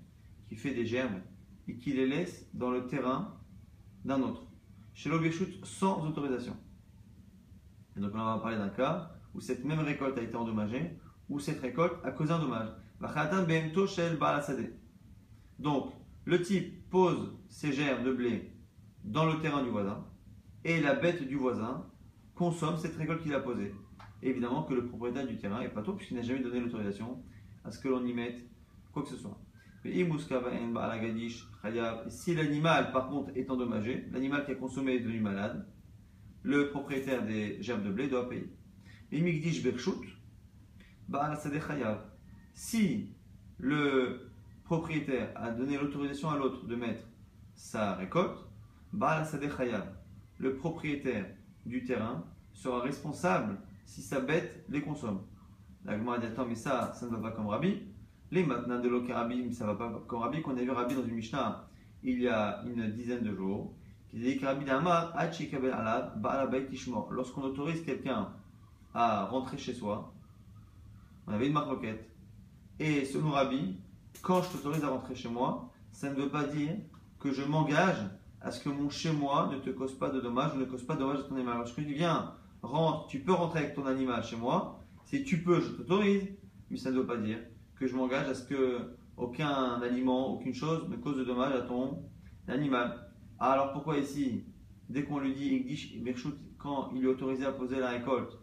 qui 0.48 0.56
fait 0.56 0.74
des 0.74 0.86
germes 0.86 1.22
et 1.68 1.78
qui 1.78 1.92
les 1.92 2.08
laisse 2.08 2.50
dans 2.54 2.72
le 2.72 2.88
terrain 2.88 3.38
d'un 4.06 4.22
autre. 4.22 4.46
Shelo 4.94 5.20
sans 5.64 6.08
autorisation. 6.08 6.56
Et 7.98 8.00
donc 8.00 8.12
on 8.14 8.18
va 8.18 8.40
parler 8.40 8.58
d'un 8.58 8.70
cas 8.70 9.12
où 9.34 9.42
cette 9.42 9.66
même 9.66 9.80
récolte 9.80 10.18
a 10.18 10.22
été 10.22 10.36
endommagée, 10.36 10.98
ou 11.28 11.40
cette 11.40 11.62
récolte 11.62 11.94
a 12.04 12.12
causé 12.12 12.32
un 12.32 12.40
dommage. 12.40 12.70
Donc, 15.60 15.94
le 16.30 16.42
type 16.44 16.88
pose 16.92 17.36
ses 17.48 17.72
germes 17.72 18.04
de 18.04 18.14
blé 18.14 18.52
dans 19.04 19.26
le 19.26 19.40
terrain 19.40 19.64
du 19.64 19.70
voisin, 19.70 20.06
et 20.64 20.80
la 20.80 20.94
bête 20.94 21.28
du 21.28 21.36
voisin 21.36 21.88
consomme 22.36 22.78
cette 22.78 22.96
récolte 22.98 23.24
qu'il 23.24 23.34
a 23.34 23.40
posée. 23.40 23.74
évidemment 24.22 24.62
que 24.62 24.76
le 24.76 24.86
propriétaire 24.86 25.26
du 25.26 25.38
terrain 25.38 25.62
est 25.62 25.70
pas 25.70 25.82
tôt, 25.82 25.94
puisqu'il 25.94 26.18
n'a 26.18 26.22
jamais 26.22 26.42
donné 26.42 26.60
l'autorisation 26.60 27.24
à 27.64 27.72
ce 27.72 27.80
que 27.80 27.88
l'on 27.88 28.06
y 28.06 28.14
mette 28.14 28.48
quoi 28.92 29.02
que 29.02 29.10
ce 29.10 29.18
soit. 29.18 29.40
Et 29.84 30.08
si 32.10 32.36
l'animal, 32.36 32.92
par 32.92 33.10
contre, 33.10 33.32
est 33.36 33.50
endommagé, 33.50 34.06
l'animal 34.12 34.46
qui 34.46 34.52
a 34.52 34.56
consommé 34.56 34.96
est 34.96 35.00
devenu 35.00 35.22
malade, 35.22 35.68
le 36.44 36.70
propriétaire 36.70 37.26
des 37.26 37.60
germes 37.64 37.84
de 37.84 37.92
blé 37.92 38.08
doit 38.08 38.30
payer. 38.30 38.54
Si 42.54 43.16
le 43.58 44.29
propriétaire 44.70 45.32
a 45.36 45.50
donné 45.50 45.80
l'autorisation 45.80 46.30
à 46.30 46.38
l'autre 46.38 46.68
de 46.68 46.76
mettre 46.76 47.02
sa 47.56 47.96
récolte, 47.96 48.38
le 48.94 50.56
propriétaire 50.58 51.26
du 51.66 51.84
terrain 51.84 52.24
sera 52.54 52.80
responsable 52.82 53.58
si 53.86 54.04
sa 54.04 54.20
bête 54.20 54.64
les 54.70 54.82
consomme. 54.82 55.22
La 55.86 55.98
dit 55.98 56.26
Attends, 56.28 56.46
mais 56.46 56.54
ça, 56.54 56.94
ça 56.94 57.08
ne 57.08 57.12
va 57.16 57.18
pas 57.18 57.32
comme 57.32 57.48
Rabbi. 57.48 57.82
Les 58.30 58.46
maintenant 58.46 58.80
de 58.80 58.88
l'Okarabi, 58.88 59.52
ça 59.56 59.66
ne 59.66 59.72
va 59.72 59.76
pas 59.76 60.04
comme 60.08 60.20
Rabbi, 60.20 60.44
qu'on 60.44 60.56
a 60.56 60.62
vu 60.62 60.70
Rabbi 60.70 60.94
dans 60.94 61.04
une 61.04 61.16
Mishnah 61.16 61.68
il 62.04 62.22
y 62.22 62.28
a 62.28 62.64
une 62.64 62.92
dizaine 62.92 63.24
de 63.24 63.34
jours, 63.36 63.74
qui 64.12 64.20
dit 64.20 64.38
que 64.38 64.46
Rabbi 64.46 64.66
Lorsqu'on 67.10 67.42
autorise 67.42 67.84
quelqu'un 67.84 68.30
à 68.94 69.26
rentrer 69.26 69.58
chez 69.58 69.74
soi, 69.74 70.14
on 71.26 71.34
avait 71.34 71.48
une 71.48 71.54
marloquette. 71.54 72.08
Et 72.80 73.04
selon 73.04 73.32
Rabbi, 73.32 73.80
quand 74.22 74.42
je 74.42 74.50
t'autorise 74.50 74.84
à 74.84 74.90
rentrer 74.90 75.16
chez 75.16 75.30
moi, 75.30 75.72
ça 75.92 76.10
ne 76.10 76.16
veut 76.16 76.30
pas 76.30 76.44
dire 76.44 76.76
que 77.20 77.32
je 77.32 77.44
m'engage 77.44 77.98
à 78.42 78.52
ce 78.52 78.64
que 78.64 78.70
mon 78.70 78.90
chez 78.90 79.12
moi 79.12 79.50
ne 79.52 79.60
te 79.60 79.70
cause 79.70 79.98
pas 79.98 80.10
de 80.10 80.22
dommages 80.22 80.54
ou 80.56 80.60
ne 80.60 80.66
cause 80.66 80.84
pas 80.84 80.96
de 80.96 81.00
dommages 81.00 81.20
à 81.20 81.24
ton 81.24 81.36
animal. 81.36 81.56
Alors 81.56 81.68
je 81.68 81.82
dis 81.82 81.94
viens, 81.94 82.34
rentre, 82.62 83.08
tu 83.08 83.20
peux 83.20 83.34
rentrer 83.34 83.60
avec 83.60 83.76
ton 83.76 83.86
animal 83.86 84.24
chez 84.24 84.36
moi. 84.36 84.80
Si 85.06 85.24
tu 85.24 85.42
peux, 85.42 85.60
je 85.60 85.70
t'autorise, 85.70 86.28
mais 86.70 86.78
ça 86.78 86.92
ne 86.92 87.00
veut 87.00 87.06
pas 87.06 87.18
dire 87.18 87.40
que 87.76 87.88
je 87.88 87.96
m'engage 87.96 88.28
à 88.28 88.36
ce 88.36 88.44
que 88.44 88.96
aucun 89.18 89.82
aliment, 89.82 90.34
aucune 90.34 90.54
chose 90.54 90.88
ne 90.90 90.96
cause 90.96 91.18
de 91.18 91.24
dommages 91.24 91.56
à 91.56 91.62
ton 91.62 92.04
animal. 92.48 93.10
Alors 93.40 93.74
pourquoi 93.74 93.98
ici, 93.98 94.46
dès 94.90 95.04
qu'on 95.04 95.20
lui 95.20 95.34
dit 95.34 95.66
quand 96.58 96.92
il 96.96 97.04
est 97.04 97.08
autorisé 97.08 97.46
à 97.46 97.52
poser 97.52 97.80
la 97.80 97.90
récolte, 97.90 98.38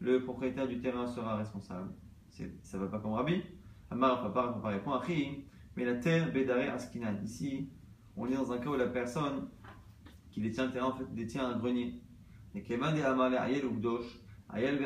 le 0.00 0.22
propriétaire 0.22 0.68
du 0.68 0.80
terrain 0.80 1.06
sera 1.06 1.36
responsable 1.36 1.92
Ça 2.28 2.78
ne 2.78 2.82
va 2.84 2.88
pas 2.88 2.98
comme 2.98 3.12
Rabbi. 3.12 3.42
Mais 5.76 5.84
la 5.84 5.94
terre, 5.94 6.32
Bédaré, 6.32 6.68
Askinan. 6.68 7.16
Ici, 7.24 7.68
on 8.16 8.26
est 8.26 8.34
dans 8.34 8.52
un 8.52 8.58
cas 8.58 8.68
où 8.68 8.76
la 8.76 8.88
personne 8.88 9.48
qui 10.30 10.40
détient 10.40 10.66
le 10.66 10.72
terrain, 10.72 10.86
en 10.88 11.14
détient 11.14 11.46
un 11.46 11.58
grenier. 11.58 12.00
Et 12.54 12.62
Keman 12.62 12.94
de 12.94 13.02
Amale 13.02 13.34
Ayel 13.34 13.64
ou 13.64 13.72
Gdosh, 13.72 14.20
Ayel 14.52 14.78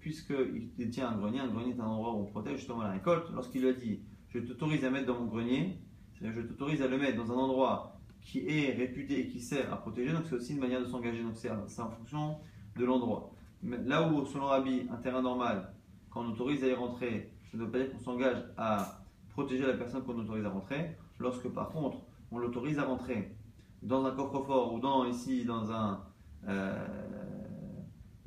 puisqu'il 0.00 0.74
détient 0.76 1.10
un 1.10 1.16
grenier, 1.16 1.40
un 1.40 1.48
grenier 1.48 1.72
est 1.72 1.80
un 1.80 1.84
endroit 1.84 2.14
où 2.14 2.22
on 2.22 2.24
protège 2.24 2.58
justement 2.58 2.82
la 2.82 2.92
récolte, 2.92 3.30
lorsqu'il 3.34 3.66
a 3.66 3.72
dit 3.72 4.00
Je 4.28 4.38
t'autorise 4.38 4.84
à 4.84 4.90
mettre 4.90 5.06
dans 5.06 5.20
mon 5.20 5.26
grenier, 5.26 5.78
c'est-à-dire 6.14 6.40
je 6.40 6.46
t'autorise 6.46 6.80
à 6.80 6.88
le 6.88 6.96
mettre 6.96 7.18
dans 7.18 7.30
un 7.32 7.36
endroit 7.36 8.00
qui 8.22 8.46
est 8.48 8.72
réputé 8.72 9.20
et 9.20 9.28
qui 9.28 9.40
sert 9.40 9.72
à 9.72 9.76
protéger, 9.76 10.12
donc 10.12 10.22
c'est 10.26 10.34
aussi 10.34 10.54
une 10.54 10.60
manière 10.60 10.80
de 10.80 10.86
s'engager, 10.86 11.22
donc 11.22 11.36
c'est 11.36 11.50
en 11.50 11.90
fonction 11.90 12.38
de 12.76 12.84
l'endroit. 12.84 13.32
Là 13.62 14.08
où, 14.08 14.24
selon 14.24 14.46
Rabbi, 14.46 14.86
un 14.90 14.96
terrain 14.96 15.22
normal, 15.22 15.74
quand 16.10 16.24
on 16.24 16.30
autorise 16.30 16.64
à 16.64 16.68
y 16.68 16.74
rentrer, 16.74 17.30
ça 17.56 17.62
ne 17.62 17.66
veut 17.66 17.72
pas 17.72 17.78
dire 17.78 17.90
qu'on 17.90 17.98
s'engage 17.98 18.44
à 18.58 19.00
protéger 19.30 19.66
la 19.66 19.72
personne 19.72 20.04
qu'on 20.04 20.18
autorise 20.18 20.44
à 20.44 20.50
rentrer. 20.50 20.94
Lorsque 21.18 21.48
par 21.48 21.70
contre, 21.70 21.96
on 22.30 22.38
l'autorise 22.38 22.78
à 22.78 22.84
rentrer 22.84 23.34
dans 23.82 24.04
un 24.04 24.10
coffre-fort 24.10 24.74
ou 24.74 24.80
dans 24.80 25.06
ici 25.06 25.46
dans 25.46 25.72
un 25.72 26.04
euh, 26.48 26.86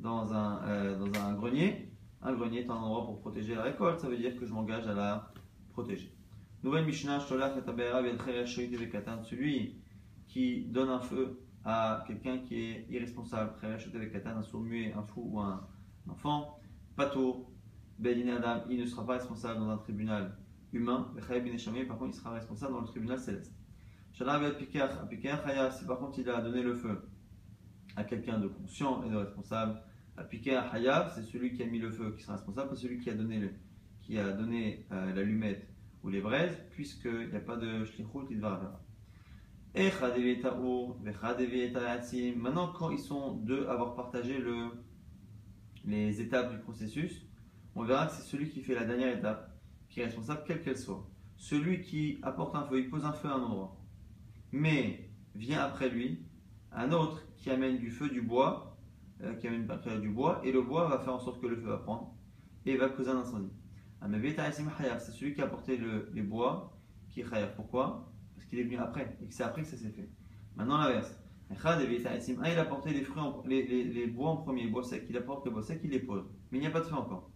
dans 0.00 0.32
un 0.32 0.64
euh, 0.64 0.98
dans 0.98 1.20
un 1.20 1.34
grenier, 1.34 1.92
un 2.22 2.32
grenier 2.32 2.62
est 2.62 2.70
un 2.70 2.74
endroit 2.74 3.04
pour 3.04 3.20
protéger 3.20 3.54
la 3.54 3.62
récolte. 3.62 4.00
Ça 4.00 4.08
veut 4.08 4.16
dire 4.16 4.36
que 4.36 4.44
je 4.44 4.52
m'engage 4.52 4.88
à 4.88 4.94
la 4.94 5.32
protéger. 5.72 6.12
Nouvelle 6.64 6.84
Mishnah, 6.84 7.20
celui 7.20 7.40
qui 10.26 10.64
donne 10.66 10.88
un 10.88 11.00
feu 11.00 11.40
à 11.64 12.04
quelqu'un 12.06 12.38
qui 12.38 12.56
est 12.56 12.86
irresponsable, 12.90 13.52
un 13.62 14.42
sourd 14.42 14.60
muet, 14.60 14.92
un 14.92 15.02
fou 15.02 15.30
ou 15.32 15.40
un 15.40 15.66
enfant, 16.08 16.58
pato, 16.96 17.50
Adam, 18.04 18.62
il 18.70 18.80
ne 18.80 18.86
sera 18.86 19.06
pas 19.06 19.14
responsable 19.14 19.60
dans 19.60 19.70
un 19.70 19.76
tribunal 19.76 20.36
humain, 20.72 21.12
par 21.14 21.98
contre 21.98 22.14
il 22.14 22.18
sera 22.18 22.30
responsable 22.32 22.72
dans 22.74 22.80
le 22.80 22.86
tribunal 22.86 23.18
céleste. 23.18 23.54
Si 24.12 24.24
par 24.24 24.40
contre 25.98 26.18
il 26.18 26.28
a 26.30 26.40
donné 26.40 26.62
le 26.62 26.74
feu 26.74 27.02
à 27.96 28.04
quelqu'un 28.04 28.38
de 28.38 28.48
conscient 28.48 29.02
et 29.04 29.10
de 29.10 29.16
responsable, 29.16 29.80
c'est 30.28 31.22
celui 31.22 31.52
qui 31.52 31.62
a 31.62 31.66
mis 31.66 31.78
le 31.78 31.90
feu 31.90 32.14
qui 32.16 32.22
sera 32.22 32.34
responsable, 32.34 32.70
pas 32.70 32.76
celui 32.76 32.98
qui 32.98 33.10
a 33.10 33.14
donné, 33.14 33.50
qui 34.02 34.18
a 34.18 34.32
donné 34.32 34.86
euh, 34.92 35.14
l'allumette 35.14 35.66
ou 36.02 36.08
les 36.08 36.20
braises, 36.20 36.56
puisqu'il 36.70 37.28
n'y 37.30 37.36
a 37.36 37.40
pas 37.40 37.56
de 37.56 37.84
shlichut, 37.84 38.26
il 38.30 38.40
va 38.40 38.80
Maintenant, 42.36 42.72
quand 42.72 42.90
ils 42.90 42.98
sont 42.98 43.36
deux 43.36 43.66
à 43.66 43.72
avoir 43.72 43.94
partagé 43.94 44.38
le, 44.38 44.70
les 45.84 46.20
étapes 46.20 46.50
du 46.50 46.58
processus, 46.58 47.29
on 47.74 47.84
verra 47.84 48.06
que 48.06 48.12
c'est 48.12 48.22
celui 48.22 48.48
qui 48.48 48.62
fait 48.62 48.74
la 48.74 48.84
dernière 48.84 49.16
étape 49.16 49.56
qui 49.88 50.00
est 50.00 50.04
responsable, 50.04 50.42
quelle 50.46 50.62
qu'elle 50.62 50.78
soit. 50.78 51.08
Celui 51.36 51.82
qui 51.82 52.18
apporte 52.22 52.54
un 52.54 52.64
feu, 52.64 52.80
il 52.80 52.90
pose 52.90 53.04
un 53.04 53.12
feu 53.12 53.28
à 53.28 53.34
un 53.34 53.42
endroit. 53.42 53.80
Mais 54.52 55.10
vient 55.34 55.60
après 55.60 55.88
lui 55.88 56.26
un 56.72 56.92
autre 56.92 57.26
qui 57.36 57.50
amène 57.50 57.78
du 57.78 57.90
feu, 57.90 58.08
du 58.08 58.22
bois, 58.22 58.78
euh, 59.22 59.34
qui 59.34 59.48
amène 59.48 59.66
du 60.00 60.08
bois, 60.08 60.40
et 60.44 60.52
le 60.52 60.62
bois 60.62 60.88
va 60.88 60.98
faire 60.98 61.14
en 61.14 61.18
sorte 61.18 61.40
que 61.40 61.46
le 61.46 61.56
feu 61.56 61.68
va 61.68 61.78
prendre 61.78 62.14
et 62.66 62.76
va 62.76 62.88
causer 62.88 63.10
un 63.10 63.18
incendie. 63.18 63.52
C'est 64.00 65.12
celui 65.12 65.34
qui 65.34 65.42
a 65.42 65.44
apporté 65.44 65.76
le, 65.76 66.10
les 66.14 66.22
bois 66.22 66.78
qui 67.08 67.20
est 67.20 67.54
Pourquoi? 67.56 68.12
Parce 68.34 68.46
qu'il 68.46 68.58
est 68.58 68.64
venu 68.64 68.76
après, 68.78 69.16
et 69.20 69.26
que 69.26 69.34
c'est 69.34 69.42
après 69.42 69.62
que 69.62 69.68
ça 69.68 69.76
s'est 69.76 69.90
fait. 69.90 70.08
Maintenant 70.56 70.78
l'inverse. 70.78 71.18
il 71.50 71.56
a 71.66 72.60
apporté 72.60 72.92
les, 72.92 73.02
fruits 73.02 73.22
les, 73.46 73.66
les, 73.66 73.84
les, 73.84 74.06
bois 74.06 74.30
en 74.30 74.36
premier, 74.38 74.68
bois 74.68 74.84
secs. 74.84 75.04
Il 75.08 75.16
apporte 75.16 75.44
les 75.44 75.52
bois 75.52 75.62
secs, 75.62 75.80
il 75.84 75.90
les 75.90 75.98
pose. 75.98 76.24
Mais 76.50 76.58
il 76.58 76.60
n'y 76.60 76.66
a 76.66 76.70
pas 76.70 76.80
de 76.80 76.86
feu 76.86 76.94
encore. 76.94 77.30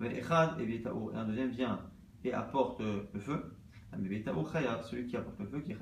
Et 0.00 0.22
un 0.22 1.24
deuxième 1.24 1.50
vient 1.50 1.80
et 2.24 2.32
apporte 2.32 2.80
le 2.80 3.20
feu. 3.20 3.56
Celui 3.92 5.06
qui 5.06 5.16
apporte 5.16 5.40
le 5.40 5.46
feu 5.46 5.60
qui 5.60 5.72
est 5.72 5.78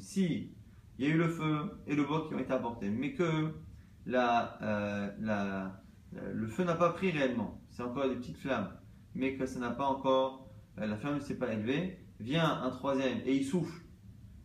Si 0.00 0.54
il 0.98 1.06
y 1.06 1.10
a 1.10 1.14
eu 1.14 1.18
le 1.18 1.28
feu 1.28 1.70
et 1.86 1.94
le 1.94 2.04
bois 2.04 2.26
qui 2.28 2.34
ont 2.34 2.38
été 2.38 2.52
apportés, 2.52 2.88
mais 2.88 3.14
que 3.14 3.52
la, 4.06 4.58
euh, 4.62 5.10
la, 5.20 5.82
le 6.12 6.46
feu 6.46 6.64
n'a 6.64 6.74
pas 6.74 6.90
pris 6.90 7.10
réellement, 7.10 7.60
c'est 7.70 7.82
encore 7.82 8.08
des 8.08 8.16
petites 8.16 8.36
flammes, 8.36 8.70
mais 9.14 9.34
que 9.34 9.46
ça 9.46 9.58
n'a 9.58 9.70
pas 9.70 9.86
encore, 9.86 10.48
euh, 10.78 10.86
la 10.86 10.96
flamme 10.96 11.16
ne 11.16 11.20
s'est 11.20 11.38
pas 11.38 11.52
élevée, 11.52 11.98
vient 12.20 12.62
un 12.62 12.70
troisième 12.70 13.18
et 13.24 13.34
il 13.34 13.44
souffle 13.44 13.82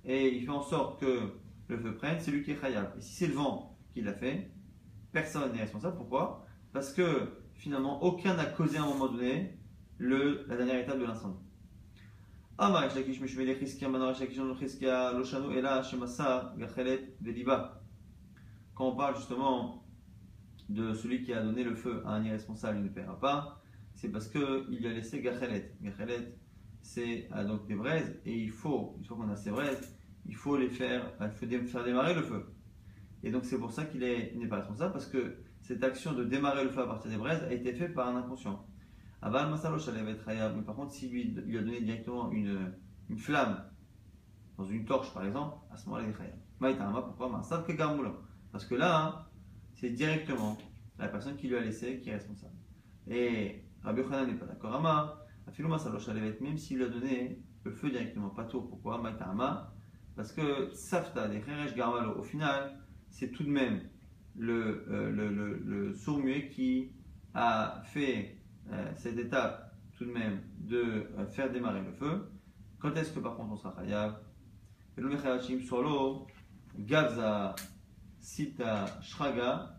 et 0.06 0.36
il 0.36 0.44
fait 0.44 0.52
en 0.52 0.64
sorte 0.64 1.00
que 1.00 1.34
le 1.68 1.78
feu 1.78 1.94
prenne, 1.96 2.20
c'est 2.20 2.32
lui 2.32 2.42
qui 2.42 2.52
est 2.52 2.60
khayab. 2.60 2.94
Et 2.98 3.02
si 3.02 3.14
c'est 3.14 3.28
le 3.28 3.36
vent 3.36 3.78
qui 3.94 4.02
l'a 4.02 4.14
fait, 4.14 4.52
personne 5.12 5.52
n'est 5.54 5.62
responsable. 5.62 5.98
Pourquoi? 5.98 6.46
Parce 6.74 6.94
que 6.94 7.42
finalement, 7.54 8.02
aucun 8.04 8.36
n'a 8.36 8.46
causé 8.46 8.78
à 8.78 8.84
un 8.84 8.88
moment 8.88 9.08
donné 9.08 9.58
le, 9.98 10.46
la 10.48 10.56
dernière 10.56 10.80
étape 10.80 11.00
de 11.00 11.06
l'incendie. 11.06 11.40
Quand 18.76 18.88
on 18.88 18.96
parle 18.96 19.16
justement 19.16 19.86
de 20.68 20.94
celui 20.94 21.24
qui 21.24 21.34
a 21.34 21.42
donné 21.42 21.64
le 21.64 21.74
feu 21.74 22.04
à 22.06 22.12
un 22.12 22.24
irresponsable, 22.24 22.78
il 22.80 22.84
ne 22.84 22.90
paiera 22.90 23.20
pas, 23.20 23.62
c'est 23.96 24.10
parce 24.10 24.28
qu'il 24.28 24.86
a 24.86 24.94
laissé 24.94 25.22
gachelet. 25.22 25.74
Gachelet, 25.82 26.38
c'est 26.82 27.30
donc 27.48 27.66
des 27.66 27.76
braises, 27.76 28.20
et 28.26 28.38
il 28.38 28.52
faut, 28.52 28.96
une 28.98 29.06
fois 29.06 29.18
qu'on 29.18 29.30
a 29.30 29.36
ces 29.36 29.52
braises, 29.52 29.98
il 30.26 30.36
faut 30.36 30.58
les 30.58 30.70
faire, 30.70 31.12
il 31.22 31.32
faut 31.32 31.48
faire 31.68 31.84
démarrer 31.84 32.14
le 32.14 32.22
feu. 32.22 32.46
Et 33.24 33.32
donc 33.32 33.46
c'est 33.46 33.58
pour 33.58 33.72
ça 33.72 33.86
qu'il 33.86 34.00
n'est 34.02 34.48
pas 34.48 34.58
responsable, 34.58 34.94
parce 34.94 35.08
que 35.08 35.38
cette 35.62 35.84
action 35.84 36.14
de 36.14 36.24
démarrer 36.24 36.64
le 36.64 36.70
feu 36.70 36.82
à 36.82 36.88
partir 36.88 37.12
des 37.12 37.18
braises 37.18 37.44
a 37.44 37.52
été 37.52 37.74
faite 37.74 37.94
par 37.94 38.08
un 38.08 38.16
inconscient. 38.16 38.66
Aval 39.22 39.50
Masalosh 39.50 39.90
mais 39.90 40.62
par 40.64 40.76
contre, 40.76 40.94
s'il 40.94 41.12
lui, 41.12 41.58
a 41.58 41.62
donné 41.62 41.82
directement 41.82 42.32
une, 42.32 42.74
une 43.10 43.18
flamme 43.18 43.64
dans 44.58 44.66
une 44.66 44.86
torche 44.86 45.14
par 45.14 45.26
exemple, 45.26 45.58
à 45.72 45.78
ce 45.78 45.88
moment-là, 45.88 46.06
il 46.06 46.12
est 46.12 46.14
Khayab. 46.14 47.06
Pourquoi? 47.06 47.42
Parce 48.52 48.66
que 48.66 48.76
là, 48.76 49.06
hein, 49.06 49.26
c'est 49.76 49.92
directement 49.92 50.58
la 50.98 51.08
personne 51.08 51.36
qui 51.38 51.48
lui 51.48 51.56
a 51.56 51.62
laissé 51.62 52.00
qui 52.00 52.10
est 52.10 52.16
responsable. 52.16 52.56
Et 53.08 53.64
Rabbi 53.84 54.02
Yochanan 54.02 54.28
n'est 54.28 54.38
pas 54.38 54.46
d'accord. 54.46 54.76
Ama, 54.76 55.26
même 56.42 56.58
s'il 56.58 56.78
lui 56.78 56.84
a 56.84 56.90
donné 56.90 57.42
le 57.64 57.72
feu 57.72 57.90
directement, 57.90 58.30
pas 58.30 58.44
tout. 58.44 58.62
Pourquoi? 58.62 59.02
Maïtama 59.02 59.74
Parce 60.16 60.32
que 60.32 60.72
Safta, 60.74 61.28
des 61.28 61.42
Garmalo, 61.76 62.20
au 62.20 62.24
final, 62.24 62.80
c'est 63.10 63.32
tout 63.32 63.44
de 63.44 63.50
même 63.50 63.82
le, 64.38 64.86
euh, 64.90 65.12
le, 65.12 65.30
le, 65.30 65.58
le 65.66 65.94
sourd 65.94 66.20
muet 66.20 66.50
qui 66.50 66.92
a 67.34 67.82
fait 67.86 68.38
euh, 68.72 68.92
cette 68.96 69.18
étape 69.18 69.76
tout 69.98 70.06
de 70.06 70.12
même 70.12 70.40
de 70.60 71.08
euh, 71.18 71.28
faire 71.28 71.52
démarrer 71.52 71.82
le 71.82 71.92
feu. 71.92 72.30
Quand 72.80 72.96
est-ce 72.96 73.12
que 73.12 73.20
par 73.20 73.36
contre 73.36 73.52
on 73.52 73.58
sera 73.58 73.76
Gavza 76.78 77.56
Sita 78.20 78.86
Shraga 79.02 79.76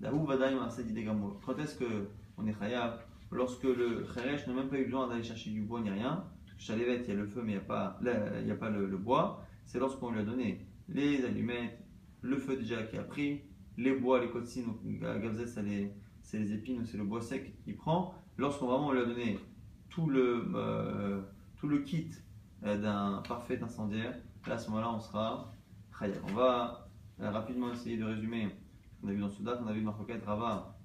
Quand 0.00 1.58
est-ce 1.58 1.74
que 1.76 2.08
on 2.36 2.46
est 2.46 2.58
chayav 2.58 3.02
Lorsque 3.32 3.64
le 3.64 4.06
cheresh 4.14 4.46
n'a 4.46 4.54
même 4.54 4.68
pas 4.68 4.78
eu 4.78 4.84
besoin 4.84 5.08
d'aller 5.08 5.24
chercher 5.24 5.50
du 5.50 5.62
bois 5.62 5.80
ni 5.80 5.90
rien. 5.90 6.24
Chalevet, 6.58 7.02
il 7.02 7.08
y 7.08 7.12
a 7.12 7.14
le 7.14 7.26
feu 7.26 7.42
mais 7.42 7.52
il 7.52 7.56
n'y 7.56 7.60
a 7.60 7.64
pas, 7.64 7.98
y 8.02 8.50
a 8.50 8.54
pas 8.54 8.70
le, 8.70 8.96
bois. 8.96 9.44
C'est 9.64 9.78
lorsqu'on 9.78 10.12
lui 10.12 10.20
a 10.20 10.24
donné 10.24 10.66
les 10.88 11.24
allumettes, 11.24 11.85
le 12.26 12.36
feu 12.36 12.56
déjà 12.56 12.82
qui 12.82 12.96
a 12.96 13.02
pris, 13.02 13.42
les 13.76 13.92
bois, 13.92 14.20
les 14.20 14.30
cotines, 14.30 14.66
Gavza 15.00 15.46
c'est 15.46 16.38
les 16.38 16.52
épines, 16.52 16.84
c'est 16.84 16.96
le 16.96 17.04
bois 17.04 17.20
sec 17.20 17.54
qu'il 17.62 17.76
prend 17.76 18.14
lorsqu'on 18.36 18.66
vraiment 18.66 18.92
lui 18.92 19.00
a 19.00 19.04
donné 19.04 19.38
tout 19.88 20.08
le, 20.08 20.44
euh, 20.54 21.20
tout 21.56 21.68
le 21.68 21.78
kit 21.78 22.10
euh, 22.64 22.80
d'un 22.80 23.22
parfait 23.26 23.62
incendiaire, 23.62 24.14
là, 24.46 24.54
à 24.54 24.58
ce 24.58 24.68
moment-là, 24.70 24.92
on 24.92 25.00
sera. 25.00 25.52
On 26.24 26.34
va 26.34 26.90
euh, 27.20 27.30
rapidement 27.30 27.72
essayer 27.72 27.96
de 27.96 28.04
résumer 28.04 28.48
ce 28.92 29.00
qu'on 29.00 29.08
a 29.08 29.12
vu 29.12 29.20
dans 29.20 29.30
ce 29.30 29.42
date. 29.42 29.60
On 29.64 29.66
a 29.66 29.72
vu 29.72 29.80
Marcoquette 29.80 30.26
Rava 30.26 30.76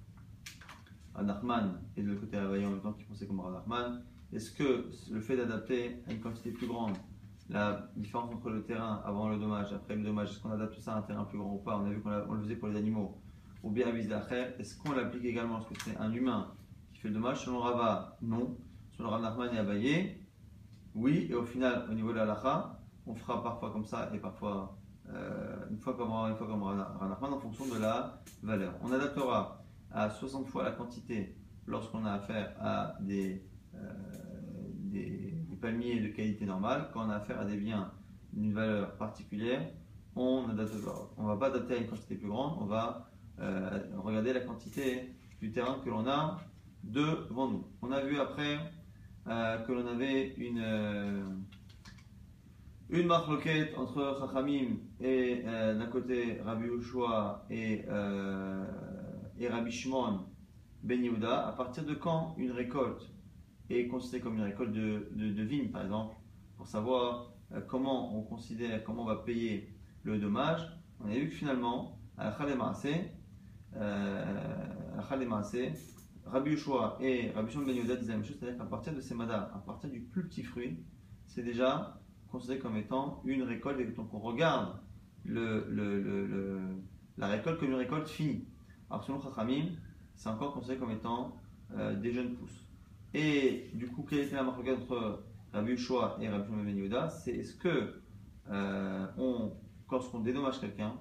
à 1.14 1.22
Nachman 1.22 1.82
et 1.96 2.02
de 2.02 2.08
l'autre 2.08 2.22
côté 2.22 2.38
Ravaillon 2.38 2.68
en 2.68 2.70
même 2.70 2.80
temps 2.80 2.94
qui 2.94 3.04
pensait 3.04 3.26
comme 3.26 3.40
Rav 3.40 3.52
Nachman. 3.52 4.02
Est-ce 4.32 4.50
que 4.52 4.88
le 5.10 5.20
fait 5.20 5.36
d'adapter 5.36 5.96
à 6.08 6.12
une 6.12 6.20
quantité 6.20 6.50
plus 6.50 6.66
grande 6.66 6.96
la 7.48 7.90
différence 7.96 8.32
entre 8.32 8.50
le 8.50 8.64
terrain 8.64 9.02
avant 9.04 9.28
le 9.28 9.38
dommage, 9.38 9.72
après 9.72 9.96
le 9.96 10.02
dommage, 10.02 10.30
est-ce 10.30 10.40
qu'on 10.40 10.52
adapte 10.52 10.78
ça 10.78 10.94
à 10.94 10.98
un 10.98 11.02
terrain 11.02 11.24
plus 11.24 11.38
grand 11.38 11.54
ou 11.54 11.58
pas? 11.58 11.76
On 11.76 11.86
a 11.86 11.90
vu 11.90 12.00
qu'on 12.00 12.32
le 12.32 12.42
faisait 12.42 12.56
pour 12.56 12.68
les 12.68 12.76
animaux. 12.76 13.20
Ou 13.62 13.70
bien 13.70 13.90
vis 13.90 14.08
est-ce 14.58 14.76
qu'on 14.76 14.92
l'applique 14.92 15.24
également? 15.24 15.58
Est-ce 15.58 15.68
que 15.68 15.82
c'est 15.82 15.96
un 15.96 16.12
humain 16.12 16.52
fait 16.94 17.08
le 17.08 17.14
dommage? 17.14 17.44
Selon 17.44 17.58
Rava, 17.58 18.16
non. 18.22 18.56
Selon 18.96 19.10
Rav 19.10 19.22
Nachman 19.22 19.54
et 19.54 19.58
Abaye, 19.58 20.16
oui. 20.94 21.26
Et 21.30 21.34
au 21.34 21.44
final, 21.44 21.86
au 21.90 21.94
niveau 21.94 22.10
de 22.10 22.16
la 22.16 22.24
lacha, 22.24 22.78
on 23.06 23.14
fera 23.14 23.42
parfois 23.42 23.72
comme 23.72 23.84
ça 23.84 24.10
et 24.14 24.18
parfois 24.18 24.78
euh, 25.10 25.56
une 25.70 25.78
fois 25.78 25.94
comme 25.94 26.10
une 26.10 26.36
fois 26.36 26.46
comme 26.46 26.62
Rav 26.62 27.08
Nachman 27.08 27.32
en 27.32 27.40
fonction 27.40 27.66
de 27.66 27.80
la 27.80 28.22
valeur. 28.42 28.74
On 28.82 28.92
adaptera 28.92 29.64
à 29.90 30.10
60 30.10 30.46
fois 30.46 30.64
la 30.64 30.72
quantité 30.72 31.36
lorsqu'on 31.66 32.04
a 32.04 32.12
affaire 32.12 32.54
à 32.60 32.96
des, 33.00 33.44
euh, 33.74 33.78
des, 34.74 35.31
palmiers 35.62 36.00
de 36.00 36.08
qualité 36.08 36.44
normale. 36.44 36.90
Quand 36.92 37.06
on 37.06 37.10
a 37.10 37.16
affaire 37.16 37.40
à 37.40 37.46
des 37.46 37.56
biens 37.56 37.90
d'une 38.34 38.52
valeur 38.52 38.96
particulière, 38.96 39.66
on 40.14 40.48
ne 40.48 41.26
va 41.26 41.36
pas 41.36 41.46
adapter 41.46 41.74
à 41.74 41.76
une 41.78 41.86
quantité 41.86 42.16
plus 42.16 42.28
grande, 42.28 42.58
on 42.60 42.66
va 42.66 43.08
euh, 43.40 43.80
regarder 43.96 44.34
la 44.34 44.40
quantité 44.40 45.14
du 45.40 45.52
terrain 45.52 45.78
que 45.82 45.88
l'on 45.88 46.06
a 46.06 46.38
devant 46.84 47.48
nous. 47.48 47.66
On 47.80 47.92
a 47.92 48.00
vu 48.02 48.18
après 48.18 48.58
euh, 49.28 49.58
que 49.58 49.72
l'on 49.72 49.86
avait 49.86 50.34
une, 50.36 50.60
euh, 50.62 51.24
une 52.90 53.10
entre 53.12 54.16
Chachamim 54.18 54.78
et 55.00 55.42
euh, 55.46 55.78
d'un 55.78 55.86
côté 55.86 56.40
Rabbi 56.44 56.66
Ushua 56.66 57.46
et, 57.48 57.84
et 59.38 59.48
Rabbi 59.48 59.70
Shimon 59.70 60.26
Ben 60.82 61.02
Yehuda. 61.02 61.46
À 61.48 61.52
partir 61.52 61.84
de 61.84 61.94
quand 61.94 62.34
une 62.36 62.50
récolte 62.50 63.08
est 63.70 63.88
considérée 63.88 64.22
comme 64.22 64.36
une 64.36 64.44
récolte 64.44 64.72
de, 64.72 65.08
de, 65.14 65.42
vigne, 65.42 65.70
par 65.70 65.82
exemple, 65.82 66.16
pour 66.56 66.66
savoir 66.66 67.32
comment 67.68 68.16
on 68.16 68.22
considère, 68.22 68.82
comment 68.84 69.02
on 69.02 69.06
va 69.06 69.16
payer 69.16 69.74
le 70.02 70.18
dommage, 70.18 70.60
on 71.00 71.08
a 71.08 71.14
vu 71.14 71.28
que 71.28 71.34
finalement, 71.34 71.98
à 72.16 72.26
la 72.26 72.32
Khalemaase, 72.32 72.86
Rabbi 76.24 76.52
Yoshua 76.52 76.98
et 77.00 77.30
Rabbi 77.30 77.50
Shimon 77.50 77.66
Ben 77.66 77.76
Yehuda 77.76 77.96
disaient 77.96 78.12
la 78.12 78.18
même 78.18 78.24
chose, 78.24 78.36
c'est-à-dire 78.38 78.58
qu'à 78.58 78.64
partir 78.64 78.94
de 78.94 79.00
ces 79.00 79.14
madars, 79.14 79.54
à 79.54 79.58
partir 79.58 79.90
du 79.90 80.00
plus 80.00 80.24
petit 80.24 80.42
fruit, 80.42 80.78
c'est 81.26 81.42
déjà 81.42 82.00
considéré 82.30 82.58
comme 82.58 82.76
étant 82.76 83.20
une 83.24 83.42
récolte, 83.42 83.80
et 83.80 83.86
donc 83.86 84.12
on 84.14 84.20
regarde 84.20 84.78
la 85.24 87.28
récolte 87.28 87.60
comme 87.60 87.70
une 87.70 87.76
récolte 87.76 88.08
finie. 88.08 88.46
Alors 88.90 89.04
selon 89.04 89.20
Chachamim, 89.20 89.70
c'est 90.14 90.28
encore 90.28 90.54
considéré 90.54 90.78
comme 90.78 90.90
étant 90.90 91.36
euh, 91.72 91.96
des 91.96 92.12
jeunes 92.12 92.34
pousses. 92.34 92.66
Et 93.14 93.70
du 93.74 93.88
coup, 93.88 94.04
quelle 94.08 94.20
était 94.20 94.36
la 94.36 94.42
marque 94.42 94.66
entre 94.66 95.22
Rabbi 95.52 95.72
Yoshua 95.72 96.18
et 96.20 96.28
Rabbi 96.28 96.46
Shimon 96.46 96.88
Ben 96.88 97.08
C'est 97.10 97.32
est-ce 97.32 97.54
que 97.54 97.94
euh, 98.50 99.06
on, 99.18 99.52
lorsqu'on 99.90 100.20
dédommage 100.20 100.60
quelqu'un, 100.60 100.94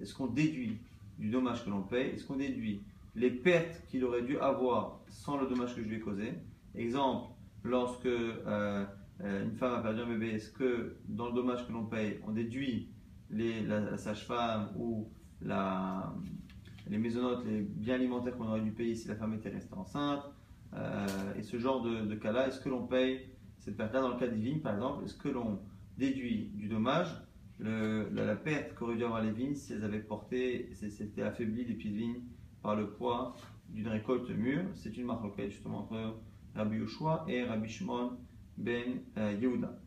est-ce 0.00 0.14
qu'on 0.14 0.26
déduit 0.26 0.78
du 1.18 1.30
dommage 1.30 1.64
que 1.64 1.70
l'on 1.70 1.82
paye, 1.82 2.10
est-ce 2.10 2.24
qu'on 2.24 2.36
déduit 2.36 2.82
les 3.14 3.30
pertes 3.30 3.82
qu'il 3.88 4.04
aurait 4.04 4.22
dû 4.22 4.38
avoir 4.38 5.00
sans 5.08 5.38
le 5.40 5.46
dommage 5.46 5.74
que 5.74 5.82
je 5.82 5.88
lui 5.88 5.96
ai 5.96 6.00
causé? 6.00 6.32
Exemple, 6.74 7.32
lorsque 7.64 8.06
euh, 8.06 8.84
euh, 9.20 9.44
une 9.44 9.52
femme 9.52 9.74
a 9.74 9.80
perdu 9.80 10.00
un 10.00 10.06
bébé, 10.06 10.30
est-ce 10.30 10.50
que 10.50 10.96
dans 11.08 11.26
le 11.26 11.34
dommage 11.34 11.66
que 11.66 11.72
l'on 11.72 11.84
paye, 11.84 12.18
on 12.26 12.32
déduit 12.32 12.88
les, 13.30 13.62
la, 13.62 13.98
sage-femme 13.98 14.70
ou 14.78 15.10
la, 15.42 16.14
les 16.88 16.96
maisonnotes, 16.96 17.44
les 17.44 17.60
biens 17.60 17.96
alimentaires 17.96 18.36
qu'on 18.38 18.48
aurait 18.48 18.62
dû 18.62 18.70
payer 18.70 18.94
si 18.94 19.08
la 19.08 19.16
femme 19.16 19.34
était 19.34 19.50
restée 19.50 19.74
enceinte? 19.74 20.24
euh, 20.24 20.37
Et 21.36 21.42
ce 21.42 21.58
genre 21.58 21.82
de, 21.82 22.14
cas-là, 22.14 22.48
est-ce 22.48 22.60
que 22.60 22.68
l'on 22.68 22.86
paye 22.86 23.30
cette 23.58 23.76
perte-là 23.76 24.00
dans 24.00 24.10
le 24.10 24.18
cas 24.18 24.28
des 24.28 24.36
vignes, 24.36 24.60
par 24.60 24.74
exemple? 24.74 25.04
Est-ce 25.04 25.14
que 25.14 25.28
l'on 25.28 25.60
déduit 25.96 26.50
du 26.54 26.68
dommage? 26.68 27.08
La, 27.60 28.36
perte 28.36 28.74
qu'auraient 28.74 28.96
dû 28.96 29.04
avoir 29.04 29.22
les 29.22 29.32
vignes 29.32 29.54
si 29.54 29.72
elles 29.72 29.84
avaient 29.84 29.98
porté, 29.98 30.70
c'était 30.74 31.22
affaibli 31.22 31.64
les 31.64 31.74
pieds 31.74 31.90
de 31.90 31.96
vigne 31.96 32.20
par 32.62 32.76
le 32.76 32.90
poids 32.90 33.34
d'une 33.70 33.88
récolte 33.88 34.30
mûre. 34.30 34.64
C'est 34.74 34.96
une 34.96 35.06
marque 35.06 35.22
justement 35.48 35.80
entre 35.80 36.16
Rabbi 36.54 36.76
Yoshua 36.76 37.24
et 37.28 37.44
Rabbi 37.44 37.68
Shimon 37.68 38.18
ben 38.56 39.00
euh, 39.16 39.32
Yehuda. 39.40 39.78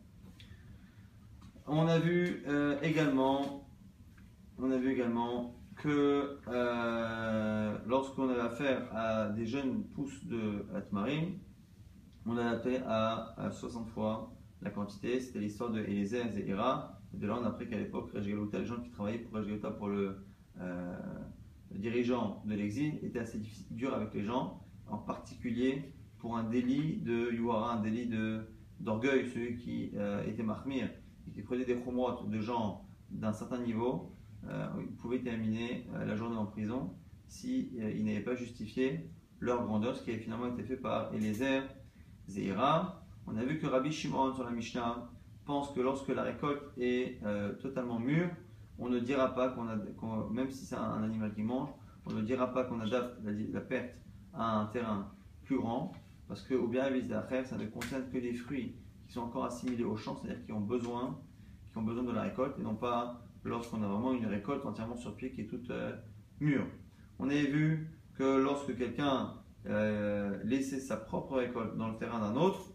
On 1.66 1.86
a 1.86 1.98
vu 1.98 2.42
euh, 2.48 2.80
également, 2.82 3.68
on 4.58 4.70
a 4.70 4.78
vu 4.78 4.92
également 4.92 5.54
que 5.76 6.38
euh, 6.48 7.01
affaire 8.52 8.94
à 8.94 9.28
des 9.28 9.46
jeunes 9.46 9.84
pousses 9.84 10.24
de 10.24 10.66
Atmarim, 10.74 11.38
on 12.26 12.36
adaptait 12.36 12.82
à, 12.86 13.34
à 13.36 13.50
60 13.50 13.88
fois 13.88 14.32
la 14.60 14.70
quantité. 14.70 15.20
C'était 15.20 15.40
l'histoire 15.40 15.70
de 15.70 15.80
Eliezer 15.80 16.36
et 16.38 16.48
Ira. 16.48 17.00
de 17.12 17.26
là, 17.26 17.36
on 17.40 17.44
a 17.44 17.48
appris 17.48 17.68
qu'à 17.68 17.78
l'époque, 17.78 18.10
les 18.14 18.64
gens 18.64 18.80
qui 18.80 18.90
travaillaient 18.90 19.18
pour 19.18 19.40
pour 19.78 19.88
le 19.88 20.24
le 21.72 21.78
dirigeant 21.78 22.42
de 22.44 22.54
l'exil 22.54 22.98
était 23.02 23.20
assez 23.20 23.40
dur 23.70 23.94
avec 23.94 24.12
les 24.14 24.24
gens, 24.24 24.62
en 24.88 24.98
particulier 24.98 25.94
pour 26.18 26.36
un 26.36 26.44
délit 26.44 26.98
de 26.98 27.32
Yuara, 27.32 27.74
un 27.74 27.80
délit 27.80 28.08
d'orgueil, 28.78 29.28
celui 29.28 29.56
qui 29.56 29.90
euh, 29.96 30.24
était 30.24 30.42
Mahmir, 30.42 30.88
qui 31.32 31.42
prenait 31.42 31.64
des 31.64 31.82
chumrot 31.82 32.26
de 32.26 32.40
gens 32.40 32.84
d'un 33.10 33.32
certain 33.32 33.58
niveau, 33.58 34.14
euh, 34.46 34.66
il 34.80 34.94
pouvait 34.96 35.20
terminer 35.20 35.86
euh, 35.94 36.04
la 36.04 36.14
journée 36.14 36.36
en 36.36 36.46
prison 36.46 36.94
s'il 37.32 37.68
si, 37.68 37.78
il 37.96 38.04
n'avait 38.04 38.20
pas 38.20 38.34
justifié 38.34 39.08
leur 39.40 39.64
grandeur, 39.64 39.96
ce 39.96 40.02
qui 40.02 40.10
avait 40.10 40.20
finalement 40.20 40.46
été 40.46 40.62
fait 40.62 40.76
par 40.76 41.12
Eliezer 41.14 41.62
Zeira. 42.28 43.02
On 43.26 43.36
a 43.36 43.42
vu 43.42 43.58
que 43.58 43.66
Rabbi 43.66 43.90
Shimon 43.90 44.34
sur 44.34 44.44
la 44.44 44.50
Mishnah 44.50 45.08
pense 45.46 45.70
que 45.72 45.80
lorsque 45.80 46.08
la 46.08 46.22
récolte 46.22 46.62
est 46.78 47.20
totalement 47.60 47.98
mûre, 47.98 48.28
on 48.78 48.88
ne 48.88 49.00
dira 49.00 49.34
pas 49.34 49.48
qu'on 49.48 49.68
a, 49.68 49.76
même 50.30 50.50
si 50.50 50.64
c'est 50.66 50.76
un, 50.76 51.02
animal 51.02 51.32
qui 51.34 51.42
mange, 51.42 51.70
on 52.06 52.12
ne 52.12 52.20
dira 52.20 52.52
pas 52.52 52.64
qu'on 52.64 52.80
adapte 52.80 53.18
la, 53.24 53.60
perte 53.60 54.00
à 54.34 54.60
un 54.60 54.66
terrain 54.66 55.10
plus 55.44 55.56
grand, 55.56 55.92
parce 56.28 56.42
que 56.42 56.54
au 56.54 56.68
bien 56.68 56.84
ça 57.44 57.56
ne 57.56 57.66
concerne 57.66 58.08
que 58.10 58.18
les 58.18 58.34
fruits 58.34 58.76
qui 59.06 59.12
sont 59.14 59.22
encore 59.22 59.46
assimilés 59.46 59.84
au 59.84 59.96
champ, 59.96 60.16
c'est-à-dire 60.16 60.44
qui 60.44 60.52
ont 60.52 60.60
besoin, 60.60 61.18
qui 61.72 61.78
ont 61.78 61.82
besoin 61.82 62.02
de 62.04 62.12
la 62.12 62.22
récolte, 62.22 62.58
et 62.58 62.62
non 62.62 62.74
pas 62.74 63.22
lorsqu'on 63.44 63.82
a 63.82 63.86
vraiment 63.86 64.12
une 64.12 64.26
récolte 64.26 64.64
entièrement 64.64 64.96
sur 64.96 65.16
pied 65.16 65.32
qui 65.32 65.42
est 65.42 65.46
toute 65.46 65.70
euh, 65.70 65.96
mûre. 66.40 66.66
On 67.22 67.28
avait 67.30 67.46
vu 67.46 67.88
que 68.18 68.42
lorsque 68.42 68.76
quelqu'un 68.76 69.34
euh, 69.66 70.42
laissait 70.42 70.80
sa 70.80 70.96
propre 70.96 71.36
récolte 71.36 71.76
dans 71.76 71.88
le 71.88 71.96
terrain 71.96 72.18
d'un 72.18 72.34
autre, 72.34 72.72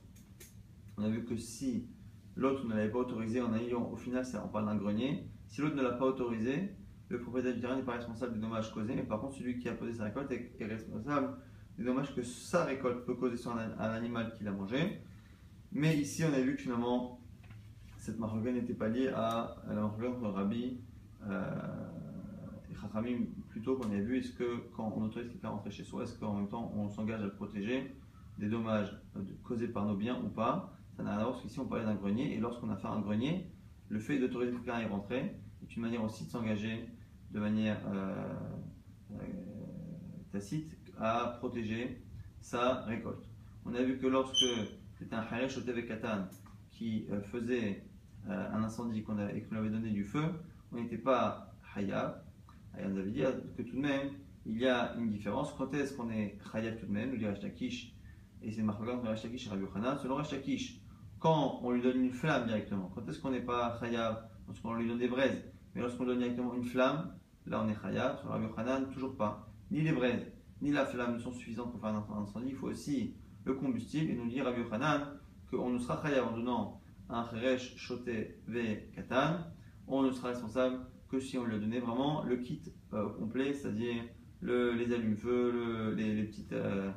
on 0.95 1.03
a 1.03 1.09
vu 1.09 1.25
que 1.25 1.35
si 1.35 1.89
l'autre 2.37 2.65
ne 2.65 2.73
l'avait 2.73 2.89
pas 2.89 2.99
autorisé 2.99 3.41
en 3.41 3.53
ayant, 3.53 3.91
au 3.91 3.97
final, 3.97 4.23
on 4.41 4.47
parle 4.47 4.67
d'un 4.67 4.77
grenier, 4.77 5.27
si 5.49 5.59
l'autre 5.59 5.75
ne 5.75 5.81
l'a 5.81 5.91
pas 5.91 6.05
autorisé, 6.05 6.71
le 7.09 7.19
propriétaire 7.19 7.55
du 7.55 7.59
terrain 7.59 7.75
n'est 7.75 7.83
pas 7.83 7.95
responsable 7.95 8.35
des 8.35 8.39
dommages 8.39 8.71
causés, 8.73 8.95
mais 8.95 9.03
par 9.03 9.19
contre, 9.19 9.35
celui 9.35 9.59
qui 9.59 9.67
a 9.67 9.73
posé 9.73 9.91
sa 9.91 10.05
récolte 10.05 10.31
est, 10.31 10.65
responsable 10.65 11.35
des 11.77 11.83
dommages 11.83 12.15
que 12.15 12.23
sa 12.23 12.63
récolte 12.63 13.05
peut 13.05 13.15
causer 13.15 13.35
sur 13.35 13.51
un, 13.51 13.77
animal 13.77 14.31
qu'il 14.37 14.47
a 14.47 14.51
mangé. 14.51 15.01
Mais 15.73 15.97
ici, 15.97 16.23
on 16.23 16.33
a 16.33 16.39
vu 16.39 16.55
que 16.55 16.61
finalement, 16.61 17.19
cette 17.97 18.17
marroquin 18.17 18.53
n'était 18.53 18.73
pas 18.73 18.87
liée 18.87 19.09
à 19.09 19.57
la 19.67 19.73
marroquin 19.73 20.07
entre 20.07 20.29
Rabbi 20.29 20.79
euh, 21.29 21.76
et 23.05 23.09
Chachamim, 23.09 23.25
plutôt 23.49 23.75
qu'on 23.75 23.91
a 23.91 23.99
vu, 23.99 24.19
est-ce 24.19 24.31
que 24.31 24.69
quand 24.75 24.93
on 24.95 25.03
autorise 25.03 25.29
quelqu'un 25.29 25.49
à 25.49 25.51
rentrer 25.51 25.71
chez 25.71 25.83
soi, 25.83 26.03
est-ce 26.03 26.17
qu'en 26.19 26.35
même 26.35 26.49
temps 26.49 26.71
on 26.75 26.89
s'engage 26.89 27.21
à 27.21 27.25
le 27.25 27.33
protéger 27.33 27.95
des 28.37 28.49
dommages 28.49 28.95
causés 29.43 29.67
par 29.67 29.85
nos 29.85 29.95
biens 29.95 30.21
ou 30.23 30.29
pas? 30.29 30.73
Ça 30.95 31.03
n'a 31.03 31.11
rien 31.11 31.19
à 31.19 31.23
voir 31.23 31.33
parce 31.33 31.43
qu'ici 31.43 31.59
on 31.59 31.67
parlait 31.67 31.85
d'un 31.85 31.95
grenier, 31.95 32.35
et 32.35 32.39
lorsqu'on 32.39 32.69
a 32.69 32.75
fait 32.75 32.87
un 32.87 32.99
grenier, 32.99 33.51
le 33.89 33.99
fait 33.99 34.19
d'autoriser 34.19 34.51
quelqu'un 34.51 34.73
à 34.73 34.81
y 34.83 34.85
rentrer 34.85 35.35
est 35.63 35.75
une 35.75 35.81
manière 35.81 36.03
aussi 36.03 36.25
de 36.25 36.29
s'engager 36.29 36.87
de 37.31 37.39
manière 37.39 37.79
euh, 37.87 38.33
euh, 39.11 39.15
tacite 40.31 40.75
à 40.97 41.35
protéger 41.39 42.01
sa 42.41 42.81
récolte. 42.83 43.29
On 43.65 43.73
a 43.73 43.81
vu 43.83 43.97
que 43.99 44.07
lorsque 44.07 44.45
c'était 44.97 45.15
un 45.15 45.19
Haresh 45.19 45.63
Katan 45.87 46.27
qui 46.71 47.05
euh, 47.11 47.21
faisait 47.21 47.83
un 48.29 48.61
incendie 48.61 49.03
qu'on 49.03 49.25
et 49.29 49.41
qu'on 49.43 49.55
avait 49.55 49.69
donné 49.69 49.89
du 49.91 50.03
feu, 50.03 50.25
on 50.73 50.75
n'était 50.75 50.97
pas 50.97 51.55
Hayab. 51.73 52.26
On 52.79 52.97
avait 52.97 53.11
dit 53.11 53.23
que 53.57 53.63
tout 53.63 53.75
de 53.75 53.81
même, 53.81 54.09
il 54.45 54.59
y 54.59 54.67
a 54.67 54.95
une 54.95 55.09
différence. 55.09 55.53
Quand 55.57 55.73
est-ce 55.73 55.93
qu'on 55.93 56.09
est 56.09 56.37
Hayab 56.53 56.79
tout 56.79 56.85
de 56.85 56.91
même, 56.91 57.11
nous 57.11 57.17
dit 57.17 57.25
Rashtakish, 57.25 57.93
et 58.41 58.51
c'est 58.51 58.61
Marfagan 58.61 59.01
de 59.01 59.07
Rashtakish 59.07 59.47
et 59.47 59.49
Rabbi 59.49 59.63
Yochanan, 59.63 59.97
selon 59.97 60.15
Rashtakish, 60.15 60.79
quand 61.19 61.59
on 61.63 61.71
lui 61.71 61.81
donne 61.81 62.03
une 62.03 62.11
flamme 62.11 62.45
directement, 62.45 62.91
quand 62.93 63.07
est-ce 63.09 63.19
qu'on 63.19 63.31
n'est 63.31 63.41
pas 63.41 63.77
Hayab 63.81 64.29
Lorsqu'on 64.47 64.75
lui 64.75 64.87
donne 64.87 64.99
des 64.99 65.09
braises? 65.09 65.43
Mais 65.75 65.81
lorsqu'on 65.81 66.05
donne 66.05 66.19
directement 66.19 66.53
une 66.53 66.63
flamme, 66.63 67.13
là 67.45 67.61
on 67.63 67.69
est 67.69 67.85
Hayab. 67.85 68.19
Sur 68.19 68.29
Rabbi 68.29 68.45
Yochanan, 68.45 68.89
toujours 68.91 69.17
pas. 69.17 69.49
Ni 69.71 69.81
les 69.81 69.91
braises, 69.91 70.31
ni 70.61 70.71
la 70.71 70.85
flamme 70.85 71.15
ne 71.15 71.19
sont 71.19 71.33
suffisantes 71.33 71.71
pour 71.71 71.81
faire 71.81 71.89
un 71.89 72.21
incendie. 72.21 72.49
Il 72.49 72.55
faut 72.55 72.67
aussi 72.67 73.15
le 73.43 73.55
combustible. 73.55 74.11
Et 74.11 74.15
nous 74.15 74.29
dit 74.29 74.41
Rabbi 74.41 74.61
Yochanan 74.61 75.19
qu'on 75.49 75.69
ne 75.69 75.79
sera 75.79 76.05
Hayab 76.05 76.27
en 76.27 76.37
donnant 76.37 76.81
un 77.09 77.25
Cheresh 77.25 77.75
Shoté 77.75 78.39
Ve 78.47 78.91
Katan. 78.95 79.39
On 79.87 80.03
ne 80.03 80.11
sera 80.11 80.29
responsable 80.29 80.79
que 81.09 81.19
si 81.19 81.37
on 81.37 81.45
lui 81.45 81.55
a 81.55 81.59
donné 81.59 81.79
vraiment 81.79 82.23
le 82.23 82.37
kit 82.37 82.61
euh, 82.93 83.09
complet, 83.09 83.53
c'est-à-dire 83.53 84.03
le, 84.41 84.73
les 84.73 84.93
allumes-feu, 84.93 85.93
les, 85.95 86.13
les, 86.15 86.23
petites. 86.23 86.53
Euh, 86.53 86.91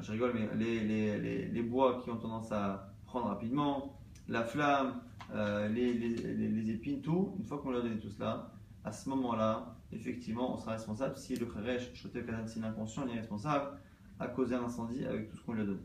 je 0.00 0.12
rigole, 0.12 0.32
mais 0.34 0.48
les, 0.54 1.62
bois 1.62 2.00
qui 2.02 2.10
ont 2.10 2.16
tendance 2.16 2.52
à 2.52 2.92
prendre 3.06 3.26
rapidement, 3.26 3.98
la 4.28 4.44
flamme, 4.44 5.00
euh, 5.34 5.68
les, 5.68 6.70
épines, 6.70 7.00
tout. 7.00 7.34
Une 7.38 7.44
fois 7.44 7.58
qu'on 7.58 7.70
lui 7.70 7.78
a 7.78 7.82
donné 7.82 7.98
tout 7.98 8.10
cela, 8.10 8.52
à 8.84 8.92
ce 8.92 9.08
moment-là, 9.10 9.76
effectivement, 9.92 10.54
on 10.54 10.56
sera 10.56 10.72
responsable. 10.72 11.16
Si 11.16 11.36
le 11.36 11.46
Kheresh, 11.46 11.92
Shoté 11.94 12.24
Katan, 12.24 12.46
c'est 12.46 12.60
l'inconscient, 12.60 13.06
il 13.06 13.16
est 13.16 13.20
responsable 13.20 13.78
à 14.18 14.28
causer 14.28 14.54
un 14.54 14.64
incendie 14.64 15.04
avec 15.04 15.28
tout 15.28 15.36
ce 15.36 15.42
qu'on 15.42 15.54
lui 15.54 15.62
a 15.62 15.66
donné. 15.66 15.80